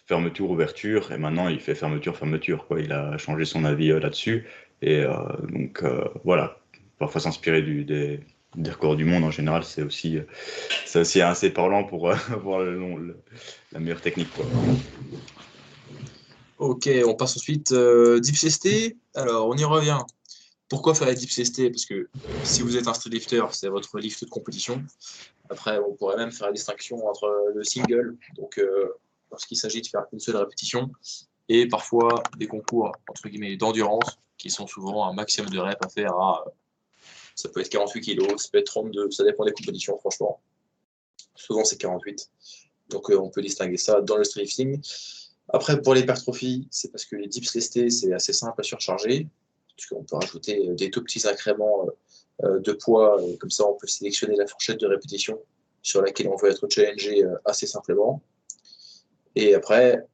fermeture, 0.09 0.51
ouverture, 0.51 1.13
et 1.13 1.19
maintenant 1.19 1.49
il 1.49 1.61
fait 1.61 1.75
fermeture, 1.75 2.17
fermeture. 2.17 2.67
Quoi. 2.67 2.81
Il 2.81 2.93
a 2.93 3.19
changé 3.19 3.45
son 3.45 3.65
avis 3.65 3.91
euh, 3.93 4.01
là-dessus. 4.01 4.47
Et 4.81 5.01
euh, 5.01 5.13
donc 5.51 5.83
euh, 5.83 6.09
voilà, 6.25 6.59
parfois 6.99 7.21
s'inspirer 7.21 7.61
des, 7.63 8.21
records 8.57 8.97
du 8.97 9.05
monde 9.05 9.25
en 9.25 9.31
général, 9.31 9.63
c'est 9.65 9.83
aussi, 9.83 10.19
c'est 10.87 11.01
aussi 11.01 11.21
assez 11.21 11.51
parlant 11.51 11.85
pour 11.85 12.11
avoir 12.33 12.61
la 12.61 13.81
meilleure 13.81 14.01
technique. 14.01 14.33
Quoi. 14.35 14.47
Ok, 16.59 16.89
on 17.07 17.15
passe 17.15 17.37
ensuite 17.37 17.73
Dips 17.73 18.49
ST. 18.49 18.97
Alors 19.15 19.49
on 19.49 19.57
y 19.57 19.65
revient. 19.65 19.99
Pourquoi 20.71 20.95
faire 20.95 21.07
la 21.07 21.15
Dips 21.15 21.43
ST 21.45 21.71
Parce 21.71 21.85
que 21.85 22.09
si 22.45 22.63
vous 22.63 22.77
êtes 22.77 22.89
un 22.89 22.95
street 22.95 23.11
lifter, 23.11 23.43
c'est 23.53 23.69
votre 23.69 23.99
lift 23.99 24.25
de 24.25 24.29
compétition. 24.29 24.83
Après, 25.51 25.79
on 25.79 25.95
pourrait 25.95 26.17
même 26.17 26.33
faire 26.33 26.47
la 26.47 26.53
distinction 26.53 27.07
entre 27.07 27.53
le 27.55 27.65
single, 27.65 28.17
donc 28.37 28.61
lorsqu'il 29.31 29.57
s'agit 29.57 29.83
de 29.83 29.87
faire 29.87 30.05
une 30.13 30.21
seule 30.21 30.37
répétition, 30.37 30.91
et 31.49 31.67
parfois 31.67 32.23
des 32.37 32.47
concours 32.47 32.93
entre 33.09 33.29
guillemets 33.29 33.57
d'endurance 33.57 34.19
qui 34.37 34.51
sont 34.51 34.67
souvent 34.67 35.07
un 35.07 35.13
maximum 35.13 35.51
de 35.51 35.59
reps 35.59 35.85
à 35.85 35.89
faire 35.89 36.15
à 36.15 36.45
ça 37.35 37.49
peut 37.49 37.61
être 37.61 37.69
48 37.69 38.01
kg, 38.01 38.37
ça 38.37 38.49
peut 38.51 38.59
être 38.59 38.67
32, 38.67 39.13
ça 39.13 39.23
dépend 39.23 39.45
des 39.45 39.53
compétitions 39.53 39.97
franchement. 39.99 40.41
Souvent 41.37 41.65
c'est 41.65 41.77
48. 41.77 42.29
Donc 42.89 43.11
euh, 43.11 43.19
on 43.19 43.31
peut 43.31 43.43
distinguer 43.43 43.77
ça 43.77 44.01
dans 44.01 44.17
le 44.17 44.25
strifting. 44.25 44.81
Après 45.49 45.81
pour 45.81 45.95
l'hypertrophie, 45.95 46.67
c'est 46.71 46.91
parce 46.91 47.05
que 47.05 47.17
les 47.17 47.29
dips 47.29 47.55
lestés 47.55 47.91
c'est 47.91 48.13
assez 48.13 48.33
simple 48.33 48.61
à 48.61 48.65
surcharger, 48.65 49.29
puisqu'on 49.77 50.03
peut 50.03 50.17
rajouter 50.17 50.69
des 50.75 50.91
tout 50.91 51.03
petits 51.03 51.27
incréments 51.29 51.87
euh, 52.43 52.59
de 52.59 52.73
poids, 52.73 53.21
comme 53.39 53.51
ça 53.51 53.65
on 53.67 53.75
peut 53.75 53.87
sélectionner 53.87 54.37
la 54.37 54.47
fourchette 54.47 54.81
de 54.81 54.87
répétition 54.87 55.39
sur 55.83 56.03
laquelle 56.03 56.29
on 56.29 56.37
veut 56.37 56.51
être 56.51 56.69
challengé 56.69 57.25
euh, 57.25 57.37
assez 57.45 57.67
simplement. 57.67 58.21
Et 59.39 59.55
après, 59.55 60.05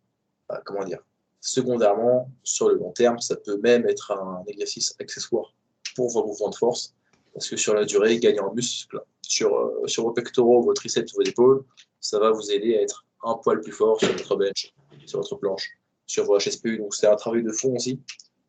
bah, 0.51 0.61
comment 0.67 0.85
dire, 0.85 1.03
secondairement, 1.41 2.31
sur 2.43 2.69
le 2.69 2.75
long 2.75 2.93
terme, 2.93 3.19
ça 3.21 3.37
peut 3.37 3.57
même 3.57 3.89
être 3.89 4.13
un 4.13 4.45
exercice 4.47 4.95
accessoire 5.01 5.55
pour 5.97 6.11
vos 6.11 6.27
mouvements 6.27 6.51
de 6.51 6.55
force, 6.55 6.95
parce 7.33 7.49
que 7.49 7.57
sur 7.57 7.73
la 7.73 7.87
durée, 7.87 8.19
gagner 8.19 8.41
en 8.41 8.53
muscle 8.53 9.01
sur, 9.23 9.57
euh, 9.57 9.87
sur 9.87 10.03
vos 10.03 10.13
pectoraux, 10.13 10.61
vos 10.61 10.75
triceps, 10.75 11.15
vos 11.15 11.23
épaules, 11.23 11.65
ça 12.01 12.19
va 12.19 12.33
vous 12.33 12.51
aider 12.53 12.77
à 12.77 12.83
être 12.83 13.07
un 13.23 13.37
poil 13.37 13.63
plus 13.63 13.73
fort 13.73 13.99
sur 13.99 14.13
votre 14.13 14.37
bench, 14.37 14.75
sur 15.07 15.21
votre 15.21 15.37
planche, 15.37 15.71
sur 16.07 16.27
vos 16.27 16.37
HSPU. 16.37 16.77
Donc 16.77 16.95
c'est 16.95 17.07
un 17.07 17.17
travail 17.17 17.43
de 17.43 17.51
fond 17.51 17.75
aussi. 17.75 17.99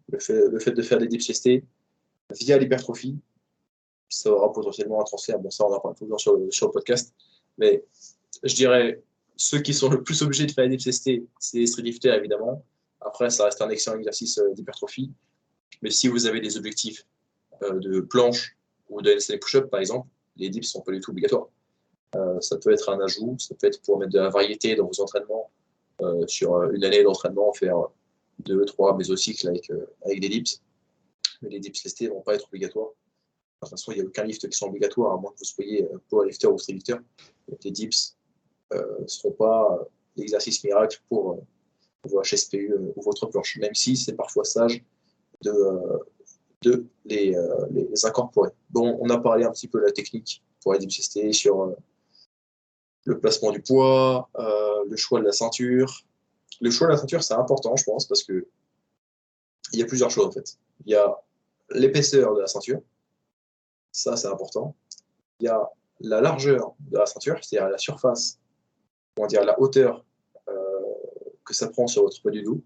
Le 0.10 0.20
fait, 0.20 0.72
de 0.72 0.82
faire 0.82 0.98
des 0.98 1.08
dips 1.08 1.32
via 2.32 2.58
l'hypertrophie, 2.58 3.18
ça 4.10 4.30
aura 4.30 4.52
potentiellement 4.52 5.00
un 5.00 5.06
transfert. 5.06 5.40
Bon, 5.40 5.50
ça, 5.50 5.66
on 5.66 5.74
en 5.74 5.80
parle 5.80 5.96
toujours 5.96 6.20
sur 6.20 6.36
le, 6.36 6.52
sur 6.52 6.68
le 6.68 6.74
podcast. 6.74 7.14
Mais 7.58 7.86
je 8.44 8.54
dirais, 8.54 9.02
ceux 9.38 9.60
qui 9.60 9.74
sont 9.74 9.90
le 9.90 10.04
plus 10.04 10.22
obligés 10.22 10.46
de 10.46 10.52
faire 10.52 10.68
des 10.68 10.78
dips 10.78 10.90
c'est 10.92 11.58
les 11.58 11.68
streetlifters, 11.68 12.16
évidemment. 12.16 12.64
Après, 13.02 13.30
ça 13.30 13.46
reste 13.46 13.62
un 13.62 13.70
excellent 13.70 13.98
exercice 13.98 14.38
euh, 14.38 14.54
d'hypertrophie. 14.54 15.12
Mais 15.82 15.92
si 15.92 16.08
vous 16.08 16.26
avez 16.26 16.40
des 16.40 16.58
objectifs 16.58 17.06
euh, 17.64 17.80
de 17.80 18.00
planche 18.00 18.58
ou 18.90 19.02
de 19.02 19.14
handstand 19.14 19.40
push-up, 19.40 19.70
par 19.70 19.80
exemple, 19.80 20.08
les 20.38 20.50
dips 20.50 20.68
sont 20.68 20.82
pas 20.82 20.92
du 20.92 21.00
tout 21.00 21.12
obligatoires. 21.12 21.50
Euh, 22.16 22.40
ça 22.40 22.58
peut 22.58 22.72
être 22.72 22.90
un 22.90 23.00
ajout, 23.02 23.36
ça 23.40 23.56
peut 23.56 23.68
être 23.68 23.82
pour 23.82 24.00
mettre 24.00 24.14
de 24.14 24.20
la 24.20 24.30
variété 24.30 24.76
dans 24.76 24.88
vos 24.88 25.02
entraînements. 25.02 25.52
sur 26.28 26.62
une 26.72 26.84
année 26.84 27.04
d'entraînement, 27.04 27.54
faire 27.54 27.78
deux, 28.40 28.66
trois 28.66 28.98
mésocycles 28.98 29.48
avec, 29.48 29.72
avec 30.04 30.20
des 30.20 30.30
dips. 30.30 30.62
Mais 31.42 31.50
les 31.50 31.60
dips 31.60 31.84
lestés 31.84 32.06
ne 32.06 32.12
vont 32.12 32.22
pas 32.22 32.36
être 32.36 32.48
obligatoires. 32.48 32.90
De 32.90 33.68
toute 33.68 33.70
façon, 33.70 33.92
il 33.92 33.96
n'y 33.96 34.02
a 34.02 34.06
aucun 34.06 34.24
lift 34.24 34.48
qui 34.50 34.58
sont 34.58 34.68
obligatoires, 34.68 35.14
à 35.14 35.18
moins 35.18 35.32
que 35.32 35.40
vous 35.40 35.46
soyez 35.46 35.88
powerlifter 36.10 36.48
ou 36.48 36.58
streetlifter. 36.58 36.98
Les 37.64 37.72
dips 37.72 38.15
ne 38.72 38.78
euh, 38.78 39.08
seront 39.08 39.32
pas 39.32 39.78
euh, 39.80 39.84
l'exercice 40.16 40.64
miracle 40.64 41.02
pour 41.10 41.44
vos 42.04 42.22
HSPU 42.22 42.74
ou 42.96 43.02
votre 43.02 43.26
planche, 43.28 43.58
même 43.58 43.74
si 43.74 43.96
c'est 43.98 44.14
parfois 44.14 44.44
sage 44.44 44.84
de, 45.42 46.86
les, 47.06 47.36
incorporer. 48.04 48.52
Bon, 48.70 48.98
on 49.02 49.10
a 49.10 49.18
parlé 49.18 49.44
un 49.44 49.52
petit 49.52 49.68
peu 49.68 49.80
de 49.80 49.86
la 49.86 49.92
technique 49.92 50.44
pour 50.62 50.74
les 50.74 50.80
dips 50.80 51.02
ST 51.02 51.32
sur 51.34 51.76
le 53.06 53.20
placement 53.20 53.52
du 53.52 53.62
poids, 53.62 54.30
le 54.88 54.96
choix 54.96 55.20
de 55.20 55.26
la 55.26 55.32
ceinture. 55.32 56.04
Le 56.62 56.72
choix 56.72 56.88
de 56.88 56.94
la 56.94 56.98
ceinture, 56.98 57.24
c'est 57.24 57.34
important, 57.34 57.76
je 57.76 57.84
pense, 57.84 58.08
parce 58.08 58.24
que 58.24 58.48
il 59.74 59.80
y 59.80 59.84
a 59.84 59.86
plusieurs 59.86 60.12
choses 60.12 60.26
en 60.26 60.32
fait. 60.32 60.58
Il 60.86 60.92
y 60.92 60.96
a 60.96 61.16
l'épaisseur 61.72 62.36
de 62.36 62.42
la 62.42 62.48
ceinture, 62.48 62.82
ça 63.92 64.16
c'est 64.16 64.28
important. 64.28 64.76
Il 65.40 65.46
y 65.46 65.50
a 65.50 65.70
la 66.02 66.22
largeur 66.22 66.74
de 66.80 66.98
la 66.98 67.06
ceinture, 67.06 67.44
c'est-à-dire 67.44 67.70
la 67.70 67.78
surface, 67.78 68.40
dire 69.28 69.44
la 69.44 69.60
hauteur 69.60 70.04
euh, 70.48 70.54
que 71.46 71.54
ça 71.54 71.68
prend 71.70 71.88
sur 71.88 72.04
votre 72.04 72.32
du 72.32 72.44
dos, 72.44 72.62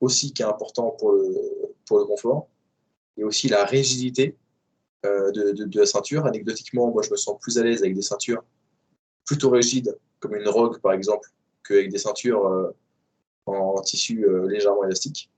aussi 0.00 0.32
qui 0.32 0.42
est 0.42 0.46
important 0.46 0.90
pour 0.92 1.12
le, 1.12 1.34
pour 1.86 2.06
confort, 2.06 2.48
et 3.16 3.24
aussi 3.24 3.48
la 3.48 3.64
rigidité 3.64 4.36
euh, 5.04 5.32
de, 5.32 5.78
la 5.78 5.86
ceinture. 5.86 6.26
Anecdotiquement, 6.26 6.90
moi 6.90 7.02
je 7.02 7.10
me 7.10 7.16
sens 7.16 7.38
plus 7.40 7.58
à 7.58 7.64
l'aise 7.64 7.82
avec 7.82 7.94
des 7.94 8.02
ceintures 8.02 8.42
plutôt 9.24 9.50
rigides, 9.50 9.96
comme 10.20 10.34
une 10.34 10.48
Rogue 10.48 10.80
par 10.80 10.92
exemple, 10.92 11.28
qu'avec 11.66 11.90
des 11.90 11.98
ceintures 11.98 12.46
euh, 12.46 12.70
en, 13.46 13.80
tissu 13.82 14.26
légèrement 14.48 14.84
élastique. 14.84 15.30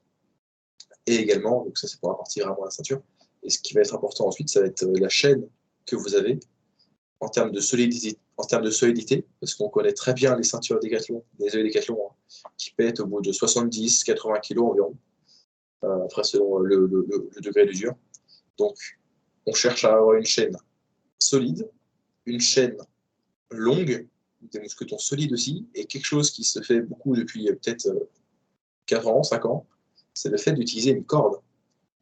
Et 1.07 1.17
également, 1.17 1.65
donc 1.65 1.79
ça 1.79 1.89
c'est 1.89 1.99
pour 1.99 2.11
la 2.11 2.17
partie 2.17 2.41
vraiment 2.41 2.65
la 2.65 2.71
ceinture, 2.71 3.01
et 3.43 3.51
ce 3.51 3.59
qui 3.59 3.73
va 3.73 3.81
être 3.81 3.95
important 3.95 4.27
ensuite, 4.27 4.51
ça 4.51 4.61
va 4.61 4.67
être 4.67 4.85
la 4.85 5.09
chaîne 5.09 5.49
que 5.87 5.97
vous 5.97 6.15
avez 6.15 6.39
en 7.21 7.29
termes 7.29 7.53
de 7.53 7.61
solidité, 7.61 8.19
en 8.41 8.45
termes 8.45 8.65
de 8.65 8.71
solidité 8.71 9.27
parce 9.39 9.55
qu'on 9.55 9.69
connaît 9.69 9.93
très 9.93 10.15
bien 10.15 10.37
les 10.37 10.43
ceintures 10.43 10.81
Décathlon, 10.81 11.23
les 11.39 11.55
œufs 11.55 11.63
Décathlon, 11.63 11.99
hein, 12.09 12.49
qui 12.57 12.73
pètent 12.73 13.01
au 13.01 13.07
bout 13.07 13.21
de 13.21 13.33
70-80 13.33 14.41
kg 14.41 14.59
environ, 14.61 14.97
euh, 15.85 16.05
après 16.05 16.25
selon 16.25 16.59
le, 16.59 16.89
degré 17.41 17.67
d'usure. 17.67 17.95
Donc, 18.59 18.77
on 19.47 19.53
cherche 19.53 19.85
à 19.85 19.95
avoir 19.95 20.15
une 20.15 20.25
chaîne 20.25 20.57
solide, 21.19 21.69
une 22.27 22.41
chaîne 22.41 22.77
longue, 23.51 24.07
des 24.43 24.61
mousquetons 24.61 24.99
solides 24.99 25.33
aussi, 25.33 25.67
et 25.75 25.85
quelque 25.85 26.07
chose 26.07 26.31
qui 26.31 26.45
se 26.45 26.61
fait 26.63 26.81
beaucoup 26.81 27.15
depuis 27.15 27.49
euh, 27.49 27.53
peut-être 27.53 27.89
4 28.87 29.07
ans, 29.09 29.23
5 29.23 29.45
ans, 29.45 29.67
c'est 30.15 30.31
le 30.31 30.39
fait 30.39 30.53
d'utiliser 30.53 30.91
une 30.91 31.05
corde 31.05 31.41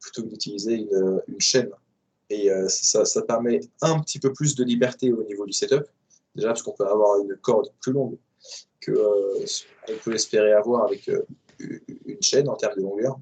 plutôt 0.01 0.23
que 0.23 0.29
d'utiliser 0.29 0.87
une, 1.27 1.41
chaîne. 1.41 1.71
Et 2.31 2.51
euh, 2.51 2.69
ça, 2.69 3.23
permet 3.23 3.61
un 3.81 4.01
petit 4.01 4.19
peu 4.19 4.33
plus 4.33 4.55
de 4.55 4.63
liberté 4.63 5.13
au 5.13 5.25
niveau 5.25 5.45
du 5.45 5.53
setup. 5.53 5.85
Déjà 6.35 6.49
parce 6.49 6.63
qu'on 6.63 6.73
peut 6.73 6.87
avoir 6.87 7.21
une 7.21 7.37
corde 7.37 7.73
plus 7.81 7.93
longue 7.93 8.19
que 8.81 8.93
euh, 8.93 9.45
qu'on 9.87 9.99
peut 10.05 10.15
espérer 10.15 10.53
avoir 10.53 10.85
avec 10.85 11.09
euh, 11.09 11.25
une 11.59 12.23
chaîne 12.23 12.49
en 12.49 12.57
termes 12.57 12.77
de 12.77 12.83
longueur. 12.83 13.19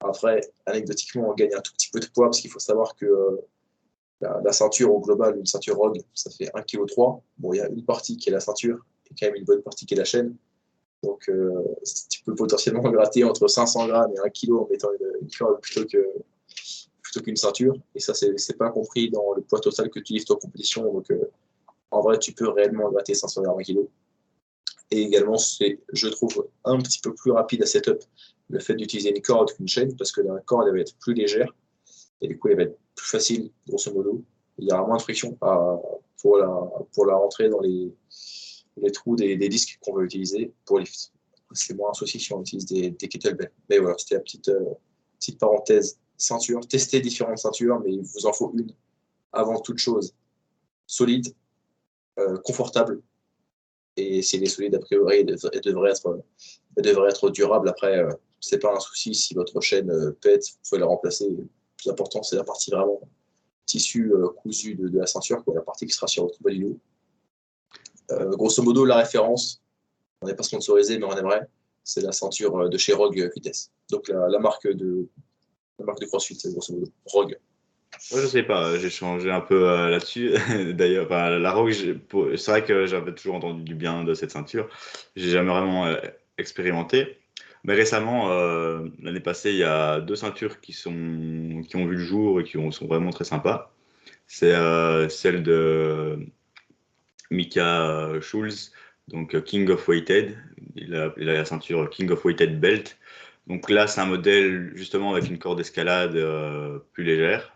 Après, 0.00 0.40
anecdotiquement, 0.66 1.30
on 1.30 1.34
gagne 1.34 1.54
un 1.54 1.60
tout 1.60 1.72
petit 1.72 1.90
peu 1.90 2.00
de 2.00 2.06
poids 2.06 2.26
parce 2.26 2.40
qu'il 2.40 2.50
faut 2.50 2.58
savoir 2.58 2.94
que 2.96 3.40
la, 4.20 4.52
ceinture 4.52 4.94
au 4.94 5.00
global, 5.00 5.38
une 5.38 5.46
ceinture 5.46 5.76
Rogue, 5.76 6.00
ça 6.14 6.30
fait 6.30 6.46
1,3 6.46 6.64
kg. 6.64 7.22
Bon, 7.38 7.52
il 7.52 7.58
y 7.58 7.60
a 7.60 7.68
une 7.68 7.84
partie 7.84 8.16
qui 8.16 8.28
est 8.28 8.32
la 8.32 8.40
ceinture 8.40 8.78
et 9.10 9.14
quand 9.18 9.26
même 9.26 9.36
une 9.36 9.44
bonne 9.44 9.62
partie 9.62 9.86
qui 9.86 9.94
est 9.94 9.98
la 9.98 10.04
chaîne. 10.04 10.34
Donc, 11.02 11.28
euh, 11.28 11.62
tu 12.10 12.22
peux 12.24 12.34
potentiellement 12.34 12.82
gratter 12.90 13.24
entre 13.24 13.46
500 13.46 13.86
grammes 13.88 14.12
et 14.16 14.18
1 14.20 14.30
kg 14.30 14.52
en 14.52 14.68
mettant 14.70 14.88
une, 14.92 15.28
corde 15.38 15.60
plutôt 15.60 15.84
qu'une 17.22 17.36
ceinture. 17.36 17.76
Et 17.94 18.00
ça, 18.00 18.14
c'est 18.14 18.56
pas 18.56 18.70
compris 18.70 19.10
dans 19.10 19.34
le 19.34 19.42
poids 19.42 19.60
total 19.60 19.90
que 19.90 20.00
tu 20.00 20.14
livres 20.14 20.30
en 20.30 20.36
compétition. 20.36 20.92
Donc, 20.92 21.10
euh, 21.10 21.30
en 21.90 22.00
vrai, 22.00 22.18
tu 22.18 22.32
peux 22.32 22.48
réellement 22.48 22.90
gratter 22.90 23.14
500 23.14 23.42
grammes 23.42 23.60
1 23.60 23.62
kg. 23.62 23.78
Et 24.90 25.02
également, 25.02 25.36
c'est, 25.36 25.80
je 25.92 26.08
trouve, 26.08 26.48
un 26.64 26.78
petit 26.78 27.00
peu 27.00 27.14
plus 27.14 27.32
rapide 27.32 27.62
à 27.62 27.66
setup 27.66 28.02
le 28.48 28.60
fait 28.60 28.74
d'utiliser 28.74 29.10
une 29.10 29.22
corde 29.22 29.52
qu'une 29.52 29.66
chaîne 29.66 29.96
parce 29.96 30.12
que 30.12 30.20
la 30.20 30.38
corde, 30.40 30.68
va 30.70 30.78
être 30.78 30.96
plus 30.98 31.14
légère 31.14 31.52
et 32.20 32.28
du 32.28 32.38
coup, 32.38 32.48
elle 32.48 32.56
va 32.56 32.62
être 32.62 32.78
plus 32.94 33.08
facile, 33.08 33.50
grosso 33.66 33.92
modo. 33.92 34.22
Il 34.58 34.68
y 34.68 34.72
aura 34.72 34.86
moins 34.86 34.96
de 34.96 35.02
friction 35.02 35.36
pour, 36.18 36.38
la, 36.38 36.48
pour 36.94 37.06
la 37.06 37.16
rentrée 37.16 37.48
dans 37.48 37.60
les, 37.60 37.92
les 38.78 38.90
trous 38.90 39.16
des, 39.16 39.36
disques 39.48 39.78
qu'on 39.82 39.94
va 39.94 40.02
utiliser 40.02 40.52
pour 40.64 40.78
lift. 40.78 41.12
C'est 41.52 41.76
moins 41.76 41.90
un 41.90 41.94
souci 41.94 42.18
si 42.18 42.32
on 42.32 42.40
utilise 42.40 42.66
des, 42.66 42.92
kettlebells. 42.94 43.50
Mais 43.68 43.78
voilà, 43.78 43.96
c'était 43.98 44.14
la 44.14 44.20
petite, 44.20 44.48
euh, 44.48 44.74
petite 45.18 45.38
parenthèse. 45.38 45.98
Ceinture, 46.16 46.66
tester 46.66 47.00
différentes 47.00 47.38
ceintures, 47.38 47.80
mais 47.80 47.92
il 47.92 48.02
vous 48.02 48.26
en 48.26 48.32
faut 48.32 48.52
une 48.56 48.72
avant 49.32 49.60
toute 49.60 49.78
chose. 49.78 50.14
Solide, 50.86 51.34
confortable. 52.44 53.02
Et 53.96 54.22
si 54.22 54.36
elle 54.36 54.42
est 54.42 54.46
solide, 54.46 54.74
a 54.74 54.78
priori, 54.78 55.18
elle 55.18 55.26
devrait 55.26 55.90
être, 55.90 56.22
devrait 56.76 57.10
être 57.10 57.30
durable. 57.30 57.68
Après, 57.68 57.98
euh, 57.98 58.10
c'est 58.40 58.58
pas 58.58 58.74
un 58.74 58.80
souci 58.80 59.14
si 59.14 59.34
votre 59.34 59.60
chaîne 59.60 60.12
pète, 60.20 60.44
vous 60.44 60.58
pouvez 60.68 60.80
la 60.80 60.86
remplacer. 60.86 61.28
Le 61.28 61.46
plus 61.76 61.90
important, 61.90 62.22
c'est 62.22 62.36
la 62.36 62.44
partie 62.44 62.70
vraiment 62.70 63.00
tissu 63.64 64.12
cousu 64.36 64.76
de, 64.76 64.98
la 64.98 65.06
ceinture, 65.06 65.42
quoi, 65.44 65.54
la 65.54 65.62
partie 65.62 65.86
qui 65.86 65.92
sera 65.92 66.06
sur 66.06 66.24
votre. 66.24 66.38
Euh, 68.12 68.30
grosso 68.36 68.62
modo, 68.62 68.84
la 68.84 68.96
référence, 68.96 69.62
on 70.22 70.26
n'est 70.26 70.34
pas 70.34 70.44
sponsorisé, 70.44 70.98
mais 70.98 71.06
on 71.06 71.16
aimerait, 71.16 71.48
c'est 71.82 72.00
la 72.00 72.12
ceinture 72.12 72.56
euh, 72.56 72.68
de 72.68 72.78
chez 72.78 72.92
Rogue 72.92 73.30
Vitesse. 73.34 73.72
Donc 73.90 74.08
la, 74.08 74.38
marque 74.38 74.68
de 74.68 75.08
la 75.78 75.84
marque 75.84 76.00
de 76.00 76.06
CrossFit, 76.06 76.38
grosso 76.46 76.72
modo, 76.72 76.86
Rogue. 77.06 77.38
Moi, 78.12 78.20
je 78.20 78.26
sais 78.26 78.42
pas, 78.42 78.78
j'ai 78.78 78.90
changé 78.90 79.30
un 79.30 79.40
peu 79.40 79.68
euh, 79.68 79.88
là-dessus. 79.90 80.32
D'ailleurs, 80.74 81.08
la 81.10 81.52
Rogue, 81.52 81.72
c'est 81.72 82.50
vrai 82.50 82.64
que 82.64 82.86
j'avais 82.86 83.14
toujours 83.14 83.36
entendu 83.36 83.62
du 83.62 83.74
bien 83.74 84.04
de 84.04 84.14
cette 84.14 84.30
ceinture. 84.30 84.68
J'ai 85.16 85.30
jamais 85.30 85.50
vraiment 85.50 85.92
expérimenté. 86.38 87.18
Mais 87.64 87.74
récemment, 87.74 88.28
l'année 89.02 89.20
passée, 89.20 89.50
il 89.50 89.56
y 89.56 89.64
a 89.64 90.00
deux 90.00 90.14
ceintures 90.14 90.60
qui, 90.60 90.72
sont, 90.72 91.62
qui 91.66 91.74
ont 91.76 91.86
vu 91.86 91.96
le 91.96 92.04
jour 92.04 92.40
et 92.40 92.44
qui 92.44 92.58
sont 92.70 92.86
vraiment 92.86 93.10
très 93.10 93.24
sympas. 93.24 93.72
C'est 94.28 94.54
celle 95.08 95.42
de 95.42 96.26
Mika 97.30 98.20
Schulz, 98.20 98.72
donc 99.08 99.34
euh, 99.34 99.40
King 99.40 99.70
of 99.70 99.88
Weighted. 99.88 100.36
Il 100.74 100.94
a, 100.94 101.12
la 101.16 101.44
ceinture 101.44 101.88
King 101.90 102.10
of 102.10 102.24
Weighted 102.24 102.60
Belt. 102.60 102.98
Donc 103.46 103.70
là, 103.70 103.86
c'est 103.86 104.00
un 104.00 104.06
modèle 104.06 104.72
justement 104.74 105.12
avec 105.12 105.28
une 105.30 105.38
corde 105.38 105.58
d'escalade 105.58 106.16
euh, 106.16 106.78
plus 106.92 107.04
légère. 107.04 107.55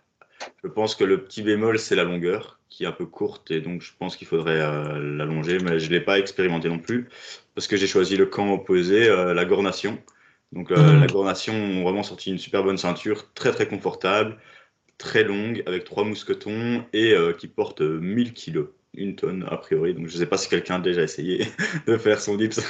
Je 0.62 0.68
pense 0.68 0.94
que 0.94 1.04
le 1.04 1.22
petit 1.22 1.42
bémol, 1.42 1.78
c'est 1.78 1.96
la 1.96 2.04
longueur, 2.04 2.60
qui 2.68 2.84
est 2.84 2.86
un 2.86 2.92
peu 2.92 3.06
courte, 3.06 3.50
et 3.50 3.60
donc 3.60 3.82
je 3.82 3.92
pense 3.98 4.16
qu'il 4.16 4.26
faudrait 4.26 4.60
euh, 4.60 4.98
l'allonger, 5.16 5.58
mais 5.58 5.78
je 5.78 5.86
ne 5.86 5.92
l'ai 5.92 6.00
pas 6.00 6.18
expérimenté 6.18 6.68
non 6.68 6.78
plus, 6.78 7.08
parce 7.54 7.66
que 7.66 7.76
j'ai 7.76 7.86
choisi 7.86 8.16
le 8.16 8.26
camp 8.26 8.52
opposé, 8.52 9.08
euh, 9.08 9.34
la 9.34 9.44
Gornation. 9.44 9.98
Donc 10.52 10.70
mhm. 10.70 11.00
la 11.00 11.06
Gornation 11.06 11.54
ont 11.54 11.82
vraiment 11.82 12.02
sorti 12.02 12.30
une 12.30 12.38
super 12.38 12.64
bonne 12.64 12.78
ceinture, 12.78 13.32
très 13.34 13.52
très 13.52 13.68
confortable, 13.68 14.38
très 14.98 15.24
longue, 15.24 15.62
avec 15.66 15.84
trois 15.84 16.04
mousquetons, 16.04 16.84
et 16.92 17.14
qui 17.38 17.46
porte 17.46 17.80
1000 17.80 18.32
kilos 18.32 18.68
une 18.94 19.14
tonne 19.14 19.46
a 19.48 19.56
priori. 19.56 19.94
Donc 19.94 20.08
je 20.08 20.14
ne 20.14 20.18
sais 20.18 20.26
pas 20.26 20.36
si 20.36 20.48
quelqu'un 20.48 20.76
a 20.76 20.80
déjà 20.80 21.02
essayé 21.02 21.46
de 21.86 21.96
faire 21.96 22.20
son 22.20 22.36
dips 22.36 22.60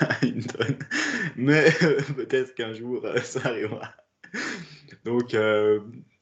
à 0.00 0.16
une 0.26 0.44
tonne, 0.44 0.78
mais 1.36 1.70
peut-être 2.16 2.54
qu'un 2.54 2.72
jour 2.72 3.06
ça 3.22 3.40
arrivera. 3.44 3.94
Donc 5.04 5.34
euh, 5.34 5.80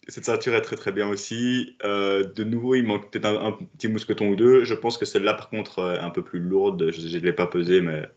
cette 0.08 0.24
ceinture 0.24 0.54
est 0.54 0.62
très 0.62 0.76
très 0.76 0.92
bien 0.92 1.08
aussi. 1.08 1.76
Euh, 1.84 2.24
de 2.24 2.44
nouveau, 2.44 2.74
il 2.74 2.84
manque 2.84 3.10
peut-être 3.10 3.26
un, 3.26 3.52
petit 3.52 3.88
mousqueton 3.88 4.28
ou 4.28 4.36
deux. 4.36 4.64
Je 4.64 4.74
pense 4.74 4.98
que 4.98 5.04
celle-là 5.04 5.34
par 5.34 5.48
contre 5.48 5.78
est 5.96 6.00
un 6.00 6.10
peu 6.10 6.22
plus 6.22 6.40
lourde. 6.40 6.90
Je 6.90 7.16
ne 7.16 7.22
l'ai 7.22 7.32
pas 7.32 7.46
pesée, 7.46 7.80
mais 7.80 8.08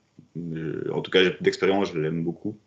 en 0.91 1.01
tout 1.01 1.11
cas 1.11 1.29
d'expérience, 1.41 1.91
je 1.93 1.99
l'aime 1.99 2.23
beaucoup. 2.23 2.57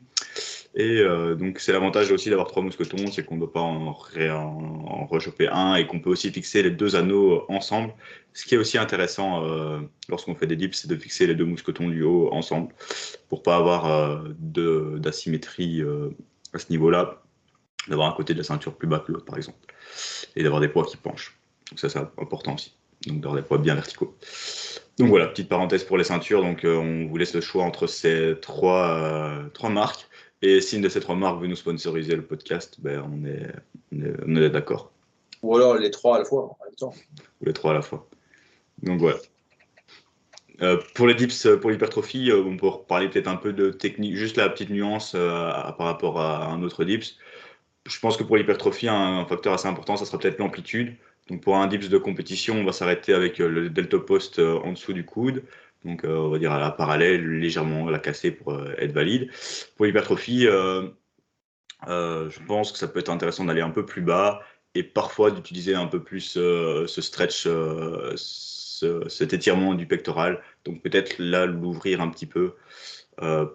Et 0.75 1.01
euh, 1.01 1.35
donc, 1.35 1.59
c'est 1.59 1.73
l'avantage 1.73 2.13
aussi 2.13 2.31
d'avoir 2.31 2.47
trois 2.47 2.63
mousquetons, 2.63 3.11
c'est 3.11 3.25
qu'on 3.25 3.35
ne 3.35 3.41
doit 3.41 3.53
pas 3.53 3.61
en, 3.61 3.89
en, 3.89 5.07
rechoper 5.07 5.49
un 5.49 5.75
et 5.75 5.87
qu'on 5.87 5.99
peut 5.99 6.11
aussi 6.11 6.31
fixer 6.31 6.63
les 6.63 6.71
deux 6.71 6.95
anneaux 6.95 7.45
ensemble. 7.49 7.93
Ce 8.35 8.45
qui 8.45 8.55
est 8.55 8.59
aussi 8.59 8.79
intéressant 8.79 9.45
euh, 9.45 9.81
lorsqu'on 10.09 10.35
fait 10.35 10.47
des 10.47 10.57
dips, 10.57 10.77
c'est 10.77 10.89
de 10.89 10.97
fixer 10.97 11.27
les 11.27 11.35
deux 11.35 11.47
mousquetons 11.47 11.89
du 11.89 12.03
haut 12.03 12.33
ensemble 12.33 12.73
pour 13.29 13.43
pas 13.43 13.57
avoir 13.57 13.87
euh, 13.87 14.29
d'asymétrie 14.39 15.83
à 16.53 16.59
ce 16.59 16.71
niveau-là, 16.71 17.23
d'avoir 17.87 18.09
un 18.09 18.17
côté 18.17 18.35
de 18.35 18.39
la 18.39 18.45
ceinture 18.45 18.75
plus 18.75 18.89
bas 18.89 18.99
que 18.99 19.13
l'autre, 19.13 19.25
par 19.25 19.37
exemple, 19.37 19.59
et 20.37 20.43
d'avoir 20.43 20.61
des 20.61 20.69
poids 20.69 20.85
qui 20.85 20.97
penchent. 20.97 21.39
Donc, 21.71 21.79
ça, 21.79 21.89
c'est 21.89 21.99
important 21.99 22.55
aussi. 22.55 22.75
Donc, 23.07 23.21
d'avoir 23.21 23.41
des 23.41 23.47
poids 23.47 23.59
bien 23.59 23.75
verticaux. 23.75 24.17
Donc 24.99 25.11
voilà, 25.11 25.29
petite 25.29 25.49
parenthèse 25.49 25.85
pour 25.85 25.97
les 25.97 26.03
ceintures. 26.03 26.43
Donc 26.43 26.63
on 26.65 27.07
vous 27.07 27.17
laisse 27.17 27.33
le 27.33 27.41
choix 27.41 27.63
entre 27.63 27.87
ces 27.87 28.35
trois, 28.43 29.31
trois 29.55 29.71
marques. 29.71 30.09
Et 30.43 30.61
si 30.61 30.77
une 30.77 30.83
de 30.83 30.89
ces 30.89 31.01
trois 31.01 31.15
marques 31.15 31.41
veut 31.41 31.47
nous 31.47 31.57
sponsoriser 31.57 32.15
le 32.15 32.23
podcast, 32.23 32.77
ben 32.81 33.05
on 33.09 33.25
est, 33.25 33.53
on 34.27 34.37
est, 34.37 34.51
d'accord. 34.51 34.93
Ou 35.43 35.57
alors 35.57 35.77
les 35.77 35.91
trois 35.91 36.17
à 36.17 36.19
la 36.21 36.25
fois, 36.25 36.45
en 36.45 36.65
même 36.65 36.75
temps. 36.75 36.95
Ou 37.41 37.47
les 37.47 37.53
trois 37.53 37.71
à 37.73 37.75
la 37.75 37.83
fois. 37.83 38.09
Donc 38.83 38.99
voilà. 39.01 39.19
Euh, 40.63 40.79
pour 40.95 41.07
les 41.07 41.15
dips, 41.15 41.47
pour 41.61 41.71
l'hypertrophie, 41.71 42.33
euh, 42.33 42.43
on 42.43 42.57
peut 42.57 42.69
parler 42.89 43.09
peut-être 43.09 43.29
un 43.29 43.37
peu 43.37 43.53
de 43.53 43.71
technique, 43.71 44.17
juste 44.17 44.37
la 44.37 44.49
petite 44.49 44.71
nuance 44.71 45.13
euh, 45.15 45.51
par 45.79 45.87
rapport 45.87 46.21
à 46.21 46.47
un 46.47 46.63
autre 46.65 46.85
dips. 46.85 47.17
Je 47.89 47.99
pense 48.01 48.17
que 48.17 48.23
pour 48.23 48.37
l'hypertrophie, 48.37 48.89
un, 48.89 49.25
facteur 49.27 49.55
assez 49.55 49.67
important, 49.67 49.97
ça 49.97 50.05
sera 50.05 50.19
peut-être 50.19 50.39
l'amplitude. 50.39 50.95
Donc 51.29 51.43
pour 51.43 51.57
un 51.57 51.67
dips 51.67 51.89
de 51.89 51.99
compétition, 51.99 52.55
on 52.57 52.65
va 52.65 52.73
s'arrêter 52.73 53.13
avec 53.13 53.39
le 53.39 53.69
delta 53.69 53.99
post 53.99 54.39
en 54.39 54.73
dessous 54.73 54.93
du 54.93 55.05
coude 55.05 55.43
donc 55.85 56.05
euh, 56.05 56.17
on 56.17 56.31
va 56.31 56.39
dire 56.39 56.53
à 56.53 56.59
la 56.59 56.71
parallèle, 56.71 57.39
légèrement 57.39 57.89
la 57.89 57.99
casser 57.99 58.31
pour 58.31 58.53
euh, 58.53 58.75
être 58.79 58.93
valide. 58.93 59.31
Pour 59.77 59.87
l'hypertrophie, 59.87 60.47
euh, 60.47 60.89
je 61.87 62.45
pense 62.47 62.73
que 62.73 62.79
ça 62.79 62.89
peut 62.89 63.01
être 63.01 63.11
intéressant 63.11 63.45
d'aller 63.45 63.61
un 63.61 63.71
peu 63.71 63.85
plus 63.87 64.03
bas 64.03 64.43
et 64.75 64.83
parfois 64.83 65.31
d'utiliser 65.31 65.75
un 65.75 65.87
peu 65.87 66.03
plus 66.03 66.33
ce 66.33 67.01
stretch, 67.01 67.49
cet 68.17 69.33
étirement 69.33 69.75
du 69.75 69.87
pectoral. 69.87 70.43
Donc 70.65 70.83
peut-être 70.83 71.17
là 71.19 71.47
l'ouvrir 71.47 72.01
un 72.01 72.09
petit 72.11 72.27
peu 72.27 72.55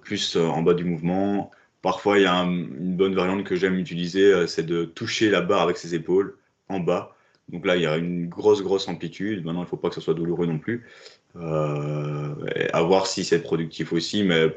plus 0.02 0.38
en 0.38 0.62
bas 0.62 0.74
du 0.74 0.86
mouvement. 0.86 1.52
Parfois, 1.84 2.18
il 2.18 2.24
y 2.24 2.26
a 2.26 2.34
une 2.34 2.96
bonne 2.96 3.14
variante 3.14 3.44
que 3.44 3.56
j'aime 3.56 3.78
utiliser, 3.78 4.48
c'est 4.48 4.66
de 4.66 4.86
toucher 4.86 5.30
la 5.30 5.42
barre 5.42 5.62
avec 5.62 5.78
ses 5.78 5.94
épaules 5.94 6.36
en 6.70 6.80
bas. 6.80 7.16
Donc 7.50 7.66
là, 7.66 7.76
il 7.76 7.84
y 7.84 7.86
a 7.86 7.98
une 7.98 8.28
grosse, 8.28 8.64
grosse 8.64 8.88
amplitude. 8.88 9.46
Maintenant, 9.46 9.62
il 9.62 9.66
ne 9.66 9.70
faut 9.70 9.78
pas 9.78 9.90
que 9.90 9.96
ce 9.96 10.02
soit 10.02 10.14
douloureux 10.14 10.48
non 10.48 10.58
plus. 10.58 10.88
Euh, 11.36 12.36
à 12.72 12.82
voir 12.84 13.08
si 13.08 13.24
c'est 13.24 13.42
productif 13.42 13.92
aussi, 13.94 14.24
mais 14.24 14.56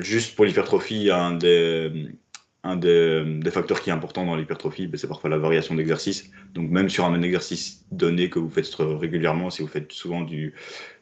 juste 0.00 0.34
pour 0.34 0.44
l'hypertrophie, 0.44 1.10
un 1.10 1.32
des, 1.32 2.08
un 2.64 2.76
des, 2.76 3.50
facteurs 3.50 3.80
qui 3.80 3.90
est 3.90 3.92
important 3.92 4.24
dans 4.24 4.36
l'hypertrophie, 4.36 4.86
ben, 4.86 4.98
c'est 4.98 5.08
parfois 5.08 5.30
la 5.30 5.38
variation 5.38 5.74
d'exercice. 5.74 6.30
Donc 6.54 6.70
même 6.70 6.88
sur 6.88 7.04
un 7.04 7.22
exercice 7.22 7.84
donné 7.92 8.30
que 8.30 8.38
vous 8.38 8.50
faites 8.50 8.68
régulièrement, 8.74 9.50
si 9.50 9.62
vous 9.62 9.68
faites 9.68 9.92
souvent 9.92 10.22
du, 10.22 10.54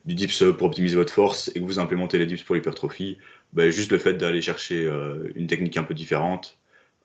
du 0.05 0.15
dips 0.15 0.45
pour 0.59 0.67
optimiser 0.67 0.97
votre 0.97 1.13
force 1.13 1.51
et 1.55 1.61
que 1.61 1.65
vous 1.65 1.79
implémentez 1.79 2.19
les 2.19 2.27
dips 2.27 2.43
pour 2.43 2.55
l'hypertrophie, 2.55 3.19
ben, 3.55 3.71
juste 3.71 3.93
le 3.93 3.99
fait 3.99 4.15
d'aller 4.15 4.43
chercher 4.43 4.85
euh, 4.85 5.31
une 5.37 5.47
technique 5.47 5.77
un 5.77 5.85
peu 5.85 5.95
différente 5.95 6.59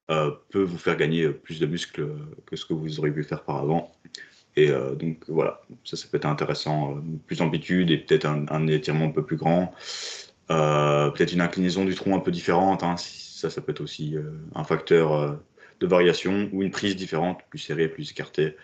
euh, 0.10 0.32
peut 0.50 0.64
vous 0.64 0.80
faire 0.80 0.98
gagner 0.98 1.30
plus 1.30 1.60
de 1.60 1.68
muscles 1.68 2.10
que 2.48 2.56
ce 2.56 2.66
que 2.66 2.74
vous 2.74 3.00
auriez 3.00 3.14
pu 3.14 3.24
faire 3.24 3.44
par 3.44 3.58
avant. 3.58 3.92
Et 4.56 4.72
euh, 4.72 4.96
donc 4.96 5.24
voilà, 5.28 5.62
ça, 5.84 5.96
ça 5.96 6.08
peut 6.10 6.18
être 6.18 6.26
intéressant. 6.26 7.00
Plus 7.28 7.38
d'amplitude 7.38 7.92
et 7.92 7.98
peut-être 7.98 8.26
un, 8.26 8.68
étirement 8.68 9.06
un 9.06 9.12
peu 9.12 9.24
plus 9.24 9.38
grand. 9.38 9.74
Peut-être 10.48 11.34
une 11.34 11.42
inclinaison 11.42 11.86
du 11.86 11.94
tronc 11.94 12.16
un 12.16 12.20
peu 12.20 12.32
différente. 12.32 12.82
Hein, 12.82 12.96
ça, 12.98 13.52
ça 13.52 13.62
peut 13.62 13.72
être 13.72 13.82
aussi 13.82 14.16
un 14.56 14.64
facteur 14.64 15.40
de 15.80 15.88
variation 15.88 16.50
ou 16.52 16.64
une 16.64 16.72
prise 16.72 16.96
différente, 16.96 17.42
plus 17.52 17.60
serrée, 17.60 17.88
plus 17.88 18.10
écartée. 18.10 18.56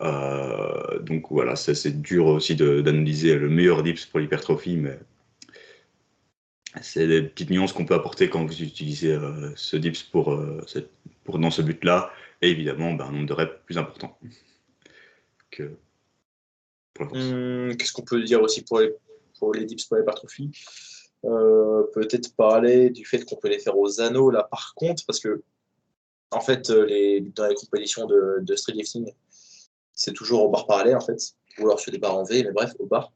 donc 0.00 1.26
voilà, 1.30 1.56
c'est 1.56 2.00
dur 2.00 2.26
aussi 2.26 2.54
d'analyser 2.54 3.34
le 3.34 3.48
meilleur 3.48 3.82
dips 3.82 4.06
pour 4.06 4.20
l'hypertrophie, 4.20 4.76
mais 4.76 4.98
c'est 6.82 7.06
des 7.06 7.22
petites 7.22 7.50
nuances 7.50 7.72
qu'on 7.72 7.84
peut 7.84 7.94
apporter 7.94 8.28
quand 8.30 8.44
vous 8.44 8.62
utilisez 8.62 9.18
ce 9.56 9.76
dips 9.76 10.02
pour, 10.02 10.38
pour 11.24 11.38
dans 11.38 11.50
ce 11.50 11.62
but-là, 11.62 12.10
et 12.42 12.50
évidemment 12.50 12.92
ben, 12.92 13.06
un 13.06 13.12
nombre 13.12 13.26
de 13.26 13.32
reps 13.32 13.52
plus 13.66 13.78
important. 13.78 14.18
Hum, 17.00 17.76
qu'est-ce 17.76 17.92
qu'on 17.92 18.02
peut 18.02 18.22
dire 18.22 18.42
aussi 18.42 18.62
pour 18.62 18.80
les, 18.80 18.92
pour 19.38 19.54
les 19.54 19.64
dips 19.64 19.84
pour 19.84 19.96
l'hypertrophie 19.96 20.50
euh, 21.24 21.84
Peut-être 21.94 22.34
parler 22.34 22.90
du 22.90 23.04
fait 23.04 23.24
qu'on 23.24 23.36
peut 23.36 23.48
les 23.48 23.58
faire 23.58 23.78
aux 23.78 24.00
anneaux 24.00 24.30
là 24.30 24.44
par 24.50 24.74
contre, 24.74 25.04
parce 25.06 25.20
que 25.20 25.42
en 26.30 26.40
fait, 26.40 26.68
euh, 26.70 27.20
dans 27.34 27.46
les 27.46 27.54
compétitions 27.54 28.06
de, 28.06 28.38
de 28.42 28.56
streetlifting, 28.56 29.10
c'est 29.94 30.12
toujours 30.12 30.42
au 30.42 30.50
bar 30.50 30.66
parallèle 30.66 30.96
en 30.96 31.00
fait, 31.00 31.34
ou 31.58 31.62
alors 31.62 31.80
sur 31.80 31.90
des 31.90 31.98
barres 31.98 32.18
en 32.18 32.24
V, 32.24 32.44
mais 32.44 32.52
bref, 32.52 32.72
au 32.78 32.86
bar. 32.86 33.12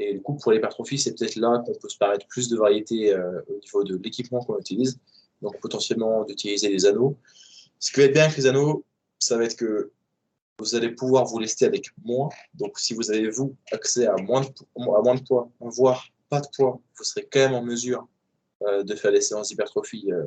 Et 0.00 0.14
du 0.14 0.22
coup, 0.22 0.34
pour 0.34 0.50
l'hypertrophie, 0.50 0.98
c'est 0.98 1.14
peut-être 1.14 1.36
là 1.36 1.62
qu'on 1.64 1.74
peut 1.74 1.90
se 1.90 1.98
permettre 1.98 2.26
plus 2.26 2.48
de 2.48 2.56
variété 2.56 3.12
euh, 3.12 3.42
au 3.48 3.58
niveau 3.58 3.84
de 3.84 3.96
l'équipement 4.02 4.42
qu'on 4.42 4.58
utilise. 4.58 4.98
Donc 5.42 5.60
potentiellement 5.60 6.24
d'utiliser 6.24 6.70
les 6.70 6.86
anneaux. 6.86 7.18
Ce 7.78 7.92
qui 7.92 8.00
va 8.00 8.06
être 8.06 8.14
bien 8.14 8.24
avec 8.24 8.36
les 8.38 8.46
anneaux, 8.46 8.82
ça 9.18 9.36
va 9.36 9.44
être 9.44 9.56
que 9.56 9.92
vous 10.58 10.74
allez 10.74 10.88
pouvoir 10.90 11.26
vous 11.26 11.38
lester 11.38 11.66
avec 11.66 11.90
moins. 12.02 12.30
Donc, 12.54 12.78
si 12.78 12.94
vous 12.94 13.10
avez, 13.10 13.28
vous, 13.28 13.54
accès 13.72 14.06
à 14.06 14.16
moins 14.16 14.40
de, 14.40 15.26
poids, 15.26 15.50
voire 15.60 16.06
pas 16.30 16.40
de 16.40 16.46
poids, 16.56 16.80
vous 16.96 17.04
serez 17.04 17.28
quand 17.30 17.40
même 17.40 17.54
en 17.54 17.62
mesure 17.62 18.08
euh, 18.62 18.82
de 18.82 18.94
faire 18.94 19.12
des 19.12 19.20
séances 19.20 19.48
d'hypertrophie 19.48 20.10
euh, 20.10 20.24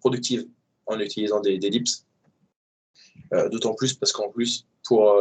productives 0.00 0.46
en 0.86 0.98
utilisant 1.00 1.40
des, 1.40 1.58
des 1.58 1.68
dips. 1.68 2.06
D'autant 3.50 3.74
plus 3.74 3.94
parce 3.94 4.12
qu'en 4.12 4.28
plus, 4.28 4.66
pour, 4.86 5.18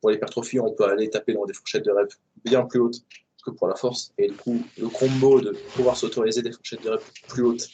pour 0.00 0.10
l'hypertrophie, 0.10 0.60
on 0.60 0.72
peut 0.72 0.84
aller 0.84 1.08
taper 1.08 1.32
dans 1.32 1.46
des 1.46 1.54
fourchettes 1.54 1.84
de 1.84 1.90
reps 1.90 2.18
bien 2.44 2.64
plus 2.64 2.80
hautes 2.80 3.02
que 3.44 3.50
pour 3.50 3.68
la 3.68 3.76
force. 3.76 4.12
Et 4.18 4.28
du 4.28 4.36
coup, 4.36 4.70
le 4.76 4.88
combo 4.88 5.40
de 5.40 5.52
pouvoir 5.74 5.96
s'autoriser 5.96 6.42
des 6.42 6.52
fourchettes 6.52 6.82
de 6.82 6.90
reps 6.90 7.12
plus 7.28 7.42
hautes 7.42 7.68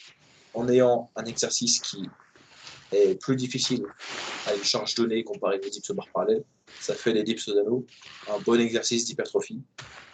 en 0.53 0.67
ayant 0.67 1.11
un 1.15 1.25
exercice 1.25 1.79
qui 1.79 2.03
est 2.91 3.15
plus 3.21 3.35
difficile 3.35 3.85
à 4.45 4.53
une 4.53 4.63
charge 4.63 4.95
donnée 4.95 5.23
comparé 5.23 5.59
aux 5.59 5.69
dips 5.69 5.91
barres 5.91 6.09
parallèles. 6.13 6.43
Ça 6.77 6.95
fait 6.95 7.13
des 7.13 7.23
dips 7.23 7.47
aux 7.47 7.57
anneaux, 7.57 7.85
un 8.27 8.39
bon 8.39 8.59
exercice 8.59 9.05
d'hypertrophie 9.05 9.61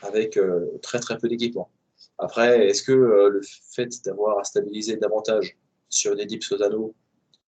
avec 0.02 0.38
euh, 0.38 0.66
très 0.82 1.00
très 1.00 1.18
peu 1.18 1.28
d'équipement. 1.28 1.72
Après, 2.20 2.68
est-ce 2.68 2.84
que 2.84 2.92
euh, 2.92 3.30
le 3.30 3.42
fait 3.72 3.90
d'avoir 4.06 4.40
à 4.40 4.44
stabiliser 4.44 4.98
davantage 4.98 5.58
sur 5.90 6.16
des 6.16 6.26
dips 6.26 6.52
aux 6.52 6.62
anneaux 6.62 6.94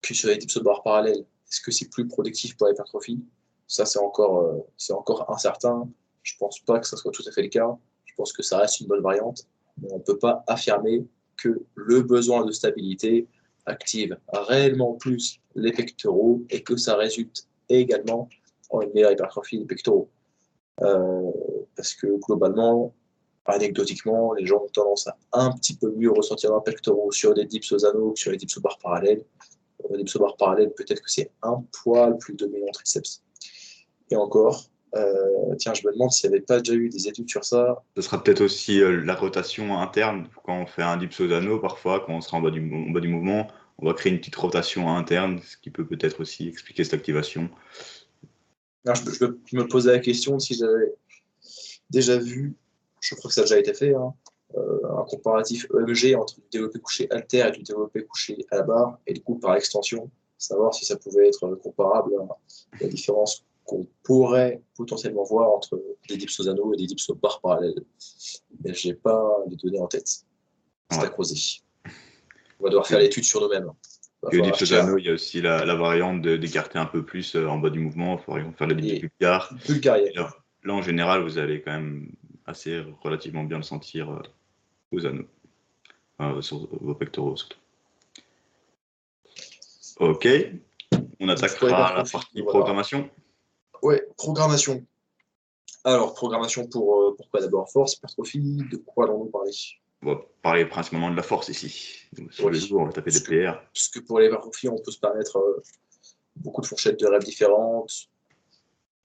que 0.01 0.13
sur 0.13 0.29
des 0.29 0.37
dips 0.37 0.57
aux 0.57 0.63
barres 0.63 0.83
parallèles, 0.83 1.19
est-ce 1.19 1.61
que 1.61 1.71
c'est 1.71 1.89
plus 1.89 2.07
productif 2.07 2.55
pour 2.55 2.67
l'hypertrophie? 2.67 3.19
Ça, 3.67 3.85
c'est 3.85 3.99
encore, 3.99 4.39
euh, 4.39 4.57
c'est 4.77 4.93
encore 4.93 5.31
incertain. 5.31 5.87
Je 6.29 6.37
pense 6.37 6.59
pas 6.59 6.79
que 6.79 6.87
ça 6.87 6.95
soit 6.95 7.11
tout 7.11 7.23
à 7.27 7.31
fait 7.31 7.41
le 7.41 7.49
cas. 7.49 7.75
Je 8.05 8.13
pense 8.15 8.31
que 8.33 8.43
ça 8.43 8.59
reste 8.59 8.79
une 8.81 8.87
bonne 8.87 9.01
variante, 9.01 9.47
mais 9.81 9.89
on 9.91 9.97
ne 9.97 10.03
peut 10.03 10.19
pas 10.19 10.43
affirmer 10.47 11.05
que 11.37 11.61
le 11.73 12.01
besoin 12.01 12.45
de 12.45 12.51
stabilité 12.51 13.27
active 13.65 14.17
réellement 14.31 14.93
plus 14.93 15.39
les 15.55 15.71
pectoraux 15.71 16.43
et 16.49 16.61
que 16.63 16.75
ça 16.77 16.95
résulte 16.95 17.47
également 17.69 18.29
en 18.69 18.81
une 18.81 18.91
meilleure 18.93 19.11
hypertrophie 19.11 19.57
des 19.57 19.65
pectoraux. 19.65 20.09
Euh, 20.81 21.31
parce 21.75 21.93
que 21.93 22.07
globalement, 22.27 22.93
anecdotiquement, 23.45 24.33
les 24.33 24.45
gens 24.45 24.63
ont 24.63 24.69
tendance 24.71 25.07
à 25.07 25.17
un 25.33 25.51
petit 25.53 25.75
peu 25.75 25.91
mieux 25.95 26.11
ressentir 26.11 26.51
leurs 26.51 26.63
pectoraux 26.63 27.11
sur 27.11 27.33
des 27.33 27.45
dips 27.45 27.71
aux 27.71 27.85
anneaux 27.85 28.11
que 28.11 28.19
sur 28.19 28.31
les 28.31 28.37
dips 28.37 28.57
aux 28.57 28.61
barres 28.61 28.79
parallèles. 28.79 29.23
Les 29.89 29.97
dips 29.97 30.15
aux 30.15 30.19
barres 30.19 30.37
parallèles, 30.37 30.73
peut-être 30.73 31.01
que 31.01 31.09
c'est 31.09 31.31
un 31.41 31.63
poil 31.83 32.17
plus 32.17 32.35
dominant 32.35 32.71
triceps. 32.71 33.23
Et 34.11 34.15
encore, 34.15 34.69
euh, 34.95 35.55
tiens, 35.57 35.73
je 35.73 35.85
me 35.87 35.93
demande 35.93 36.11
s'il 36.11 36.29
n'y 36.29 36.35
avait 36.35 36.45
pas 36.45 36.59
déjà 36.59 36.73
eu 36.73 36.89
des 36.89 37.07
études 37.07 37.29
sur 37.29 37.45
ça. 37.45 37.83
Ce 37.95 38.01
sera 38.01 38.23
peut-être 38.23 38.41
aussi 38.41 38.81
euh, 38.81 39.03
la 39.03 39.15
rotation 39.15 39.79
interne 39.79 40.27
quand 40.43 40.61
on 40.61 40.65
fait 40.65 40.81
un 40.81 40.97
dips 40.97 41.19
aux 41.19 41.31
anneaux, 41.31 41.59
parfois, 41.59 42.03
quand 42.05 42.13
on 42.13 42.21
sera 42.21 42.37
en 42.37 42.41
bas 42.41 42.51
du, 42.51 42.61
bas 42.91 42.99
du 42.99 43.07
mouvement, 43.07 43.47
on 43.77 43.85
va 43.85 43.93
créer 43.93 44.11
une 44.11 44.19
petite 44.19 44.35
rotation 44.35 44.95
interne, 44.95 45.39
ce 45.43 45.57
qui 45.57 45.69
peut 45.69 45.85
peut-être 45.85 46.19
aussi 46.21 46.47
expliquer 46.47 46.83
cette 46.83 46.95
activation. 46.95 47.49
je, 48.85 49.25
me 49.55 49.67
posais 49.67 49.91
la 49.91 49.99
question 49.99 50.39
si 50.39 50.55
j'avais 50.55 50.93
déjà 51.89 52.17
vu, 52.17 52.55
je 52.99 53.15
crois 53.15 53.29
que 53.29 53.35
ça 53.35 53.41
a 53.41 53.43
déjà 53.43 53.59
été 53.59 53.73
fait, 53.73 53.93
hein, 53.93 54.13
euh, 54.57 54.79
un 54.97 55.03
comparatif 55.03 55.67
EMG 55.71 56.15
entre 56.15 56.35
du 56.35 56.47
développé 56.51 56.79
couché 56.79 57.07
alter 57.11 57.47
et 57.47 57.51
du 57.51 57.63
développé 57.63 58.03
couché 58.03 58.45
à 58.49 58.57
la 58.57 58.63
barre, 58.63 58.99
et 59.05 59.13
du 59.13 59.21
coup 59.21 59.35
par 59.35 59.55
extension, 59.55 60.09
savoir 60.39 60.73
si 60.73 60.85
ça 60.85 60.97
pouvait 60.97 61.27
être 61.27 61.47
comparable 61.61 62.13
à 62.19 62.83
la 62.83 62.87
différence 62.87 63.45
qu'on 63.69 63.87
pourrait 64.03 64.61
potentiellement 64.75 65.23
voir 65.23 65.49
entre 65.51 65.81
des 66.07 66.17
dips 66.17 66.39
aux 66.39 66.49
anneaux 66.49 66.73
et 66.73 66.77
des 66.77 66.87
dips 66.87 67.09
aux 67.09 67.15
barres 67.15 67.39
parallèles. 67.41 67.83
Mais 68.63 68.73
je 68.73 68.87
n'ai 68.87 68.93
pas 68.95 69.37
les 69.49 69.55
données 69.55 69.79
en 69.79 69.87
tête. 69.87 70.25
C'est 70.89 71.03
à 71.03 71.09
creuser. 71.09 71.61
On 72.59 72.63
va 72.63 72.69
devoir 72.69 72.87
faire 72.87 72.99
l'étude 72.99 73.23
sur 73.23 73.41
nous-mêmes. 73.41 73.71
Il 74.31 74.39
y 74.39 74.41
a 74.41 74.97
il 74.97 75.05
y 75.05 75.09
a 75.09 75.13
aussi 75.13 75.41
la, 75.41 75.75
variante 75.75 76.21
d'écarter 76.21 76.77
un 76.77 76.85
peu 76.85 77.05
plus 77.05 77.35
euh, 77.35 77.47
en 77.47 77.57
bas 77.57 77.69
du 77.69 77.79
mouvement. 77.79 78.17
Il 78.17 78.23
faudrait 78.23 78.45
faire 78.57 78.67
la 78.67 78.73
dips 78.73 79.01
bulgare. 79.19 79.53
Là, 80.15 80.29
là, 80.63 80.73
en 80.73 80.81
général, 80.81 81.23
vous 81.23 81.37
allez 81.37 81.61
quand 81.61 81.71
même 81.71 82.11
assez 82.45 82.83
relativement 83.01 83.43
bien 83.43 83.57
le 83.57 83.63
sentir 83.63 84.09
euh, 84.09 84.21
aux 84.91 85.05
anneaux, 85.05 86.41
sur 86.41 86.67
vos 86.81 86.95
pectoraux 86.95 87.35
surtout. 87.37 87.59
Ok, 89.99 90.27
on 91.19 91.29
attaquera 91.29 91.93
la 91.95 92.03
partie 92.03 92.41
programmation. 92.43 93.09
Oui, 93.81 93.95
programmation. 94.17 94.85
Alors, 95.83 96.13
programmation 96.13 96.67
pour 96.67 97.01
euh, 97.01 97.15
pourquoi 97.15 97.41
d'abord 97.41 97.69
force, 97.69 97.93
hypertrophie, 97.95 98.61
de 98.69 98.77
quoi 98.77 99.05
allons-nous 99.05 99.29
parler? 99.29 99.51
On 100.01 100.13
va 100.13 100.21
parler 100.41 100.65
principalement 100.65 101.11
de 101.11 101.15
la 101.15 101.23
force 101.23 101.49
ici. 101.49 102.09
Sur 102.31 102.49
les 102.49 102.59
jours, 102.59 102.81
on 102.81 102.85
va 102.85 102.91
taper 102.91 103.11
des 103.11 103.21
PR. 103.21 103.59
Parce 103.73 103.89
que 103.89 103.99
pour 103.99 104.19
l'hypertrophie, 104.19 104.69
on 104.69 104.77
peut 104.77 104.91
se 104.91 104.99
permettre 104.99 105.37
euh, 105.37 105.61
beaucoup 106.35 106.61
de 106.61 106.65
fourchettes 106.65 106.99
de 106.99 107.07
rêves 107.07 107.23
différentes. 107.23 108.09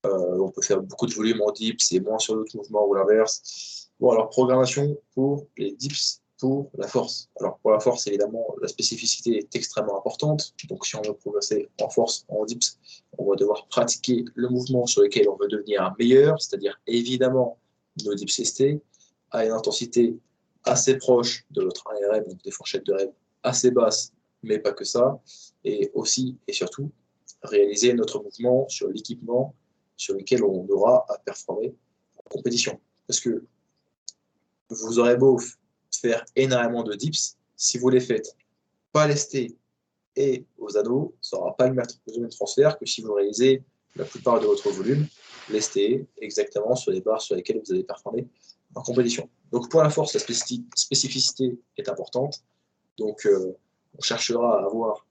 Euh, 0.06 0.38
on 0.38 0.50
peut 0.50 0.62
faire 0.62 0.80
beaucoup 0.80 1.06
de 1.06 1.14
volume 1.14 1.40
en 1.42 1.50
dips 1.50 1.92
et 1.92 2.00
moins 2.00 2.18
sur 2.18 2.34
d'autres 2.34 2.56
mouvements 2.56 2.86
ou 2.86 2.94
l'inverse. 2.94 3.90
Bon, 3.98 4.10
alors, 4.10 4.28
programmation 4.28 4.98
pour 5.14 5.46
les 5.56 5.72
dips 5.72 6.20
pour 6.38 6.70
la 6.76 6.88
force. 6.88 7.30
Alors 7.40 7.58
pour 7.58 7.70
la 7.70 7.80
force, 7.80 8.06
évidemment, 8.06 8.54
la 8.60 8.68
spécificité 8.68 9.38
est 9.38 9.56
extrêmement 9.56 9.98
importante. 9.98 10.54
Donc 10.68 10.86
si 10.86 10.96
on 10.96 11.02
veut 11.02 11.14
progresser 11.14 11.68
en 11.80 11.88
force, 11.88 12.24
en 12.28 12.44
dips, 12.44 12.78
on 13.18 13.30
va 13.30 13.36
devoir 13.36 13.66
pratiquer 13.68 14.24
le 14.34 14.48
mouvement 14.48 14.86
sur 14.86 15.02
lequel 15.02 15.28
on 15.28 15.36
veut 15.36 15.48
devenir 15.48 15.94
meilleur, 15.98 16.40
c'est-à-dire 16.40 16.80
évidemment 16.86 17.58
nos 18.04 18.14
dips 18.14 18.42
ST 18.42 18.80
à 19.30 19.44
une 19.44 19.52
intensité 19.52 20.16
assez 20.64 20.96
proche 20.96 21.44
de 21.50 21.62
notre 21.62 21.84
ARM, 21.88 22.24
donc 22.24 22.42
des 22.42 22.50
fourchettes 22.50 22.86
de 22.86 22.92
rêve 22.92 23.12
assez 23.42 23.70
basses, 23.70 24.12
mais 24.42 24.58
pas 24.58 24.72
que 24.72 24.84
ça. 24.84 25.20
Et 25.64 25.90
aussi 25.94 26.38
et 26.48 26.52
surtout, 26.52 26.90
réaliser 27.42 27.92
notre 27.94 28.22
mouvement 28.22 28.68
sur 28.68 28.88
l'équipement 28.88 29.54
sur 29.96 30.14
lequel 30.14 30.42
on 30.42 30.66
aura 30.68 31.04
à 31.08 31.18
performer 31.18 31.74
en 32.16 32.28
compétition. 32.28 32.80
Parce 33.06 33.20
que 33.20 33.44
vous 34.70 34.98
aurez 34.98 35.16
beau 35.16 35.38
faire 35.92 36.24
énormément 36.34 36.82
de 36.82 36.94
dips. 36.94 37.36
Si 37.56 37.78
vous 37.78 37.88
les 37.90 38.00
faites 38.00 38.36
pas 38.92 39.06
lestés 39.06 39.56
et 40.16 40.44
aux 40.58 40.76
anneaux, 40.76 41.14
ça 41.20 41.36
n'aura 41.36 41.56
pas 41.56 41.68
le 41.68 41.74
même 41.74 42.28
transfert 42.30 42.78
que 42.78 42.86
si 42.86 43.02
vous 43.02 43.12
réalisez 43.14 43.62
la 43.96 44.04
plupart 44.04 44.40
de 44.40 44.46
votre 44.46 44.70
volume 44.70 45.06
lesté 45.50 46.06
exactement 46.18 46.74
sur 46.74 46.92
les 46.92 47.00
barres 47.00 47.20
sur 47.20 47.36
lesquelles 47.36 47.60
vous 47.64 47.72
allez 47.72 47.84
performer 47.84 48.26
en 48.74 48.82
compétition. 48.82 49.28
Donc 49.52 49.70
pour 49.70 49.82
la 49.82 49.90
force, 49.90 50.14
la 50.14 50.20
spécificité 50.20 51.58
est 51.76 51.88
importante. 51.88 52.42
Donc 52.98 53.26
euh, 53.26 53.56
on 53.96 54.02
cherchera 54.02 54.60
à 54.60 54.64
avoir 54.64 55.06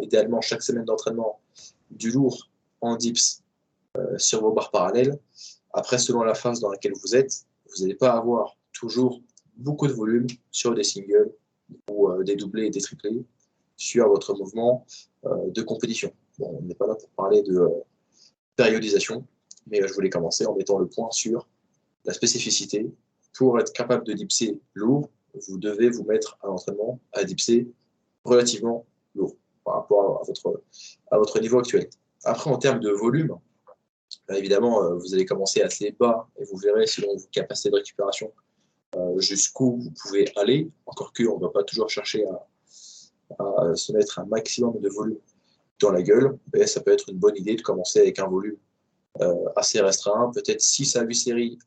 idéalement 0.00 0.40
chaque 0.40 0.62
semaine 0.62 0.84
d'entraînement 0.84 1.40
du 1.90 2.10
lourd 2.10 2.48
en 2.80 2.96
dips 2.96 3.42
euh, 3.96 4.18
sur 4.18 4.40
vos 4.40 4.52
barres 4.52 4.70
parallèles. 4.70 5.18
Après, 5.72 5.98
selon 5.98 6.22
la 6.22 6.34
phase 6.34 6.60
dans 6.60 6.70
laquelle 6.70 6.92
vous 7.02 7.16
êtes, 7.16 7.44
vous 7.66 7.82
n'allez 7.82 7.94
pas 7.94 8.12
avoir 8.12 8.56
toujours 8.72 9.20
beaucoup 9.56 9.86
de 9.86 9.92
volume 9.92 10.26
sur 10.50 10.74
des 10.74 10.84
singles 10.84 11.32
ou 11.90 12.10
euh, 12.10 12.22
des 12.22 12.36
doublés 12.36 12.66
et 12.66 12.70
des 12.70 12.80
triplés 12.80 13.24
sur 13.76 14.08
votre 14.08 14.34
mouvement 14.34 14.86
euh, 15.24 15.50
de 15.50 15.62
compétition. 15.62 16.12
On 16.40 16.62
n'est 16.62 16.74
pas 16.74 16.86
là 16.86 16.94
pour 16.94 17.08
parler 17.10 17.42
de 17.42 17.56
euh, 17.56 17.68
périodisation, 18.56 19.26
mais 19.66 19.86
je 19.86 19.92
voulais 19.92 20.10
commencer 20.10 20.46
en 20.46 20.54
mettant 20.54 20.78
le 20.78 20.86
point 20.86 21.10
sur 21.10 21.48
la 22.04 22.12
spécificité. 22.12 22.90
Pour 23.36 23.58
être 23.58 23.72
capable 23.72 24.04
de 24.04 24.12
dipser 24.12 24.60
lourd, 24.74 25.10
vous 25.48 25.58
devez 25.58 25.90
vous 25.90 26.04
mettre 26.04 26.38
à 26.42 26.46
l'entraînement 26.46 27.00
à 27.12 27.24
dipser 27.24 27.68
relativement 28.24 28.86
lourd 29.14 29.34
par 29.64 29.74
rapport 29.74 30.20
à 30.20 30.24
votre, 30.24 30.62
à 31.10 31.18
votre 31.18 31.40
niveau 31.40 31.58
actuel. 31.58 31.88
Après, 32.22 32.50
en 32.50 32.58
termes 32.58 32.78
de 32.78 32.90
volume, 32.90 33.36
évidemment, 34.30 34.94
vous 34.94 35.14
allez 35.14 35.26
commencer 35.26 35.62
assez 35.62 35.90
bas 35.98 36.28
et 36.38 36.44
vous 36.44 36.56
verrez 36.58 36.86
selon 36.86 37.16
vos 37.16 37.26
capacités 37.32 37.70
de 37.70 37.76
récupération 37.76 38.32
euh, 38.96 39.20
jusqu'où 39.20 39.76
vous 39.80 39.90
pouvez 40.02 40.30
aller. 40.36 40.70
Encore 40.86 41.12
que, 41.12 41.24
on 41.24 41.38
ne 41.38 41.42
va 41.42 41.50
pas 41.50 41.64
toujours 41.64 41.88
chercher 41.88 42.24
à, 42.26 42.46
se 43.74 43.92
mettre 43.92 44.18
un 44.18 44.26
maximum 44.26 44.78
de 44.80 44.88
volume 44.88 45.18
dans 45.80 45.90
la 45.90 46.02
gueule, 46.02 46.38
mais 46.52 46.66
ça 46.66 46.80
peut 46.80 46.92
être 46.92 47.08
une 47.08 47.18
bonne 47.18 47.36
idée 47.36 47.56
de 47.56 47.62
commencer 47.62 48.00
avec 48.00 48.18
un 48.18 48.26
volume 48.26 48.56
euh, 49.20 49.34
assez 49.56 49.80
restreint, 49.80 50.30
peut-être 50.34 50.60
6 50.60 50.96
à 50.96 51.02
8 51.02 51.14
séries 51.14 51.58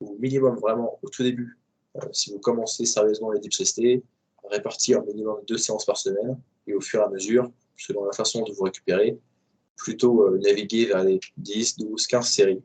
au 0.00 0.16
minimum 0.18 0.56
vraiment 0.56 0.98
au 1.02 1.08
tout 1.08 1.22
début. 1.22 1.58
Euh, 1.96 2.00
si 2.12 2.30
vous 2.32 2.38
commencez 2.38 2.84
sérieusement 2.86 3.30
les 3.30 3.40
dips 3.40 3.62
ST, 3.62 4.02
répartir 4.50 5.02
minimum 5.04 5.38
deux 5.46 5.58
séances 5.58 5.84
par 5.84 5.96
semaine 5.96 6.38
et 6.66 6.74
au 6.74 6.80
fur 6.80 7.00
et 7.00 7.04
à 7.04 7.08
mesure, 7.08 7.50
selon 7.76 8.04
la 8.04 8.12
façon 8.12 8.42
de 8.42 8.52
vous 8.52 8.64
récupérer, 8.64 9.18
plutôt 9.76 10.36
naviguer 10.38 10.86
vers 10.86 11.04
les 11.04 11.20
10, 11.36 11.76
12, 11.78 12.06
15 12.06 12.28
séries. 12.28 12.62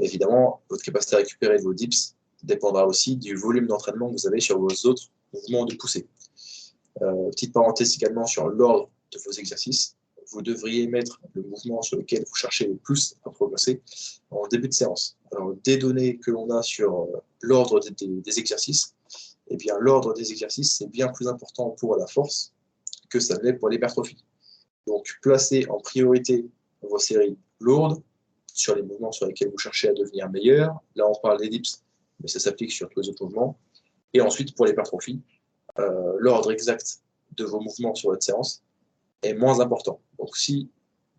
évidemment, 0.00 0.60
votre 0.68 0.82
capacité 0.82 1.16
à 1.16 1.18
récupérer 1.20 1.56
vos 1.58 1.72
dips 1.72 2.14
dépendra 2.42 2.86
aussi 2.86 3.16
du 3.16 3.34
volume 3.34 3.66
d'entraînement 3.66 4.08
que 4.08 4.12
vous 4.12 4.26
avez 4.26 4.40
sur 4.40 4.58
vos 4.58 4.68
autres 4.84 5.04
mouvements 5.32 5.64
de 5.64 5.74
poussée. 5.74 6.06
Euh, 7.02 7.30
petite 7.30 7.52
parenthèse 7.52 7.94
également 7.94 8.26
sur 8.26 8.48
l'ordre 8.48 8.90
de 9.12 9.18
vos 9.24 9.32
exercices. 9.32 9.96
Vous 10.32 10.42
devriez 10.42 10.86
mettre 10.86 11.20
le 11.34 11.42
mouvement 11.42 11.80
sur 11.80 11.96
lequel 11.96 12.24
vous 12.28 12.34
cherchez 12.34 12.66
le 12.66 12.76
plus 12.76 13.14
à 13.24 13.30
progresser 13.30 13.82
en 14.30 14.46
début 14.48 14.68
de 14.68 14.74
séance. 14.74 15.16
Alors, 15.32 15.54
des 15.64 15.78
données 15.78 16.18
que 16.18 16.30
l'on 16.30 16.50
a 16.50 16.62
sur 16.62 17.00
euh, 17.00 17.06
l'ordre 17.40 17.80
des, 17.80 18.38
exercices, 18.38 18.94
eh 19.48 19.56
bien, 19.56 19.76
l'ordre 19.78 20.12
des 20.12 20.30
exercices, 20.30 20.76
c'est 20.76 20.90
bien 20.90 21.08
plus 21.08 21.28
important 21.28 21.70
pour 21.70 21.96
la 21.96 22.06
force 22.06 22.52
que 23.08 23.20
ça 23.20 23.38
l'est 23.42 23.54
pour 23.54 23.70
l'hypertrophie. 23.70 24.22
Donc, 24.86 25.06
placez 25.22 25.66
en 25.70 25.78
priorité 25.78 26.46
vos 26.82 26.98
séries 26.98 27.38
lourdes 27.60 28.02
sur 28.52 28.74
les 28.74 28.82
mouvements 28.82 29.12
sur 29.12 29.26
lesquels 29.26 29.50
vous 29.50 29.58
cherchez 29.58 29.88
à 29.88 29.92
devenir 29.94 30.28
meilleur. 30.30 30.78
Là, 30.94 31.08
on 31.08 31.14
parle 31.20 31.40
des 31.40 31.48
dips 31.48 31.82
mais 32.20 32.28
ça 32.28 32.40
s'applique 32.40 32.72
sur 32.72 32.88
tous 32.88 33.00
les 33.00 33.08
autres 33.08 33.24
mouvements. 33.24 33.58
Et 34.12 34.20
ensuite, 34.20 34.54
pour 34.54 34.66
l'hypertrophie, 34.66 35.20
euh, 35.78 36.16
l'ordre 36.18 36.52
exact 36.52 37.00
de 37.36 37.44
vos 37.44 37.60
mouvements 37.60 37.94
sur 37.94 38.10
votre 38.10 38.22
séance 38.22 38.62
est 39.22 39.34
moins 39.34 39.60
important. 39.60 40.00
Donc, 40.18 40.36
si 40.36 40.68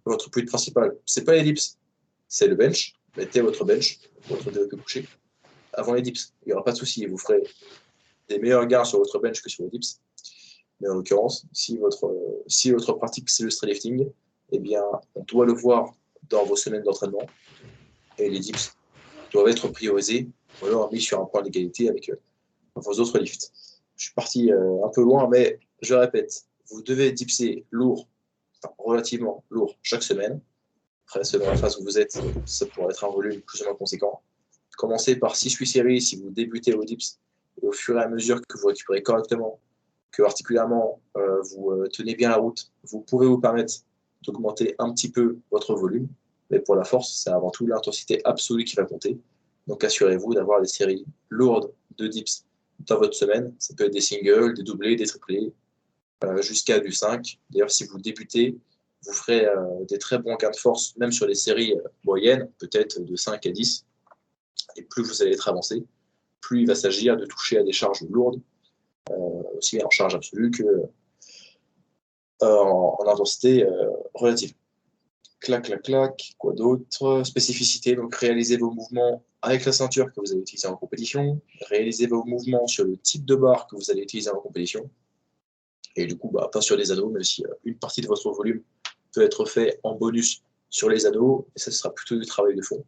votre 0.05 0.29
point 0.29 0.45
principal, 0.45 0.95
c'est 1.05 1.23
pas 1.23 1.33
l'ellipse, 1.33 1.77
c'est 2.27 2.47
le 2.47 2.55
bench, 2.55 2.95
mettez 3.17 3.41
votre 3.41 3.63
bench, 3.65 3.99
votre 4.27 4.51
développé 4.51 4.77
couché, 4.77 5.07
avant 5.73 5.93
les 5.93 6.01
dips. 6.01 6.33
Il 6.43 6.47
n'y 6.47 6.53
aura 6.53 6.63
pas 6.63 6.71
de 6.71 6.77
souci, 6.77 7.05
vous 7.05 7.17
ferez 7.17 7.43
des 8.27 8.39
meilleurs 8.39 8.65
gains 8.65 8.83
sur 8.83 8.99
votre 8.99 9.19
bench 9.19 9.41
que 9.41 9.49
sur 9.49 9.63
les 9.63 9.69
dips. 9.69 9.99
Mais 10.79 10.87
en 10.87 10.95
l'occurrence, 10.95 11.45
si 11.51 11.77
votre, 11.77 12.15
si 12.47 12.71
votre 12.71 12.93
pratique 12.93 13.29
c'est 13.29 13.43
le 13.43 13.49
lifting, 13.67 14.09
eh 14.51 14.59
bien, 14.59 14.83
on 15.15 15.23
doit 15.23 15.45
le 15.45 15.53
voir 15.53 15.93
dans 16.29 16.45
vos 16.45 16.55
semaines 16.55 16.83
d'entraînement. 16.83 17.27
Et 18.17 18.29
les 18.29 18.39
dips 18.39 18.75
doivent 19.31 19.49
être 19.49 19.67
priorisés 19.69 20.29
ou 20.61 20.65
alors 20.65 20.91
mis 20.91 21.01
sur 21.01 21.19
un 21.19 21.25
point 21.25 21.41
d'égalité 21.41 21.89
avec 21.89 22.09
euh, 22.09 22.15
vos 22.75 22.93
autres 22.93 23.19
lifts. 23.19 23.51
Je 23.99 24.05
suis 24.05 24.13
parti 24.13 24.49
euh, 24.49 24.85
un 24.85 24.89
peu 24.89 25.01
loin, 25.01 25.27
mais 25.27 25.59
je 25.81 25.93
répète, 25.93 26.45
vous 26.69 26.81
devez 26.81 27.11
dipser 27.11 27.65
lourd, 27.69 28.07
relativement 28.77 29.43
lourd 29.49 29.75
chaque 29.83 30.03
semaine. 30.03 30.39
Après, 31.05 31.25
selon 31.25 31.47
la 31.47 31.57
phase 31.57 31.77
où 31.77 31.83
vous 31.83 31.99
êtes, 31.99 32.17
ça 32.45 32.65
pourrait 32.67 32.93
être 32.93 33.03
un 33.03 33.09
volume 33.09 33.41
plus 33.41 33.61
ou 33.61 33.65
moins 33.65 33.75
conséquent. 33.75 34.21
Commencez 34.77 35.17
par 35.17 35.35
6-8 35.35 35.65
séries 35.65 36.01
si 36.01 36.15
vous 36.15 36.29
débutez 36.29 36.73
au 36.73 36.85
dips. 36.85 37.19
Et 37.61 37.67
au 37.67 37.73
fur 37.73 37.99
et 37.99 38.01
à 38.01 38.07
mesure 38.07 38.39
que 38.47 38.57
vous 38.57 38.67
récupérez 38.67 39.03
correctement, 39.03 39.59
que 40.11 40.23
particulièrement 40.23 41.01
euh, 41.17 41.41
vous 41.41 41.85
tenez 41.91 42.15
bien 42.15 42.29
la 42.29 42.37
route, 42.37 42.71
vous 42.85 43.01
pouvez 43.01 43.27
vous 43.27 43.39
permettre 43.39 43.73
d'augmenter 44.25 44.75
un 44.79 44.93
petit 44.93 45.11
peu 45.11 45.39
votre 45.51 45.75
volume. 45.75 46.07
Mais 46.51 46.59
pour 46.59 46.75
la 46.75 46.85
force, 46.85 47.21
c'est 47.21 47.31
avant 47.31 47.49
tout 47.49 47.67
l'intensité 47.67 48.21
absolue 48.23 48.63
qui 48.63 48.77
va 48.77 48.85
compter. 48.85 49.19
Donc 49.67 49.83
assurez-vous 49.83 50.35
d'avoir 50.35 50.61
des 50.61 50.67
séries 50.67 51.05
lourdes 51.29 51.73
de 51.97 52.07
dips 52.07 52.45
dans 52.79 52.97
votre 52.97 53.13
semaine. 53.13 53.53
Ça 53.59 53.73
peut 53.75 53.85
être 53.85 53.93
des 53.93 54.01
singles, 54.01 54.53
des 54.53 54.63
doublés, 54.63 54.95
des 54.95 55.05
triplés, 55.05 55.53
euh, 56.23 56.41
jusqu'à 56.41 56.79
du 56.79 56.91
5. 56.91 57.39
D'ailleurs, 57.49 57.71
si 57.71 57.85
vous 57.85 57.97
débutez, 57.97 58.57
vous 59.05 59.13
ferez 59.13 59.45
euh, 59.45 59.85
des 59.87 59.97
très 59.97 60.19
bons 60.19 60.35
gains 60.35 60.51
de 60.51 60.55
force, 60.55 60.95
même 60.97 61.11
sur 61.11 61.27
les 61.27 61.35
séries 61.35 61.73
euh, 61.73 61.87
moyennes, 62.03 62.49
peut-être 62.59 62.99
de 63.01 63.15
5 63.15 63.45
à 63.45 63.51
10. 63.51 63.85
Et 64.75 64.83
plus 64.83 65.03
vous 65.03 65.21
allez 65.21 65.31
être 65.31 65.47
avancé, 65.47 65.83
plus 66.41 66.61
il 66.61 66.67
va 66.67 66.75
s'agir 66.75 67.17
de 67.17 67.25
toucher 67.25 67.57
à 67.57 67.63
des 67.63 67.71
charges 67.71 68.01
lourdes 68.09 68.41
aussi 69.57 69.83
en 69.83 69.89
charge 69.89 70.13
absolue 70.13 70.51
que 70.51 70.63
en, 72.41 72.97
intensité 73.07 73.65
relative. 74.13 74.53
Clac, 75.39 75.63
clac, 75.63 75.81
clac. 75.81 76.35
Quoi 76.37 76.53
d'autre? 76.53 77.23
Spécificité, 77.23 77.95
donc 77.95 78.13
réalisez 78.13 78.57
vos 78.57 78.69
mouvements 78.69 79.23
avec 79.41 79.65
la 79.65 79.71
ceinture 79.71 80.11
que 80.11 80.19
vous 80.19 80.31
allez 80.31 80.41
utiliser 80.41 80.67
en 80.67 80.75
compétition. 80.75 81.41
Réalisez 81.69 82.07
vos 82.07 82.23
mouvements 82.23 82.67
sur 82.67 82.83
le 82.85 82.97
type 82.97 83.25
de 83.25 83.35
barre 83.35 83.67
que 83.67 83.75
vous 83.75 83.89
allez 83.89 84.01
utiliser 84.01 84.29
en 84.29 84.39
compétition. 84.39 84.89
Et 85.95 86.05
du 86.05 86.17
coup, 86.17 86.29
bah, 86.29 86.49
pas 86.51 86.61
sur 86.61 86.75
les 86.75 86.91
ados, 86.91 87.11
mais 87.11 87.23
si 87.23 87.43
une 87.63 87.77
partie 87.77 88.01
de 88.01 88.07
votre 88.07 88.29
volume 88.31 88.61
peut 89.13 89.21
être 89.21 89.45
fait 89.45 89.79
en 89.83 89.95
bonus 89.95 90.43
sur 90.69 90.89
les 90.89 91.05
ados, 91.05 91.45
et 91.55 91.59
ça 91.59 91.71
sera 91.71 91.93
plutôt 91.93 92.17
du 92.17 92.25
travail 92.25 92.55
de 92.55 92.61
fond 92.61 92.83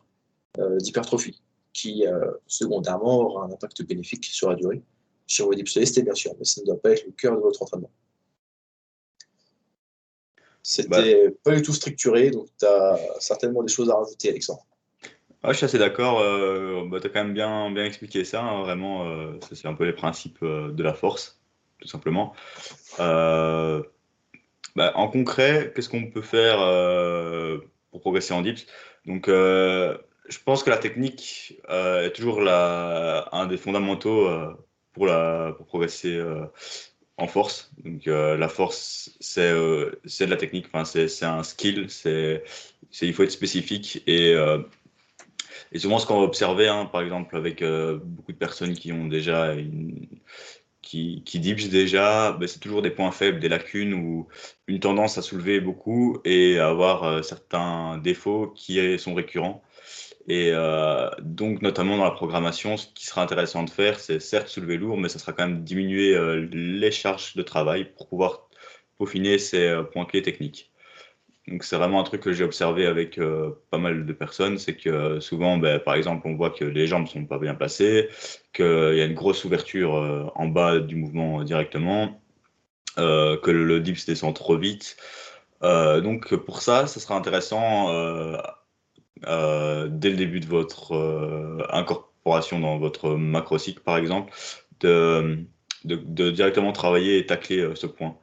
euh, 0.60 0.78
d'hypertrophie, 0.78 1.42
qui 1.74 2.06
euh, 2.06 2.32
secondairement 2.48 3.20
aura 3.20 3.46
un 3.46 3.52
impact 3.52 3.84
bénéfique 3.84 4.26
sur 4.26 4.50
la 4.50 4.56
durée, 4.56 4.84
sur 5.26 5.48
vos 5.48 5.54
dips 5.54 5.84
ST 5.84 6.04
bien 6.04 6.14
sûr, 6.14 6.34
mais 6.38 6.46
ça 6.46 6.62
ne 6.62 6.68
doit 6.68 6.80
pas 6.80 6.92
être 6.92 7.06
le 7.06 7.12
cœur 7.14 7.36
de 7.36 7.42
votre 7.42 7.62
entraînement. 7.64 7.92
C'était 10.64 11.28
bah. 11.28 11.36
pas 11.44 11.56
du 11.56 11.64
tout 11.64 11.74
structuré, 11.74 12.30
donc 12.30 12.48
tu 12.60 12.66
as 12.66 13.00
certainement 13.20 13.64
des 13.64 13.72
choses 13.72 13.90
à 13.90 13.96
rajouter, 13.96 14.30
Alexandre. 14.30 14.66
Je 15.50 15.54
suis 15.54 15.66
assez 15.66 15.78
d'accord. 15.78 16.20
Euh, 16.20 16.86
bah, 16.88 17.00
tu 17.00 17.08
as 17.08 17.10
quand 17.10 17.24
même 17.24 17.34
bien, 17.34 17.72
bien 17.72 17.86
expliqué 17.86 18.24
ça. 18.24 18.42
Hein, 18.44 18.62
vraiment, 18.62 19.06
c'est 19.52 19.68
un 19.68 19.74
peu 19.74 19.86
les 19.86 19.94
principes 19.94 20.44
de 20.44 20.84
la 20.84 20.94
force, 20.94 21.42
tout 21.80 21.88
simplement. 21.88 22.34
Bah, 22.98 24.94
en 24.96 25.10
concret, 25.10 25.74
qu'est-ce 25.76 25.90
qu'on 25.90 26.10
peut 26.10 26.22
faire 26.22 26.60
pour 27.92 28.02
progresser 28.02 28.34
en 28.34 28.42
dips? 28.42 28.66
Donc, 29.06 29.28
je 29.28 30.38
pense 30.46 30.64
que 30.64 30.70
la 30.70 30.78
technique 30.78 31.60
est 31.70 32.16
toujours 32.16 32.42
la, 32.42 33.28
un 33.32 33.48
des 33.48 33.58
fondamentaux 33.58 34.30
pour, 34.94 35.08
la, 35.08 35.54
pour 35.58 35.66
progresser 35.66 36.22
en 37.22 37.28
force. 37.28 37.72
Donc 37.84 38.08
euh, 38.08 38.38
la 38.38 38.50
force, 38.50 39.16
c'est 39.20 39.52
euh, 39.52 39.92
de 40.04 40.26
la 40.26 40.38
technique, 40.38 40.68
enfin, 40.72 40.86
c'est 40.86 41.24
un 41.24 41.44
skill, 41.44 41.90
c'est 41.90 42.44
il 43.02 43.14
faut 43.14 43.24
être 43.24 43.32
spécifique. 43.32 44.04
Et, 44.08 44.34
euh, 44.34 44.60
et 45.72 45.80
souvent, 45.80 46.00
ce 46.00 46.06
qu'on 46.06 46.20
va 46.20 46.24
observer, 46.24 46.68
hein, 46.68 46.86
par 46.86 47.02
exemple, 47.02 47.36
avec 47.36 47.64
beaucoup 47.64 48.32
de 48.32 48.38
personnes 48.38 48.74
qui 48.74 48.92
ont 48.92 49.08
déjà 49.08 49.54
une, 49.54 50.08
qui, 50.82 51.24
qui 51.26 51.40
dips 51.40 51.70
déjà, 51.70 52.34
ben, 52.34 52.48
c'est 52.48 52.60
toujours 52.60 52.82
des 52.82 52.92
points 52.92 53.12
faibles, 53.12 53.40
des 53.40 53.50
lacunes 53.50 53.94
ou 53.94 54.28
une 54.68 54.80
tendance 54.80 55.18
à 55.18 55.22
soulever 55.22 55.62
beaucoup 55.62 56.20
et 56.26 56.60
à 56.60 56.70
avoir 56.70 57.24
certains 57.24 57.98
défauts 58.00 58.48
qui 58.56 59.00
sont 59.00 59.14
récurrents. 59.14 59.64
Et 60.28 60.52
euh, 60.54 61.10
donc, 61.22 61.62
notamment 61.62 61.98
dans 61.98 62.04
la 62.04 62.12
programmation, 62.12 62.78
ce 62.78 62.88
qui 62.88 63.06
sera 63.06 63.22
intéressant 63.24 63.64
de 63.64 63.70
faire, 63.70 64.00
c'est 64.00 64.20
certes 64.20 64.48
soulever 64.48 64.78
lourd, 64.78 64.98
mais 64.98 65.10
ça 65.10 65.20
sera 65.20 65.34
quand 65.34 65.48
même 65.48 65.64
diminuer 65.64 66.16
euh, 66.16 66.48
les 66.52 66.92
charges 66.92 67.36
de 67.36 67.42
travail 67.42 67.86
pour 67.94 68.08
pouvoir 68.08 68.48
peaufiner 68.98 69.40
ces 69.40 69.68
euh, 69.68 69.84
points 69.84 70.06
clés 70.06 70.22
techniques. 70.22 70.71
Donc, 71.48 71.64
c'est 71.64 71.76
vraiment 71.76 72.00
un 72.00 72.04
truc 72.04 72.22
que 72.22 72.32
j'ai 72.32 72.44
observé 72.44 72.86
avec 72.86 73.20
pas 73.72 73.78
mal 73.80 74.06
de 74.06 74.14
personnes, 74.14 74.58
c'est 74.60 74.76
que 74.76 75.20
souvent, 75.20 75.58
ben, 75.58 75.80
par 75.80 75.96
exemple, 75.96 76.28
on 76.28 76.36
voit 76.36 76.52
que 76.52 76.64
les 76.64 76.86
jambes 76.86 77.04
ne 77.04 77.08
sont 77.08 77.26
pas 77.26 77.40
bien 77.40 77.56
placées, 77.56 78.10
qu'il 78.54 78.66
y 78.66 79.02
a 79.02 79.06
une 79.06 79.16
grosse 79.16 79.44
ouverture 79.44 80.32
en 80.36 80.48
bas 80.48 80.80
du 80.80 80.96
mouvement 80.96 81.44
directement, 81.44 82.22
que 82.96 83.50
le 83.50 83.80
dips 83.80 84.06
descend 84.06 84.36
trop 84.36 84.56
vite. 84.56 84.98
donc, 85.62 86.36
pour 86.36 86.62
ça, 86.62 86.86
ce 86.86 87.00
sera 87.00 87.16
intéressant 87.16 87.90
euh, 89.28 89.88
dès 89.90 90.10
le 90.10 90.16
début 90.16 90.40
de 90.40 90.48
votre 90.48 90.94
euh, 90.96 91.64
incorporation 91.70 92.60
dans 92.60 92.78
votre 92.80 93.12
macrocycle, 93.12 93.82
par 93.82 93.98
exemple, 93.98 94.34
de, 94.80 95.46
directement 95.84 96.72
travailler 96.72 97.20
et 97.20 97.26
tacler 97.26 97.60
euh, 97.60 97.76
ce 97.76 97.86
point. 97.88 98.18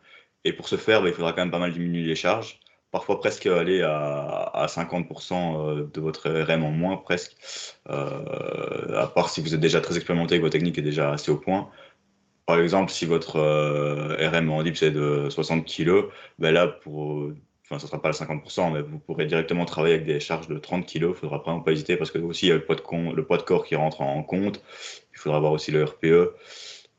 Et 0.45 0.53
pour 0.53 0.69
ce 0.69 0.77
faire, 0.77 1.03
bah, 1.03 1.09
il 1.09 1.14
faudra 1.14 1.33
quand 1.33 1.43
même 1.43 1.51
pas 1.51 1.59
mal 1.59 1.73
diminuer 1.73 2.03
les 2.03 2.16
charges, 2.16 2.59
parfois 2.91 3.20
presque 3.20 3.47
aller 3.47 3.82
à, 3.82 4.51
à 4.55 4.66
50% 4.66 5.91
de 5.91 6.01
votre 6.01 6.30
RM 6.30 6.64
en 6.64 6.70
moins, 6.70 6.97
presque, 6.97 7.36
à 7.86 9.07
part 9.14 9.30
si 9.30 9.41
vous 9.41 9.55
êtes 9.55 9.61
déjà 9.61 9.80
très 9.80 9.97
expérimenté 9.97 10.34
et 10.34 10.39
que 10.39 10.43
votre 10.43 10.53
technique 10.53 10.78
est 10.78 10.82
déjà 10.82 11.12
assez 11.12 11.30
au 11.30 11.36
point. 11.36 11.70
Par 12.47 12.59
exemple, 12.61 12.91
si 12.91 13.05
votre 13.05 13.39
RM 13.39 14.51
en 14.51 14.62
dips 14.62 14.82
est 14.82 14.91
de 14.91 15.28
60 15.30 15.66
kg, 15.66 16.05
ben 16.39 16.53
là, 16.53 16.66
pour 16.66 17.30
enfin, 17.70 17.82
ne 17.82 17.86
sera 17.86 18.01
pas 18.01 18.09
à 18.09 18.12
50%, 18.12 18.72
mais 18.72 18.82
vous 18.82 18.99
pourrez 18.99 19.26
directement 19.26 19.64
travailler 19.64 19.95
avec 19.95 20.07
des 20.07 20.20
charges 20.20 20.49
de 20.49 20.59
30 20.59 20.86
kg. 20.86 21.03
Il 21.03 21.09
ne 21.09 21.12
faudra 21.12 21.39
vraiment 21.39 21.61
pas 21.61 21.72
hésiter 21.72 21.97
parce 21.97 22.11
que 22.11 22.18
aussi 22.18 22.47
il 22.47 22.49
y 22.51 22.53
a 22.53 22.55
le 22.55 22.64
poids 22.64 22.76
de, 22.76 23.14
le 23.14 23.24
poids 23.24 23.36
de 23.36 23.43
corps 23.43 23.64
qui 23.64 23.76
rentre 23.76 24.01
en 24.01 24.22
compte. 24.22 24.62
Il 25.12 25.18
faudra 25.18 25.36
avoir 25.36 25.53
aussi 25.53 25.70
le 25.70 25.84
RPE. 25.84 26.34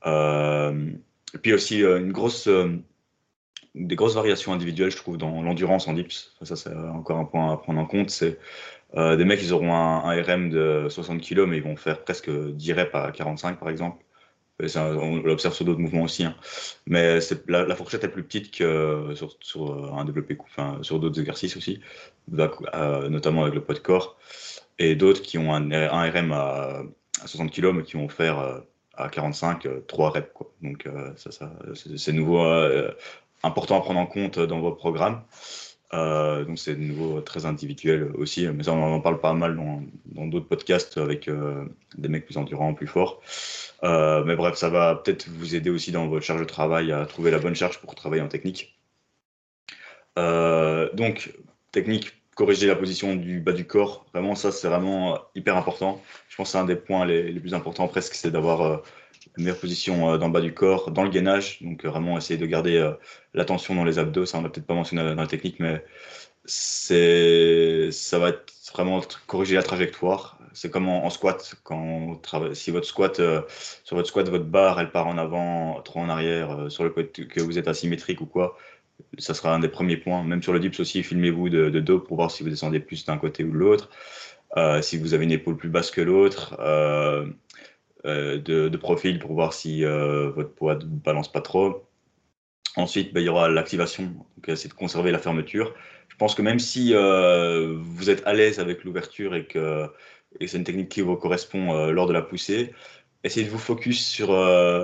Euh, 0.05 0.91
et 1.33 1.37
puis 1.37 1.53
aussi 1.53 1.83
euh, 1.83 1.99
une 1.99 2.11
grosse, 2.11 2.47
euh, 2.47 2.77
des 3.75 3.95
grosses 3.95 4.15
variations 4.15 4.53
individuelles, 4.53 4.91
je 4.91 4.97
trouve, 4.97 5.17
dans 5.17 5.41
l'endurance 5.41 5.87
en 5.87 5.93
dips. 5.93 6.33
Ça, 6.41 6.55
c'est 6.55 6.73
encore 6.73 7.17
un 7.17 7.25
point 7.25 7.53
à 7.53 7.57
prendre 7.57 7.79
en 7.79 7.85
compte. 7.85 8.09
C'est 8.09 8.39
des 8.95 9.23
mecs, 9.23 9.41
ils 9.43 9.53
auront 9.53 9.73
un, 9.73 10.21
RM 10.21 10.49
de 10.49 10.87
60 10.89 11.21
kg, 11.21 11.41
mais 11.41 11.57
ils 11.57 11.63
vont 11.63 11.75
faire 11.75 12.03
presque 12.03 12.29
10 12.29 12.73
reps 12.73 12.95
à 12.95 13.11
45, 13.11 13.59
par 13.59 13.69
exemple 13.69 14.03
on 14.75 15.17
l'observe 15.17 15.53
sur 15.53 15.65
d'autres 15.65 15.79
mouvements 15.79 16.03
aussi. 16.03 16.23
Hein. 16.23 16.35
Mais 16.85 17.19
la, 17.47 17.75
fourchette 17.75 18.03
est 18.03 18.09
plus 18.09 18.23
petite 18.23 18.51
que 18.51 19.13
sur, 19.15 19.71
euh, 19.71 19.91
un 19.93 20.05
développé, 20.05 20.37
enfin, 20.39 20.79
sur 20.81 20.99
d'autres 20.99 21.19
exercices 21.19 21.55
aussi, 21.57 21.81
euh, 22.37 23.09
notamment 23.09 23.43
avec 23.43 23.55
le 23.55 23.61
poids 23.61 23.75
de 23.75 23.79
corps. 23.79 24.17
Et 24.77 24.95
d'autres 24.95 25.21
qui 25.21 25.37
ont 25.37 25.53
un, 25.53 26.09
RM 26.09 26.31
à, 26.31 26.83
60 27.25 27.51
kg, 27.51 27.73
mais 27.73 27.83
qui 27.83 27.97
vont 27.97 28.07
faire 28.09 28.39
euh, 28.39 28.59
à 28.95 29.09
45, 29.09 29.67
3 29.87 30.09
reps. 30.09 30.29
Quoi. 30.33 30.51
Donc, 30.61 30.87
ça, 31.15 31.31
ça 31.31 31.51
c'est 31.73 32.13
nouveau, 32.13 32.43
important 33.43 33.77
à 33.77 33.81
prendre 33.81 33.99
en 33.99 34.05
compte 34.05 34.39
dans 34.39 34.59
votre 34.59 34.77
programme. 34.77 35.21
Euh, 35.93 36.45
donc 36.45 36.59
c'est 36.59 36.75
de 36.75 36.81
nouveau 36.81 37.19
très 37.21 37.45
individuel 37.45 38.11
aussi, 38.15 38.47
mais 38.47 38.63
ça 38.63 38.73
on 38.73 38.93
en 38.93 38.99
parle 39.01 39.19
pas 39.19 39.33
mal 39.33 39.55
dans 40.05 40.27
d'autres 40.27 40.47
podcasts 40.47 40.97
avec 40.97 41.27
euh, 41.27 41.65
des 41.97 42.09
mecs 42.09 42.25
plus 42.25 42.37
endurants, 42.37 42.73
plus 42.73 42.87
forts. 42.87 43.21
Euh, 43.83 44.23
mais 44.23 44.35
bref, 44.35 44.55
ça 44.55 44.69
va 44.69 44.95
peut-être 44.95 45.27
vous 45.29 45.55
aider 45.55 45.69
aussi 45.69 45.91
dans 45.91 46.07
votre 46.07 46.25
charge 46.25 46.41
de 46.41 46.45
travail 46.45 46.91
à 46.91 47.05
trouver 47.05 47.31
la 47.31 47.39
bonne 47.39 47.55
charge 47.55 47.79
pour 47.79 47.95
travailler 47.95 48.21
en 48.21 48.27
technique. 48.27 48.77
donc 50.15 51.33
technique, 51.71 52.13
corriger 52.35 52.67
la 52.67 52.75
position 52.75 53.15
du 53.15 53.39
bas 53.39 53.53
du 53.53 53.65
corps, 53.65 54.05
vraiment 54.13 54.35
ça 54.35 54.51
c'est 54.51 54.67
vraiment 54.67 55.19
hyper 55.35 55.57
important. 55.57 56.01
Je 56.29 56.35
pense 56.35 56.49
que 56.49 56.51
c'est 56.51 56.57
un 56.57 56.65
des 56.65 56.75
points 56.75 57.05
les 57.05 57.39
plus 57.39 57.53
importants 57.53 57.87
presque, 57.87 58.13
c'est 58.15 58.31
d'avoir 58.31 58.83
meilleure 59.41 59.59
position 59.59 60.13
euh, 60.13 60.17
dans 60.17 60.27
le 60.27 60.33
bas 60.33 60.41
du 60.41 60.53
corps, 60.53 60.91
dans 60.91 61.03
le 61.03 61.09
gainage. 61.09 61.59
Donc 61.61 61.85
euh, 61.85 61.89
vraiment 61.89 62.17
essayer 62.17 62.37
de 62.37 62.45
garder 62.45 62.77
euh, 62.77 62.93
la 63.33 63.45
tension 63.45 63.75
dans 63.75 63.83
les 63.83 63.99
abdos. 63.99 64.25
Ça, 64.25 64.37
on 64.37 64.41
n'a 64.41 64.49
peut-être 64.49 64.67
pas 64.67 64.73
mentionné 64.73 65.03
dans 65.03 65.21
la 65.21 65.27
technique, 65.27 65.59
mais 65.59 65.83
c'est 66.45 67.89
ça 67.91 68.19
va 68.19 68.29
être 68.29 68.53
vraiment 68.73 69.01
corriger 69.27 69.55
la 69.55 69.63
trajectoire. 69.63 70.37
C'est 70.53 70.71
comme 70.71 70.89
en, 70.89 71.09
squat, 71.09 71.55
quand 71.63 72.21
si 72.53 72.71
votre 72.71 72.87
squat, 72.87 73.21
sur 73.83 73.95
votre 73.95 74.07
squat, 74.07 74.27
votre 74.29 74.45
barre, 74.45 74.79
elle 74.79 74.91
part 74.91 75.07
en 75.07 75.17
avant, 75.17 75.79
trop 75.81 75.99
en 75.99 76.09
arrière, 76.09 76.71
sur 76.71 76.83
le 76.83 76.89
côté 76.89 77.27
que 77.27 77.39
vous 77.39 77.59
êtes 77.59 77.67
asymétrique 77.67 78.19
ou 78.21 78.25
quoi, 78.25 78.57
ça 79.19 79.35
sera 79.35 79.53
un 79.53 79.59
des 79.59 79.69
premiers 79.69 79.97
points. 79.97 80.23
Même 80.23 80.41
sur 80.41 80.51
le 80.51 80.59
dips 80.59 80.79
aussi, 80.79 81.03
filmez-vous 81.03 81.49
de, 81.49 81.79
dos 81.79 81.99
pour 81.99 82.17
voir 82.17 82.31
si 82.31 82.43
vous 82.43 82.49
descendez 82.49 82.79
plus 82.79 83.05
d'un 83.05 83.17
côté 83.17 83.43
ou 83.43 83.51
de 83.51 83.57
l'autre. 83.57 83.89
si 84.81 84.97
vous 84.97 85.13
avez 85.13 85.25
une 85.25 85.31
épaule 85.31 85.55
plus 85.55 85.69
basse 85.69 85.91
que 85.91 86.01
l'autre, 86.01 86.55
euh, 88.05 88.37
de, 88.37 88.77
profil 88.77 89.19
pour 89.19 89.33
voir 89.33 89.51
si 89.51 89.83
euh, 89.83 90.29
votre 90.29 90.53
poids 90.53 90.75
ne 90.75 90.85
balance 90.85 91.29
pas 91.29 91.41
trop. 91.41 91.85
Ensuite, 92.77 93.13
ben, 93.13 93.19
il 93.19 93.25
y 93.25 93.29
aura 93.29 93.49
l'activation, 93.49 94.03
donc 94.05 94.47
essayer 94.47 94.69
de 94.69 94.73
conserver 94.73 95.11
la 95.11 95.19
fermeture. 95.19 95.75
Je 96.07 96.15
pense 96.15 96.33
que 96.33 96.41
même 96.41 96.59
si 96.59 96.93
euh, 96.93 97.75
vous 97.77 98.09
êtes 98.09 98.25
à 98.25 98.33
l'aise 98.33 98.59
avec 98.59 98.85
l'ouverture 98.85 99.35
et 99.35 99.45
que, 99.45 99.87
c'est 100.39 100.57
une 100.57 100.63
technique 100.63 100.89
qui 100.89 101.01
vous 101.01 101.17
correspond 101.17 101.89
lors 101.89 102.05
de 102.05 102.13
la 102.13 102.21
poussée, 102.21 102.71
essayez 103.23 103.47
de 103.47 103.51
vous 103.51 103.57
focus 103.57 104.05
sur 104.07 104.27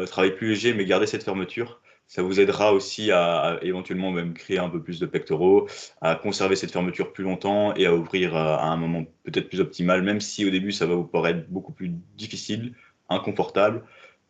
travailler 0.07 0.34
plus 0.34 0.49
léger, 0.49 0.74
mais 0.74 0.86
garder 0.86 1.05
cette 1.05 1.24
fermeture. 1.24 1.82
Ça 2.07 2.24
vous 2.24 2.39
aidera 2.39 2.74
aussi 2.74 3.11
à, 3.11 3.59
éventuellement 3.61 4.11
même 4.11 4.34
créer 4.34 4.57
un 4.57 4.70
peu 4.70 4.82
plus 4.82 4.99
de 4.99 5.05
pectoraux, 5.05 5.68
à 6.01 6.16
conserver 6.16 6.55
cette 6.55 6.72
fermeture 6.72 7.13
plus 7.13 7.24
longtemps 7.24 7.76
et 7.76 7.86
à 7.86 7.93
ouvrir 7.93 8.36
à 8.36 8.66
un 8.66 8.78
moment 8.78 9.05
peut-être 9.24 9.49
plus 9.49 9.59
optimal, 9.59 10.01
même 10.01 10.20
si 10.20 10.45
au 10.45 10.49
début 10.49 10.72
ça 10.72 10.88
va 10.88 10.95
vous 10.95 11.05
paraître 11.05 11.47
beaucoup 11.47 11.74
plus 11.74 11.89
difficile 12.18 12.74
inconfortable. 13.10 13.84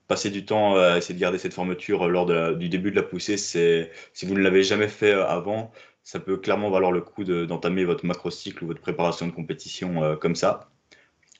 Passer 0.08 0.30
du 0.30 0.46
temps 0.46 0.76
à 0.78 0.98
essayer 0.98 1.16
de 1.16 1.20
garder 1.20 1.40
cette 1.40 1.54
fermeture 1.54 2.08
lors 2.08 2.56
du 2.56 2.70
début 2.70 2.92
de 2.92 2.96
la 2.96 3.04
poussée, 3.04 3.38
c'est 3.38 3.92
si 4.14 4.26
vous 4.26 4.36
ne 4.36 4.42
l'avez 4.42 4.64
jamais 4.64 4.88
fait 4.88 5.14
avant, 5.14 5.72
ça 6.06 6.20
peut 6.20 6.38
clairement 6.38 6.70
valoir 6.70 6.92
le 6.92 7.02
coup 7.02 7.24
d'entamer 7.24 7.84
votre 7.84 8.06
macro-cycle 8.06 8.64
ou 8.64 8.68
votre 8.68 8.80
préparation 8.80 9.26
de 9.26 9.32
compétition 9.32 10.04
euh, 10.04 10.16
comme 10.16 10.36
ça. 10.36 10.70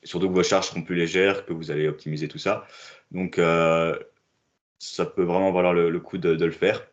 Surtout 0.02 0.28
que 0.28 0.34
vos 0.34 0.42
charges 0.42 0.66
seront 0.66 0.82
plus 0.82 0.96
légères, 0.96 1.46
que 1.46 1.52
vous 1.52 1.70
allez 1.70 1.88
optimiser 1.88 2.26
tout 2.28 2.38
ça. 2.38 2.66
Donc, 3.12 3.38
euh, 3.38 3.96
ça 4.78 5.06
peut 5.06 5.22
vraiment 5.22 5.52
valoir 5.52 5.72
le, 5.72 6.00
coup 6.00 6.18
de, 6.18 6.30
le 6.30 6.50
faire. 6.50 6.84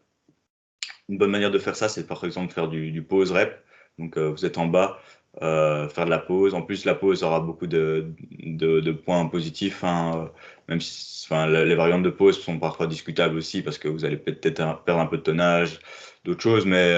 Une 1.09 1.17
bonne 1.17 1.31
manière 1.31 1.51
de 1.51 1.59
faire 1.59 1.75
ça, 1.75 1.89
c'est 1.89 2.05
par 2.07 2.23
exemple 2.23 2.53
faire 2.53 2.67
du, 2.67 3.03
pause 3.03 3.31
rep. 3.31 3.59
Donc, 3.97 4.17
euh, 4.17 4.29
vous 4.29 4.45
êtes 4.45 4.59
en 4.59 4.67
bas, 4.67 4.99
faire 5.39 6.05
de 6.05 6.09
la 6.09 6.19
pause. 6.19 6.53
En 6.53 6.61
plus, 6.61 6.85
la 6.85 6.95
pause 6.95 7.23
aura 7.23 7.39
beaucoup 7.39 7.67
de, 7.67 8.11
points 9.05 9.25
positifs, 9.27 9.83
hein, 9.83 10.29
même 10.69 10.81
si 10.81 11.25
enfin, 11.27 11.47
les 11.47 11.75
variantes 11.75 12.03
de 12.03 12.09
pause 12.09 12.39
sont 12.39 12.59
parfois 12.59 12.87
discutables 12.87 13.37
aussi 13.37 13.61
parce 13.61 13.77
que 13.77 13.87
vous 13.87 14.05
allez 14.05 14.17
peut-être 14.17 14.83
perdre 14.83 15.01
un 15.01 15.05
peu 15.05 15.17
de 15.17 15.23
tonnage, 15.23 15.79
d'autres 16.25 16.41
choses, 16.41 16.65
mais 16.65 16.95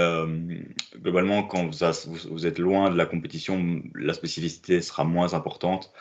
globalement, 1.01 1.43
quand 1.43 1.65
vous, 1.65 2.45
êtes 2.45 2.59
loin 2.59 2.89
de 2.89 2.97
la 2.97 3.05
compétition, 3.05 3.81
la 3.95 4.13
spécificité 4.13 4.81
sera 4.81 5.03
moins 5.03 5.33
importante. 5.33 5.91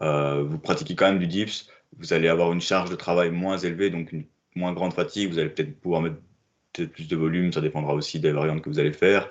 vous 0.00 0.58
pratiquez 0.58 0.94
quand 0.94 1.06
même 1.06 1.18
du 1.18 1.26
dips, 1.26 1.68
vous 1.98 2.12
allez 2.12 2.28
avoir 2.28 2.52
une 2.52 2.60
charge 2.60 2.90
de 2.90 2.96
travail 2.96 3.30
moins 3.30 3.58
élevée, 3.58 3.90
donc 3.90 4.12
une 4.12 4.24
moins 4.54 4.72
grande 4.72 4.92
fatigue, 4.92 5.30
vous 5.30 5.38
allez 5.38 5.50
peut-être 5.50 5.78
pouvoir 5.80 6.02
mettre 6.02 6.16
plus 6.92 7.08
de 7.08 7.16
volume, 7.16 7.52
ça 7.52 7.60
dépendra 7.60 7.94
aussi 7.94 8.20
des 8.20 8.32
variantes 8.32 8.62
que 8.62 8.68
vous 8.68 8.78
allez 8.78 8.92
faire. 8.92 9.28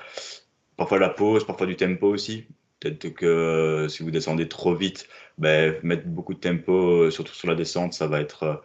Parfois 0.78 1.00
la 1.00 1.10
pause, 1.10 1.46
parfois 1.46 1.68
du 1.68 1.76
tempo 1.76 2.08
aussi. 2.08 2.46
Peut-être 2.84 3.14
que 3.14 3.26
euh, 3.26 3.88
si 3.88 4.04
vous 4.04 4.12
descendez 4.12 4.50
trop 4.50 4.76
vite, 4.76 5.08
ben, 5.38 5.76
mettre 5.84 6.06
beaucoup 6.06 6.34
de 6.34 6.40
tempo, 6.40 6.74
euh, 7.04 7.12
surtout 7.12 7.34
sur 7.34 7.48
la 7.48 7.56
descente, 7.56 7.94
ça 7.94 8.08
va 8.08 8.20
être, 8.20 8.44
euh, 8.44 8.56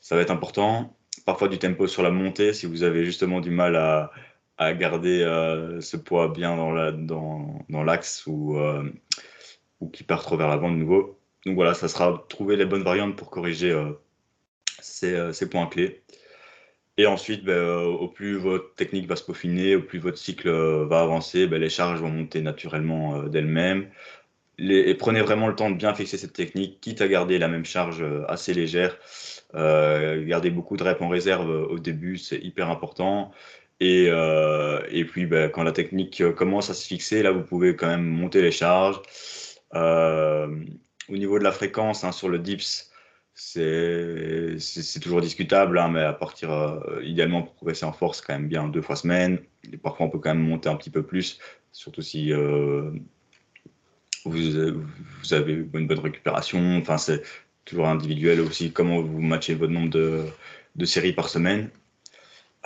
ça 0.00 0.16
va 0.16 0.22
être 0.22 0.30
important. 0.30 0.96
Parfois 1.26 1.48
du 1.48 1.58
tempo 1.58 1.86
sur 1.86 2.02
la 2.02 2.10
montée, 2.10 2.54
si 2.54 2.64
vous 2.64 2.82
avez 2.82 3.04
justement 3.04 3.40
du 3.40 3.50
mal 3.50 3.76
à, 3.76 4.10
garder 4.74 5.20
ce 5.80 5.96
poids 5.96 6.28
bien 6.28 6.56
dans 6.56 7.84
l'axe 7.84 8.26
ou, 8.26 8.58
qui 9.92 10.02
part 10.02 10.22
trop 10.22 10.36
vers 10.36 10.48
l'avant 10.48 10.70
de 10.70 10.76
nouveau. 10.76 11.20
Donc 11.46 11.54
voilà, 11.54 11.74
ça 11.74 11.86
sera 11.86 12.24
trouver 12.28 12.56
les 12.56 12.64
bonnes 12.66 12.82
variantes 12.82 13.14
pour 13.14 13.30
corriger 13.30 13.72
ces 14.80 15.48
points 15.48 15.66
clés. 15.66 16.02
Et 16.98 17.06
ensuite, 17.06 17.44
ben, 17.44 17.52
euh, 17.52 17.84
au 17.84 18.08
plus 18.08 18.36
votre 18.36 18.74
technique 18.74 19.06
va 19.08 19.14
se 19.14 19.22
peaufiner, 19.24 19.76
au 19.76 19.82
plus 19.82 20.00
votre 20.00 20.18
cycle 20.18 20.48
euh, 20.48 20.84
va 20.86 21.00
avancer, 21.02 21.46
ben, 21.46 21.60
les 21.60 21.70
charges 21.70 22.00
vont 22.00 22.10
monter 22.10 22.42
naturellement 22.42 23.22
euh, 23.22 23.28
d'elles-mêmes. 23.28 23.88
Et 24.58 24.94
prenez 24.94 25.20
vraiment 25.20 25.46
le 25.46 25.54
temps 25.54 25.70
de 25.70 25.76
bien 25.76 25.94
fixer 25.94 26.18
cette 26.18 26.32
technique, 26.32 26.80
quitte 26.80 27.00
à 27.00 27.06
garder 27.06 27.38
la 27.38 27.46
même 27.46 27.64
charge 27.64 28.04
assez 28.26 28.52
légère. 28.54 28.98
gardez 29.54 30.50
beaucoup 30.50 30.76
de 30.76 30.82
reps 30.82 31.00
en 31.00 31.08
réserve 31.08 31.48
au 31.48 31.78
début, 31.78 32.18
c'est 32.18 32.38
hyper 32.38 32.68
important. 32.68 33.30
Et, 33.78 34.06
et 34.06 35.04
puis, 35.04 35.26
ben, 35.26 35.48
quand 35.48 35.62
la 35.62 35.70
technique 35.70 36.24
commence 36.34 36.70
à 36.70 36.74
se 36.74 36.84
fixer, 36.88 37.22
là, 37.22 37.30
vous 37.30 37.44
pouvez 37.44 37.76
quand 37.76 37.86
même 37.86 38.04
monter 38.04 38.42
les 38.42 38.50
charges. 38.50 39.00
au 39.72 41.16
niveau 41.16 41.38
de 41.38 41.44
la 41.44 41.52
fréquence, 41.52 42.02
hein, 42.02 42.10
sur 42.10 42.28
le 42.28 42.40
dips, 42.40 42.87
c'est 43.38 45.00
toujours 45.00 45.20
discutable, 45.20 45.78
hein, 45.78 45.88
mais 45.88 46.02
à 46.02 46.12
partir, 46.12 46.50
euh, 46.50 47.00
idéalement, 47.04 47.42
pour 47.42 47.54
progresser 47.54 47.84
en 47.84 47.92
force, 47.92 48.20
quand 48.20 48.32
même 48.32 48.48
bien 48.48 48.66
deux 48.66 48.82
fois 48.82 48.96
semaine. 48.96 49.38
Et 49.72 49.76
parfois, 49.76 50.06
on 50.06 50.10
peut 50.10 50.18
quand 50.18 50.34
même 50.34 50.42
monter 50.44 50.68
un 50.68 50.74
petit 50.74 50.90
peu 50.90 51.04
plus, 51.04 51.38
surtout 51.70 52.02
si 52.02 52.32
euh, 52.32 52.90
vous, 54.24 55.32
avez 55.32 55.52
une 55.52 55.86
bonne 55.86 56.00
récupération. 56.00 56.78
Enfin, 56.78 56.98
c'est 56.98 57.22
toujours 57.64 57.86
individuel 57.86 58.40
aussi, 58.40 58.72
comment 58.72 59.00
vous 59.00 59.20
matchez 59.20 59.54
votre 59.54 59.72
nombre 59.72 59.90
de, 59.90 60.24
de 60.74 60.84
séries 60.84 61.12
par 61.12 61.28
semaine. 61.28 61.70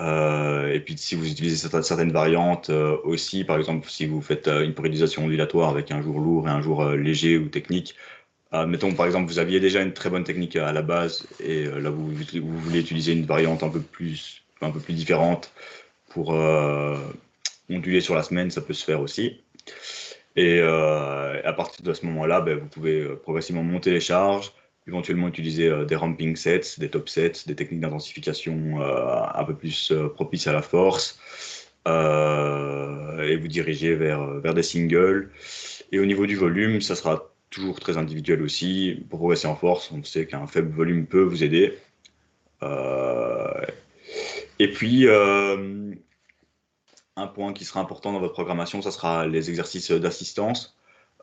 Euh, 0.01 0.73
et 0.73 0.81
puis, 0.81 0.97
si 0.97 1.16
vous 1.16 1.31
utilisez 1.31 1.68
certaines 1.68 2.12
variantes 2.12 2.70
aussi, 3.05 3.45
par 3.45 3.59
exemple, 3.59 3.91
si 3.91 4.07
vous 4.07 4.23
faites 4.23 4.49
une 4.49 4.73
périodisation 4.73 5.25
ondulatoire 5.27 5.68
avec 5.68 5.91
un 5.91 6.01
jour 6.01 6.18
lourd 6.18 6.49
et 6.49 6.51
un 6.51 6.62
jour 6.62 6.89
léger 6.93 7.37
ou 7.37 7.49
technique, 7.49 7.95
euh, 8.55 8.67
mettons 8.67 8.93
par 8.93 9.07
exemple, 9.07 9.31
vous 9.31 9.39
aviez 9.39 9.61
déjà 9.61 9.81
une 9.81 9.95
très 9.95 10.11
bonne 10.11 10.25
technique 10.25 10.57
à 10.57 10.73
la 10.73 10.83
base 10.83 11.27
et 11.41 11.65
euh, 11.67 11.79
là 11.79 11.89
vous, 11.91 12.09
vous, 12.11 12.59
voulez 12.59 12.81
utiliser 12.81 13.13
une 13.13 13.25
variante 13.25 13.63
un 13.63 13.71
peu 13.71 13.81
plus, 13.81 14.43
un 14.61 14.71
peu 14.71 14.81
plus 14.81 14.93
différente 14.93 15.53
pour 16.11 16.35
euh, 16.35 16.99
onduler 17.71 18.03
sur 18.03 18.15
la 18.15 18.23
semaine, 18.23 18.51
ça 18.51 18.61
peut 18.61 18.75
se 18.75 18.85
faire 18.85 19.01
aussi. 19.01 19.41
Et 20.35 20.61
à 20.61 21.53
partir 21.55 21.85
de 21.85 21.93
ce 21.93 22.07
moment-là, 22.07 22.41
ben, 22.41 22.59
vous 22.59 22.67
pouvez 22.67 23.05
progressivement 23.23 23.63
monter 23.63 23.91
les 23.91 24.01
charges, 24.01 24.53
éventuellement 24.89 25.29
utiliser 25.29 25.71
des 25.85 25.95
ramping 25.95 26.37
sets, 26.37 26.79
des 26.79 26.89
top 26.89 27.11
sets, 27.11 27.45
des 27.47 27.55
techniques 27.55 27.81
d'intensification 27.81 28.81
un 28.81 29.45
peu 29.45 29.55
plus 29.55 29.93
propices 30.15 30.47
à 30.47 30.55
la 30.55 30.63
force, 30.63 31.19
et 31.87 33.37
vous 33.37 33.49
diriger 33.49 33.95
vers, 33.95 34.27
vers 34.41 34.55
des 34.55 34.63
singles. 34.63 35.31
Et 35.93 35.99
au 35.99 36.07
niveau 36.07 36.27
du 36.27 36.37
volume, 36.37 36.81
ça 36.81 36.97
sera 36.97 37.32
toujours 37.53 37.79
très 37.79 37.97
individuel 37.99 38.43
aussi. 38.43 39.05
Pour 39.09 39.21
progresser 39.21 39.47
en 39.47 39.55
force, 39.55 39.93
on 39.93 40.03
sait 40.03 40.27
qu'un 40.27 40.47
faible 40.49 40.73
volume 40.75 41.07
peut 41.07 41.23
vous 41.23 41.45
aider. 41.45 41.79
Euh, 42.63 43.61
et 44.59 44.73
puis, 44.73 45.07
euh, 45.07 45.95
un 47.17 47.27
point 47.29 47.53
qui 47.53 47.65
sera 47.65 47.81
important 47.81 48.13
dans 48.13 48.21
votre 48.21 48.33
programmation, 48.33 48.83
ça 48.83 48.91
sera 48.91 49.27
les 49.27 49.51
exercices 49.51 49.93
d'assistance. 49.93 50.77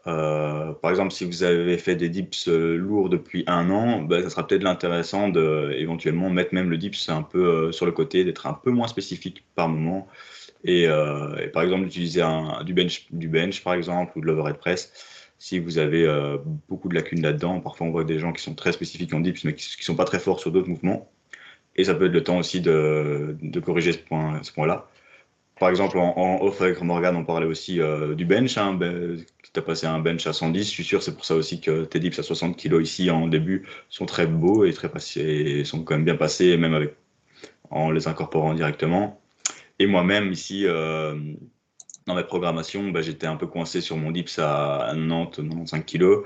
Euh, 0.07 0.71
par 0.73 0.91
exemple, 0.91 1.11
si 1.11 1.25
vous 1.25 1.43
avez 1.43 1.77
fait 1.77 1.95
des 1.95 2.07
dips 2.07 2.47
lourds 2.47 3.09
depuis 3.09 3.43
un 3.47 3.69
an, 3.69 4.01
ben, 4.01 4.23
ça 4.23 4.29
sera 4.29 4.47
peut-être 4.47 4.65
intéressant 4.65 5.27
de 5.27 5.73
éventuellement 5.75 6.29
mettre 6.29 6.53
même 6.53 6.69
le 6.69 6.77
dips 6.77 7.09
un 7.09 7.23
peu 7.23 7.71
sur 7.73 7.85
le 7.85 7.91
côté, 7.91 8.23
d'être 8.23 8.47
un 8.47 8.53
peu 8.53 8.71
moins 8.71 8.87
spécifique 8.87 9.43
par 9.55 9.67
moment. 9.67 10.07
Et, 10.63 10.87
par 11.53 11.63
exemple, 11.63 11.85
d'utiliser 11.85 12.23
du 12.65 12.73
bench, 12.73 13.07
du 13.11 13.27
bench, 13.27 13.63
par 13.63 13.73
exemple, 13.73 14.17
ou 14.17 14.21
de 14.21 14.25
l'overhead 14.25 14.57
press 14.57 14.91
si 15.39 15.57
vous 15.57 15.77
avez 15.77 16.05
euh, 16.05 16.37
beaucoup 16.67 16.89
de 16.89 16.95
lacunes 16.95 17.21
là-dedans. 17.21 17.61
Parfois, 17.61 17.87
on 17.87 17.91
voit 17.91 18.03
des 18.03 18.19
gens 18.19 18.33
qui 18.33 18.43
sont 18.43 18.53
très 18.53 18.73
spécifiques 18.73 19.13
en 19.13 19.21
dips, 19.21 19.45
mais 19.45 19.55
qui 19.55 19.77
ne 19.79 19.83
sont 19.83 19.95
pas 19.95 20.05
très 20.05 20.19
forts 20.19 20.39
sur 20.39 20.51
d'autres 20.51 20.69
mouvements. 20.69 21.09
Et 21.77 21.85
ça 21.85 21.95
peut 21.95 22.07
être 22.07 22.11
le 22.13 22.23
temps 22.23 22.37
aussi 22.37 22.59
de, 22.61 23.37
corriger 23.63 23.93
ce 23.93 23.99
point-là. 23.99 24.41
Ce 24.43 24.51
point 24.51 24.85
Par 25.57 25.69
exemple, 25.69 25.97
en, 25.97 26.41
off 26.41 26.61
avec 26.61 26.81
Morgan, 26.81 27.15
on 27.15 27.23
parlait 27.23 27.45
aussi 27.45 27.79
euh, 27.79 28.15
du 28.15 28.25
bench. 28.25 28.57
Hein, 28.57 28.73
ben, 28.73 29.17
tu 29.53 29.59
as 29.59 29.63
passé 29.63 29.87
un 29.87 29.99
bench 29.99 30.27
à 30.27 30.33
110, 30.33 30.65
je 30.65 30.69
suis 30.69 30.83
sûr, 30.83 31.01
c'est 31.01 31.15
pour 31.15 31.25
ça 31.25 31.35
aussi 31.35 31.61
que 31.61 31.85
tes 31.85 31.99
dips 31.99 32.19
à 32.19 32.23
60 32.23 32.57
kg 32.57 32.81
ici 32.81 33.09
en 33.09 33.27
début 33.27 33.65
sont 33.89 34.05
très 34.05 34.27
beaux 34.27 34.65
et, 34.65 34.73
très 34.73 34.91
sont 35.63 35.83
quand 35.83 35.95
même 35.95 36.05
bien 36.05 36.17
passés, 36.17 36.57
même 36.57 36.73
avec, 36.73 36.95
en 37.69 37.91
les 37.91 38.07
incorporant 38.09 38.53
directement. 38.53 39.21
Et 39.79 39.87
moi-même, 39.87 40.31
ici, 40.33 40.65
euh, 40.65 41.15
dans 42.09 42.15
mes 42.15 42.23
programmations, 42.23 42.89
bah, 42.89 43.01
j'étais 43.01 43.27
un 43.27 43.37
peu 43.37 43.47
coincé 43.47 43.81
sur 43.81 43.95
mon 43.95 44.11
dips 44.11 44.39
à 44.39 44.91
90, 44.93 45.37
95 45.37 45.83
kg. 45.85 46.23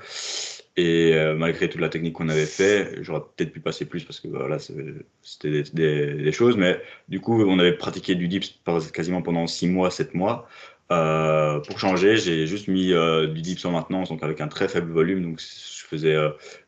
Et 0.75 1.13
euh, 1.13 1.35
malgré 1.35 1.69
toute 1.69 1.81
la 1.81 1.89
technique 1.89 2.13
qu'on 2.13 2.29
avait 2.29 2.47
fait, 2.47 2.97
j'aurais 3.01 3.21
peut-être 3.35 3.51
pu 3.51 3.59
passer 3.59 3.85
plus 3.85 4.03
parce 4.05 4.19
que 4.19 4.27
voilà, 4.27 4.57
c'était 4.57 5.63
des, 5.73 6.31
choses. 6.31 6.57
Mais 6.57 6.81
du 7.09 7.19
coup, 7.19 7.43
on 7.43 7.59
avait 7.59 7.73
pratiqué 7.73 8.15
du 8.15 8.27
dips 8.27 8.59
quasiment 8.91 9.21
pendant 9.21 9.45
6 9.45 9.67
mois, 9.67 9.91
7 9.91 10.15
mois. 10.15 10.47
Euh, 10.91 11.59
pour 11.59 11.79
changer, 11.79 12.17
j'ai 12.17 12.47
juste 12.47 12.67
mis 12.67 12.91
euh, 12.93 13.27
du 13.27 13.41
dips 13.41 13.63
en 13.65 13.71
maintenance, 13.71 14.09
donc 14.09 14.23
avec 14.23 14.41
un 14.41 14.47
très 14.47 14.67
faible 14.67 14.91
volume. 14.91 15.21
Donc 15.21 15.39
je 15.41 15.85
faisais 15.85 16.17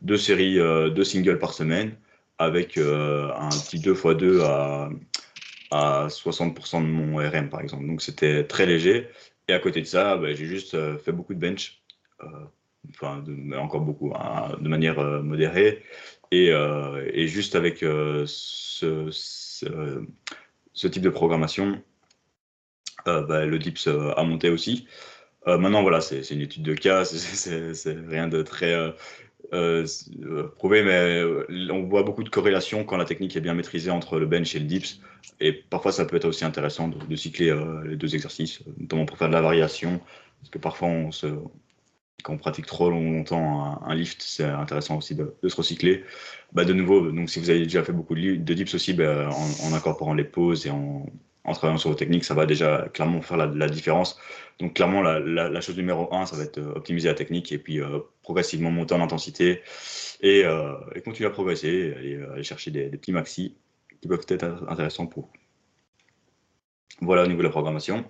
deux 0.02 0.18
séries, 0.18 0.58
deux 0.58 1.04
singles 1.04 1.40
par 1.40 1.54
semaine, 1.54 1.96
avec 2.38 2.78
un 2.78 3.50
petit 3.50 3.80
2x2 3.80 4.42
à, 4.42 4.90
à 5.72 6.08
60% 6.10 6.82
de 6.82 6.88
mon 6.88 7.18
RM 7.18 7.50
par 7.50 7.62
exemple. 7.62 7.86
Donc 7.88 8.02
c'était 8.02 8.46
très 8.46 8.66
léger. 8.66 9.08
Et 9.48 9.54
à 9.54 9.60
côté 9.60 9.82
de 9.82 9.86
ça, 9.86 10.18
bah, 10.18 10.34
j'ai 10.34 10.46
juste 10.46 10.74
euh, 10.74 10.98
fait 10.98 11.12
beaucoup 11.12 11.34
de 11.34 11.40
bench, 11.40 11.82
euh, 12.24 12.28
enfin 12.90 13.24
encore 13.58 13.82
beaucoup, 13.82 14.14
hein, 14.16 14.58
de 14.60 14.68
manière 14.68 15.00
euh, 15.00 15.22
modérée. 15.22 15.84
Et, 16.32 16.48
et, 16.50 17.28
juste 17.28 17.56
avec 17.56 17.80
ce, 17.80 19.10
type 20.74 21.02
de 21.02 21.10
programmation, 21.10 21.82
bah, 23.06 23.46
le 23.46 23.58
DIPS 23.58 23.88
a 23.88 24.24
monté 24.24 24.50
aussi. 24.50 24.88
maintenant, 25.46 25.82
voilà, 25.84 26.02
c'est 26.02 26.30
une 26.32 26.42
étude 26.42 26.64
de 26.64 26.74
cas, 26.74 27.06
c'est 27.06 27.98
rien 28.08 28.28
de 28.28 28.42
très 28.42 28.94
euh, 29.54 29.86
euh, 30.24 30.50
mais 30.64 31.22
euh, 31.22 31.72
on 31.72 31.84
voit 31.84 32.04
beaucoup 32.04 32.24
de 32.24 32.30
corrélations 32.30 32.84
quand 32.84 32.98
la 32.98 33.06
technique 33.06 33.36
est 33.36 33.42
bien 33.42 33.54
maîtrisée 33.54 33.92
entre 33.92 34.20
le 34.20 34.26
bench 34.26 34.56
et 34.56 34.60
le 34.60 34.66
dips. 34.66 35.00
Et 35.40 35.54
parfois, 35.54 35.92
ça 35.92 36.06
peut 36.06 36.16
être 36.16 36.26
aussi 36.26 36.46
intéressant 36.46 36.88
de, 36.88 37.16
cycler 37.16 37.54
les 37.86 37.96
deux 37.96 38.16
exercices, 38.16 38.62
notamment 38.78 39.06
pour 39.06 39.18
faire 39.18 39.28
de 39.28 39.34
la 39.34 39.42
variation. 39.42 40.00
Parce 40.40 40.50
que 40.50 40.60
parfois, 40.60 40.90
quand 42.24 42.34
on 42.34 42.38
pratique 42.38 42.66
trop 42.66 42.90
longtemps 42.90 43.82
un, 43.86 43.96
lift, 43.96 44.22
c'est 44.22 44.44
intéressant 44.44 44.98
aussi 44.98 45.16
de, 45.16 45.34
se 45.48 45.56
recycler. 45.56 46.04
Bah, 46.54 46.64
de 46.64 46.74
nouveau, 46.74 47.12
donc 47.12 47.30
si 47.30 47.40
vous 47.40 47.50
avez 47.50 47.64
déjà 47.64 47.84
fait 47.84 47.92
beaucoup 47.92 48.16
de, 48.16 48.54
dips 48.54 48.76
aussi, 48.76 48.94
bah, 48.94 49.30
en, 49.64 49.74
incorporant 49.74 50.14
les 50.14 50.24
pauses 50.24 50.68
et 50.68 50.70
en, 50.70 51.06
en 51.46 51.54
travaillant 51.54 51.78
sur 51.78 51.90
vos 51.90 51.96
techniques, 51.96 52.26
ça 52.26 52.34
va 52.34 52.46
déjà 52.46 52.90
clairement 52.94 53.22
faire 53.22 53.38
la, 53.38 53.70
différence. 53.70 54.18
Donc 54.60 54.74
clairement, 54.74 55.02
la, 55.02 55.62
chose 55.62 55.78
numéro 55.78 56.14
un, 56.14 56.26
ça 56.26 56.36
va 56.36 56.44
être 56.44 56.58
euh, 56.58 56.76
optimiser 56.76 57.08
la 57.08 57.14
technique 57.14 57.52
et 57.52 57.60
puis 57.60 57.82
euh, 57.82 58.00
progressivement 58.24 58.72
monter 58.72 58.96
en 58.96 59.02
intensité 59.02 59.62
et, 60.22 60.44
euh, 60.44 60.74
continuer 61.04 61.28
à 61.28 61.32
progresser, 61.32 61.68
et 61.68 62.16
aller, 62.16 62.44
chercher 62.44 62.72
des, 62.72 62.90
petits 62.90 63.12
maxi 63.12 63.56
qui 64.02 64.08
peuvent 64.08 64.26
être 64.28 64.66
intéressants 64.68 65.08
pour 65.08 65.24
vous. 65.24 65.32
Voilà 67.02 67.24
au 67.24 67.28
niveau 67.28 67.40
de 67.40 67.44
la 67.44 67.50
programmation. 67.50 68.06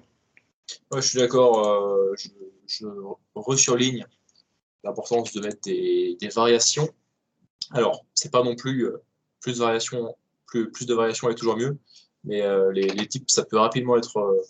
je 0.94 1.02
suis 1.02 1.20
d'accord, 1.20 2.16
je, 2.18 2.30
je 2.68 2.86
resurligne 3.34 4.06
l'importance 4.84 5.34
de 5.34 5.42
mettre 5.42 5.62
des, 5.66 6.18
variations. 6.34 6.88
Alors, 7.72 8.06
c'est 8.14 8.32
pas 8.32 8.44
non 8.44 8.56
plus 8.56 8.88
plus 9.42 9.54
de 9.54 9.60
variations, 9.60 10.16
plus, 10.46 10.72
plus 10.72 10.86
de 10.86 10.94
variations 10.94 11.30
est 11.30 11.36
toujours 11.36 11.58
mieux, 11.58 11.78
mais 12.26 12.42
euh, 12.42 12.72
les, 12.72 13.08
types, 13.08 13.30
ça 13.30 13.46
peut 13.46 13.58
rapidement 13.58 13.98
être 13.98 14.18
euh, 14.18 14.42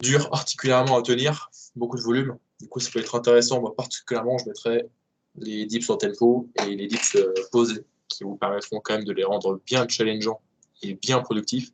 dur 0.00 0.28
articulairement 0.32 0.96
à 0.96 1.02
tenir, 1.02 1.50
beaucoup 1.76 1.96
de 1.96 2.02
volume. 2.02 2.38
Du 2.60 2.68
coup, 2.68 2.80
ça 2.80 2.90
peut 2.90 3.00
être 3.00 3.14
intéressant. 3.14 3.60
Moi, 3.60 3.74
particulièrement, 3.76 4.38
je 4.38 4.46
mettrais 4.46 4.88
les 5.36 5.66
dips 5.66 5.88
en 5.90 5.96
tempo 5.96 6.48
et 6.64 6.74
les 6.74 6.86
dips 6.86 7.16
euh, 7.16 7.32
posés 7.52 7.84
qui 8.08 8.24
vous 8.24 8.36
permettront 8.36 8.80
quand 8.80 8.94
même 8.94 9.04
de 9.04 9.12
les 9.12 9.24
rendre 9.24 9.60
bien 9.66 9.86
challengeants 9.86 10.40
et 10.82 10.94
bien 10.94 11.20
productifs 11.20 11.70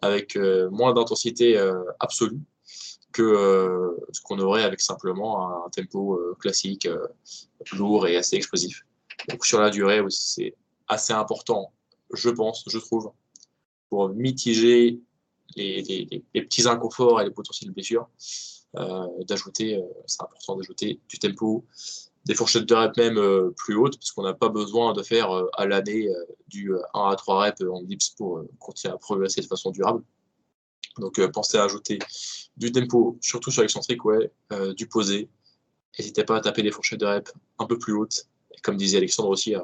avec 0.00 0.38
moins 0.70 0.94
d'intensité 0.94 1.58
absolue 2.00 2.38
que 3.12 3.96
ce 4.12 4.20
qu'on 4.22 4.38
aurait 4.38 4.62
avec 4.62 4.80
simplement 4.80 5.64
un 5.66 5.68
tempo 5.70 6.18
classique, 6.38 6.88
lourd 7.72 8.06
et 8.06 8.16
assez 8.16 8.36
explosif. 8.36 8.86
Donc 9.28 9.44
sur 9.44 9.60
la 9.60 9.68
durée 9.68 10.00
aussi, 10.00 10.32
c'est 10.32 10.54
assez 10.88 11.12
important, 11.12 11.72
je 12.14 12.30
pense, 12.30 12.64
je 12.68 12.78
trouve, 12.78 13.12
pour 13.88 14.08
mitiger 14.10 15.00
les, 15.56 16.24
petits 16.34 16.68
inconforts 16.68 17.20
et 17.20 17.24
les 17.24 17.30
potentielles 17.30 17.70
blessures, 17.70 18.08
d'ajouter, 18.74 19.82
c'est 20.06 20.22
important 20.22 20.56
d'ajouter 20.56 21.00
du 21.08 21.18
tempo, 21.18 21.64
des 22.26 22.34
fourchettes 22.34 22.66
de 22.66 22.74
reps 22.74 22.96
même 22.96 23.18
euh, 23.18 23.54
plus 23.56 23.76
hautes, 23.76 23.98
parce 23.98 24.10
qu'on 24.10 24.24
n'a 24.24 24.34
pas 24.34 24.48
besoin 24.48 24.92
de 24.92 25.02
faire 25.02 25.30
euh, 25.30 25.48
à 25.56 25.64
l'année 25.66 26.08
euh, 26.08 26.24
du 26.48 26.74
1 26.92 27.10
à 27.10 27.14
3 27.14 27.40
reps 27.40 27.62
en 27.62 27.82
dips 27.82 28.10
pour 28.10 28.42
continuer 28.58 28.92
à 28.92 28.98
progresser 28.98 29.40
de 29.40 29.46
façon 29.46 29.70
durable. 29.70 30.02
Donc 30.98 31.20
pensez 31.30 31.56
à 31.56 31.64
ajouter 31.64 31.98
du 32.56 32.72
tempo, 32.72 33.16
surtout 33.20 33.50
sur 33.50 33.62
l'excentrique, 33.62 34.04
ouais, 34.06 34.32
du 34.76 34.88
posé. 34.88 35.28
N'hésitez 35.98 36.24
pas 36.24 36.38
à 36.38 36.40
taper 36.40 36.62
des 36.62 36.70
fourchettes 36.70 37.00
de 37.00 37.04
reps 37.04 37.32
un 37.58 37.66
peu 37.66 37.78
plus 37.78 37.92
hautes. 37.92 38.26
Comme 38.62 38.78
disait 38.78 38.96
Alexandre 38.96 39.28
aussi, 39.28 39.54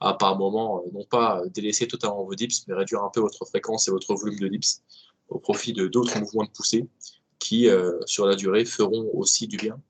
par 0.00 0.38
moment, 0.38 0.84
non 0.92 1.04
pas 1.04 1.42
délaisser 1.48 1.88
totalement 1.88 2.24
vos 2.24 2.34
dips, 2.34 2.66
mais 2.66 2.74
réduire 2.74 3.02
un 3.02 3.10
peu 3.10 3.20
votre 3.20 3.44
fréquence 3.44 3.88
et 3.88 3.90
votre 3.90 4.14
volume 4.14 4.38
de 4.38 4.48
dips 4.48 4.82
au 5.28 5.38
profit 5.38 5.72
de 5.72 5.88
d'autres 5.88 6.18
mouvements 6.20 6.44
de 6.44 6.50
poussée 6.50 6.86
qui, 7.38 7.68
sur 8.06 8.26
la 8.26 8.36
durée, 8.36 8.64
feront 8.64 9.10
aussi 9.14 9.48
du 9.48 9.56
bien 9.56 9.80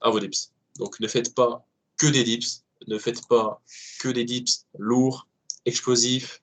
à 0.00 0.10
vos 0.10 0.20
dips. 0.20 0.52
Donc 0.78 1.00
ne 1.00 1.08
faites 1.08 1.34
pas 1.34 1.66
que 1.98 2.06
des 2.06 2.24
dips, 2.24 2.64
ne 2.88 2.98
faites 2.98 3.26
pas 3.28 3.60
que 4.00 4.08
des 4.08 4.24
dips 4.24 4.66
lourds, 4.78 5.26
explosifs, 5.64 6.42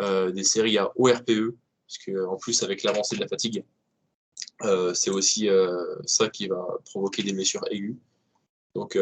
euh, 0.00 0.32
des 0.32 0.44
séries 0.44 0.78
à 0.78 0.90
ORPE, 0.96 1.54
parce 1.86 1.98
qu'en 2.04 2.36
plus 2.36 2.62
avec 2.62 2.82
l'avancée 2.82 3.16
de 3.16 3.20
la 3.20 3.28
fatigue, 3.28 3.64
euh, 4.62 4.94
c'est 4.94 5.10
aussi 5.10 5.48
euh, 5.48 5.76
ça 6.04 6.28
qui 6.28 6.46
va 6.46 6.64
provoquer 6.84 7.22
des 7.22 7.32
blessures 7.32 7.64
aiguës. 7.70 7.96
Donc 8.74 8.98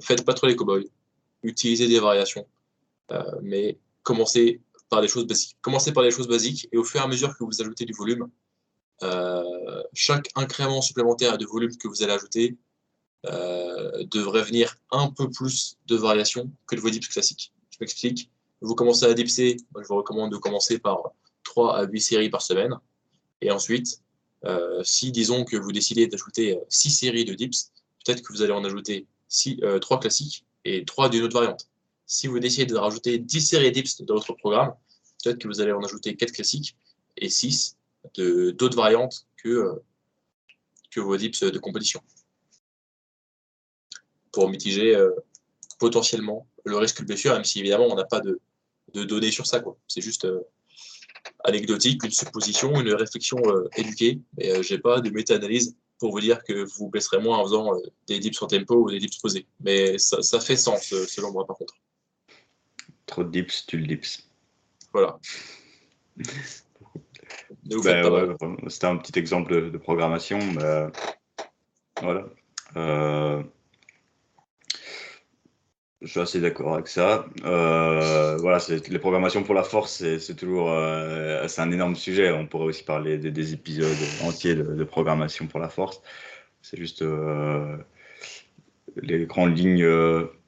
faites 0.00 0.24
pas 0.24 0.34
trop 0.34 0.48
les 0.48 0.56
cowboys, 0.56 0.88
utilisez 1.44 1.86
des 1.86 2.00
variations, 2.00 2.44
mais 3.42 3.78
commencez 4.02 4.60
par 4.88 5.00
des 5.00 5.08
choses 5.08 5.26
basiques. 5.26 5.56
Commencez 5.60 5.92
par 5.92 6.02
les 6.02 6.10
choses 6.10 6.28
basiques 6.28 6.68
et 6.72 6.78
au 6.78 6.84
fur 6.84 7.00
et 7.00 7.04
à 7.04 7.06
mesure 7.06 7.36
que 7.36 7.44
vous 7.44 7.60
ajoutez 7.60 7.84
du 7.84 7.92
volume, 7.92 8.28
chaque 9.92 10.28
incrément 10.34 10.80
supplémentaire 10.80 11.38
de 11.38 11.46
volume 11.46 11.76
que 11.76 11.88
vous 11.88 12.02
allez 12.02 12.12
ajouter 12.12 12.56
euh, 13.24 14.02
devrait 14.10 14.42
venir 14.42 14.74
un 14.90 15.08
peu 15.08 15.30
plus 15.30 15.78
de 15.86 15.94
variation 15.94 16.50
que 16.66 16.74
le 16.74 16.90
dips 16.90 17.06
classique. 17.06 17.52
Je 17.70 17.76
m'explique. 17.80 18.30
Vous 18.60 18.74
commencez 18.74 19.04
à 19.04 19.14
dipser, 19.14 19.58
je 19.76 19.86
vous 19.86 19.94
recommande 19.94 20.32
de 20.32 20.38
commencer 20.38 20.80
par 20.80 21.12
3 21.44 21.78
à 21.78 21.84
8 21.84 22.00
séries 22.00 22.30
par 22.30 22.42
semaine. 22.42 22.74
Et 23.40 23.52
ensuite, 23.52 24.00
euh, 24.44 24.82
si 24.82 25.12
disons 25.12 25.44
que 25.44 25.56
vous 25.56 25.70
décidez 25.70 26.08
d'ajouter 26.08 26.58
6 26.68 26.90
séries 26.90 27.24
de 27.24 27.34
dips, 27.34 27.70
peut-être 28.04 28.22
que 28.22 28.32
vous 28.32 28.42
allez 28.42 28.52
en 28.52 28.64
ajouter 28.64 29.06
6, 29.28 29.60
3 29.80 29.96
euh, 29.96 30.00
classiques 30.00 30.44
et 30.64 30.84
3 30.84 31.08
d'une 31.08 31.22
autre 31.22 31.34
variante. 31.34 31.68
Si 32.12 32.26
vous 32.26 32.38
décidez 32.38 32.66
de 32.66 32.76
rajouter 32.76 33.16
10 33.16 33.40
séries 33.40 33.70
de 33.70 33.80
dips 33.80 34.02
dans 34.02 34.16
votre 34.16 34.34
programme, 34.34 34.74
peut-être 35.24 35.38
que 35.38 35.48
vous 35.48 35.62
allez 35.62 35.72
en 35.72 35.82
ajouter 35.82 36.14
4 36.14 36.30
classiques 36.30 36.76
et 37.16 37.30
6 37.30 37.78
d'autres 38.14 38.76
variantes 38.76 39.26
que, 39.38 39.80
que 40.90 41.00
vos 41.00 41.16
dips 41.16 41.42
de 41.42 41.58
compétition 41.58 42.02
pour 44.30 44.50
mitiger 44.50 44.94
euh, 44.94 45.10
potentiellement 45.78 46.46
le 46.66 46.76
risque 46.76 47.00
de 47.00 47.06
blessure, 47.06 47.32
même 47.32 47.44
si 47.44 47.60
évidemment 47.60 47.86
on 47.90 47.94
n'a 47.94 48.04
pas 48.04 48.20
de, 48.20 48.38
données 48.92 49.30
sur 49.30 49.46
ça. 49.46 49.64
C'est 49.88 50.02
juste 50.02 50.26
euh, 50.26 50.42
anecdotique, 51.44 52.04
une 52.04 52.10
supposition, 52.10 52.78
une 52.78 52.92
réflexion 52.92 53.38
euh, 53.46 53.70
éduquée, 53.78 54.20
mais 54.36 54.62
j'ai 54.62 54.78
pas 54.78 55.00
de 55.00 55.08
méta-analyse 55.08 55.74
pour 55.98 56.10
vous 56.10 56.20
dire 56.20 56.44
que 56.44 56.66
vous 56.76 56.90
blesserez 56.90 57.20
moins 57.20 57.38
en 57.38 57.44
faisant 57.44 57.70
des 58.06 58.18
dips 58.18 58.42
en 58.42 58.48
tempo 58.48 58.84
ou 58.84 58.90
des 58.90 58.98
dips 58.98 59.16
posés. 59.16 59.46
Mais 59.60 59.96
ça, 59.96 60.40
fait 60.40 60.56
sens 60.56 60.92
selon 61.06 61.32
moi 61.32 61.46
par 61.46 61.56
contre. 61.56 61.74
Trop 63.06 63.24
de 63.24 63.30
dips, 63.30 63.66
tu 63.66 63.78
le 63.78 63.86
dips. 63.86 64.28
Voilà. 64.92 65.18
Ben 67.64 68.36
C'était 68.68 68.86
un 68.86 68.96
petit 68.96 69.18
exemple 69.18 69.70
de, 69.70 69.78
programmation. 69.78 70.38
voilà. 72.00 72.26
Je 76.02 76.08
suis 76.08 76.20
assez 76.20 76.40
d'accord 76.40 76.74
avec 76.74 76.88
ça. 76.88 77.26
Euh, 77.44 78.36
voilà, 78.38 78.58
les 78.68 78.98
programmations 78.98 79.44
pour 79.44 79.54
la 79.54 79.62
force, 79.62 80.02
c'est 80.18 80.34
toujours 80.34 80.72
euh, 80.72 81.46
c'est 81.46 81.60
un 81.60 81.70
énorme 81.70 81.94
sujet. 81.94 82.32
On 82.32 82.46
pourrait 82.46 82.64
aussi 82.64 82.82
parler 82.82 83.18
des, 83.18 83.52
épisodes 83.52 83.96
entiers 84.24 84.56
de, 84.56 84.84
programmation 84.84 85.46
pour 85.46 85.60
la 85.60 85.68
force. 85.68 86.02
C'est 86.60 86.76
juste 86.76 87.02
euh, 87.02 87.76
les 88.96 89.26
grandes 89.26 89.56
lignes 89.56 89.86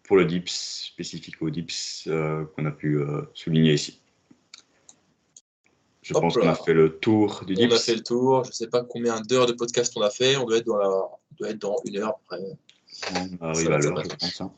pour 0.04 0.16
le 0.16 0.24
DIPS, 0.24 0.92
spécifiques 0.92 1.40
au 1.40 1.50
DIPS, 1.50 2.08
qu'on 2.54 2.66
a 2.66 2.70
pu 2.70 3.00
souligner 3.34 3.74
ici. 3.74 4.00
Je 6.04 6.12
pense 6.12 6.34
qu'on 6.34 6.46
a 6.46 6.54
fait 6.54 6.74
le 6.74 6.98
tour 6.98 7.44
du 7.46 7.54
DIPS. 7.54 7.72
On 7.72 7.74
a 7.74 7.78
fait 7.78 7.94
le 7.94 8.02
tour. 8.02 8.44
Je 8.44 8.50
ne 8.50 8.54
sais 8.54 8.66
pas 8.68 8.84
combien 8.84 9.20
d'heures 9.22 9.46
de 9.46 9.54
podcast 9.54 9.94
on 9.96 10.02
a 10.02 10.10
fait. 10.10 10.36
On 10.36 10.44
doit 10.44 10.58
être 10.58 10.66
dans, 10.66 10.76
la... 10.76 10.90
doit 11.38 11.48
être 11.48 11.58
dans 11.58 11.76
une 11.86 11.96
heure 11.96 12.10
après. 12.10 12.42
On 13.40 13.44
arrive 13.46 13.70
à 13.70 13.78
l'heure, 13.78 14.04
je 14.04 14.14
pense. 14.14 14.40
Hein. 14.42 14.52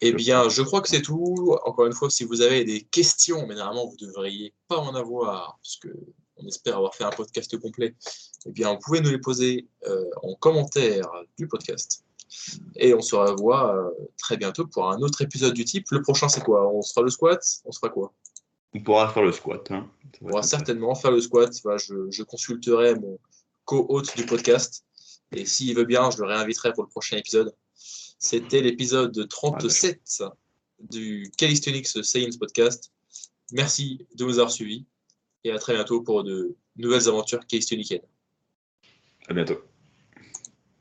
Eh 0.00 0.12
bien, 0.12 0.48
je 0.48 0.62
crois 0.62 0.80
que 0.80 0.88
c'est 0.88 1.02
tout. 1.02 1.54
Encore 1.64 1.86
une 1.86 1.92
fois, 1.92 2.08
si 2.08 2.24
vous 2.24 2.40
avez 2.40 2.64
des 2.64 2.80
questions, 2.80 3.46
mais 3.46 3.56
normalement, 3.56 3.88
vous 3.88 3.96
ne 4.00 4.06
devriez 4.06 4.54
pas 4.68 4.78
en 4.78 4.94
avoir, 4.94 5.58
parce 5.62 5.76
que 5.76 5.88
on 6.36 6.46
espère 6.46 6.76
avoir 6.76 6.94
fait 6.94 7.04
un 7.04 7.10
podcast 7.10 7.58
complet, 7.58 7.94
eh 8.46 8.52
bien, 8.52 8.72
vous 8.72 8.78
pouvez 8.78 9.00
nous 9.00 9.10
les 9.10 9.18
poser 9.18 9.66
euh, 9.86 10.08
en 10.22 10.34
commentaire 10.36 11.10
du 11.36 11.46
podcast. 11.46 12.04
Et 12.76 12.94
on 12.94 13.00
se 13.00 13.14
revoit 13.14 13.74
euh, 13.74 13.90
très 14.18 14.36
bientôt 14.36 14.66
pour 14.66 14.90
un 14.90 14.98
autre 15.00 15.22
épisode 15.22 15.54
du 15.54 15.64
type. 15.64 15.86
Le 15.90 16.02
prochain, 16.02 16.28
c'est 16.28 16.42
quoi? 16.42 16.70
On 16.72 16.82
sera 16.82 17.02
le 17.02 17.10
squat? 17.10 17.40
On 17.64 17.72
sera 17.72 17.88
quoi? 17.88 18.12
On 18.74 18.80
pourra 18.80 19.08
faire 19.12 19.22
le 19.22 19.32
squat. 19.32 19.70
Hein. 19.70 19.90
On 20.20 20.28
pourra 20.28 20.42
certainement 20.42 20.94
faire 20.94 21.10
le 21.10 21.20
squat. 21.20 21.52
je, 21.54 22.10
je 22.10 22.22
consulterai 22.22 22.94
mon 22.96 23.18
co-hôte 23.64 24.16
du 24.16 24.26
podcast. 24.26 24.84
Et 25.32 25.44
s'il 25.44 25.76
veut 25.76 25.84
bien, 25.84 26.10
je 26.10 26.18
le 26.18 26.26
réinviterai 26.26 26.72
pour 26.72 26.84
le 26.84 26.88
prochain 26.88 27.16
épisode. 27.16 27.54
C'était 28.18 28.60
l'épisode 28.60 29.28
37 29.28 30.22
du 30.80 31.30
Calisthenics 31.36 32.04
Science 32.04 32.36
Podcast. 32.36 32.92
Merci 33.52 34.06
de 34.14 34.24
nous 34.24 34.38
avoir 34.38 34.50
suivis 34.50 34.86
et 35.44 35.52
à 35.52 35.58
très 35.58 35.74
bientôt 35.74 36.02
pour 36.02 36.24
de 36.24 36.56
nouvelles 36.76 37.08
aventures 37.08 37.46
calisthéniciennes. 37.46 38.02
À 39.28 39.34
bientôt. 39.34 39.67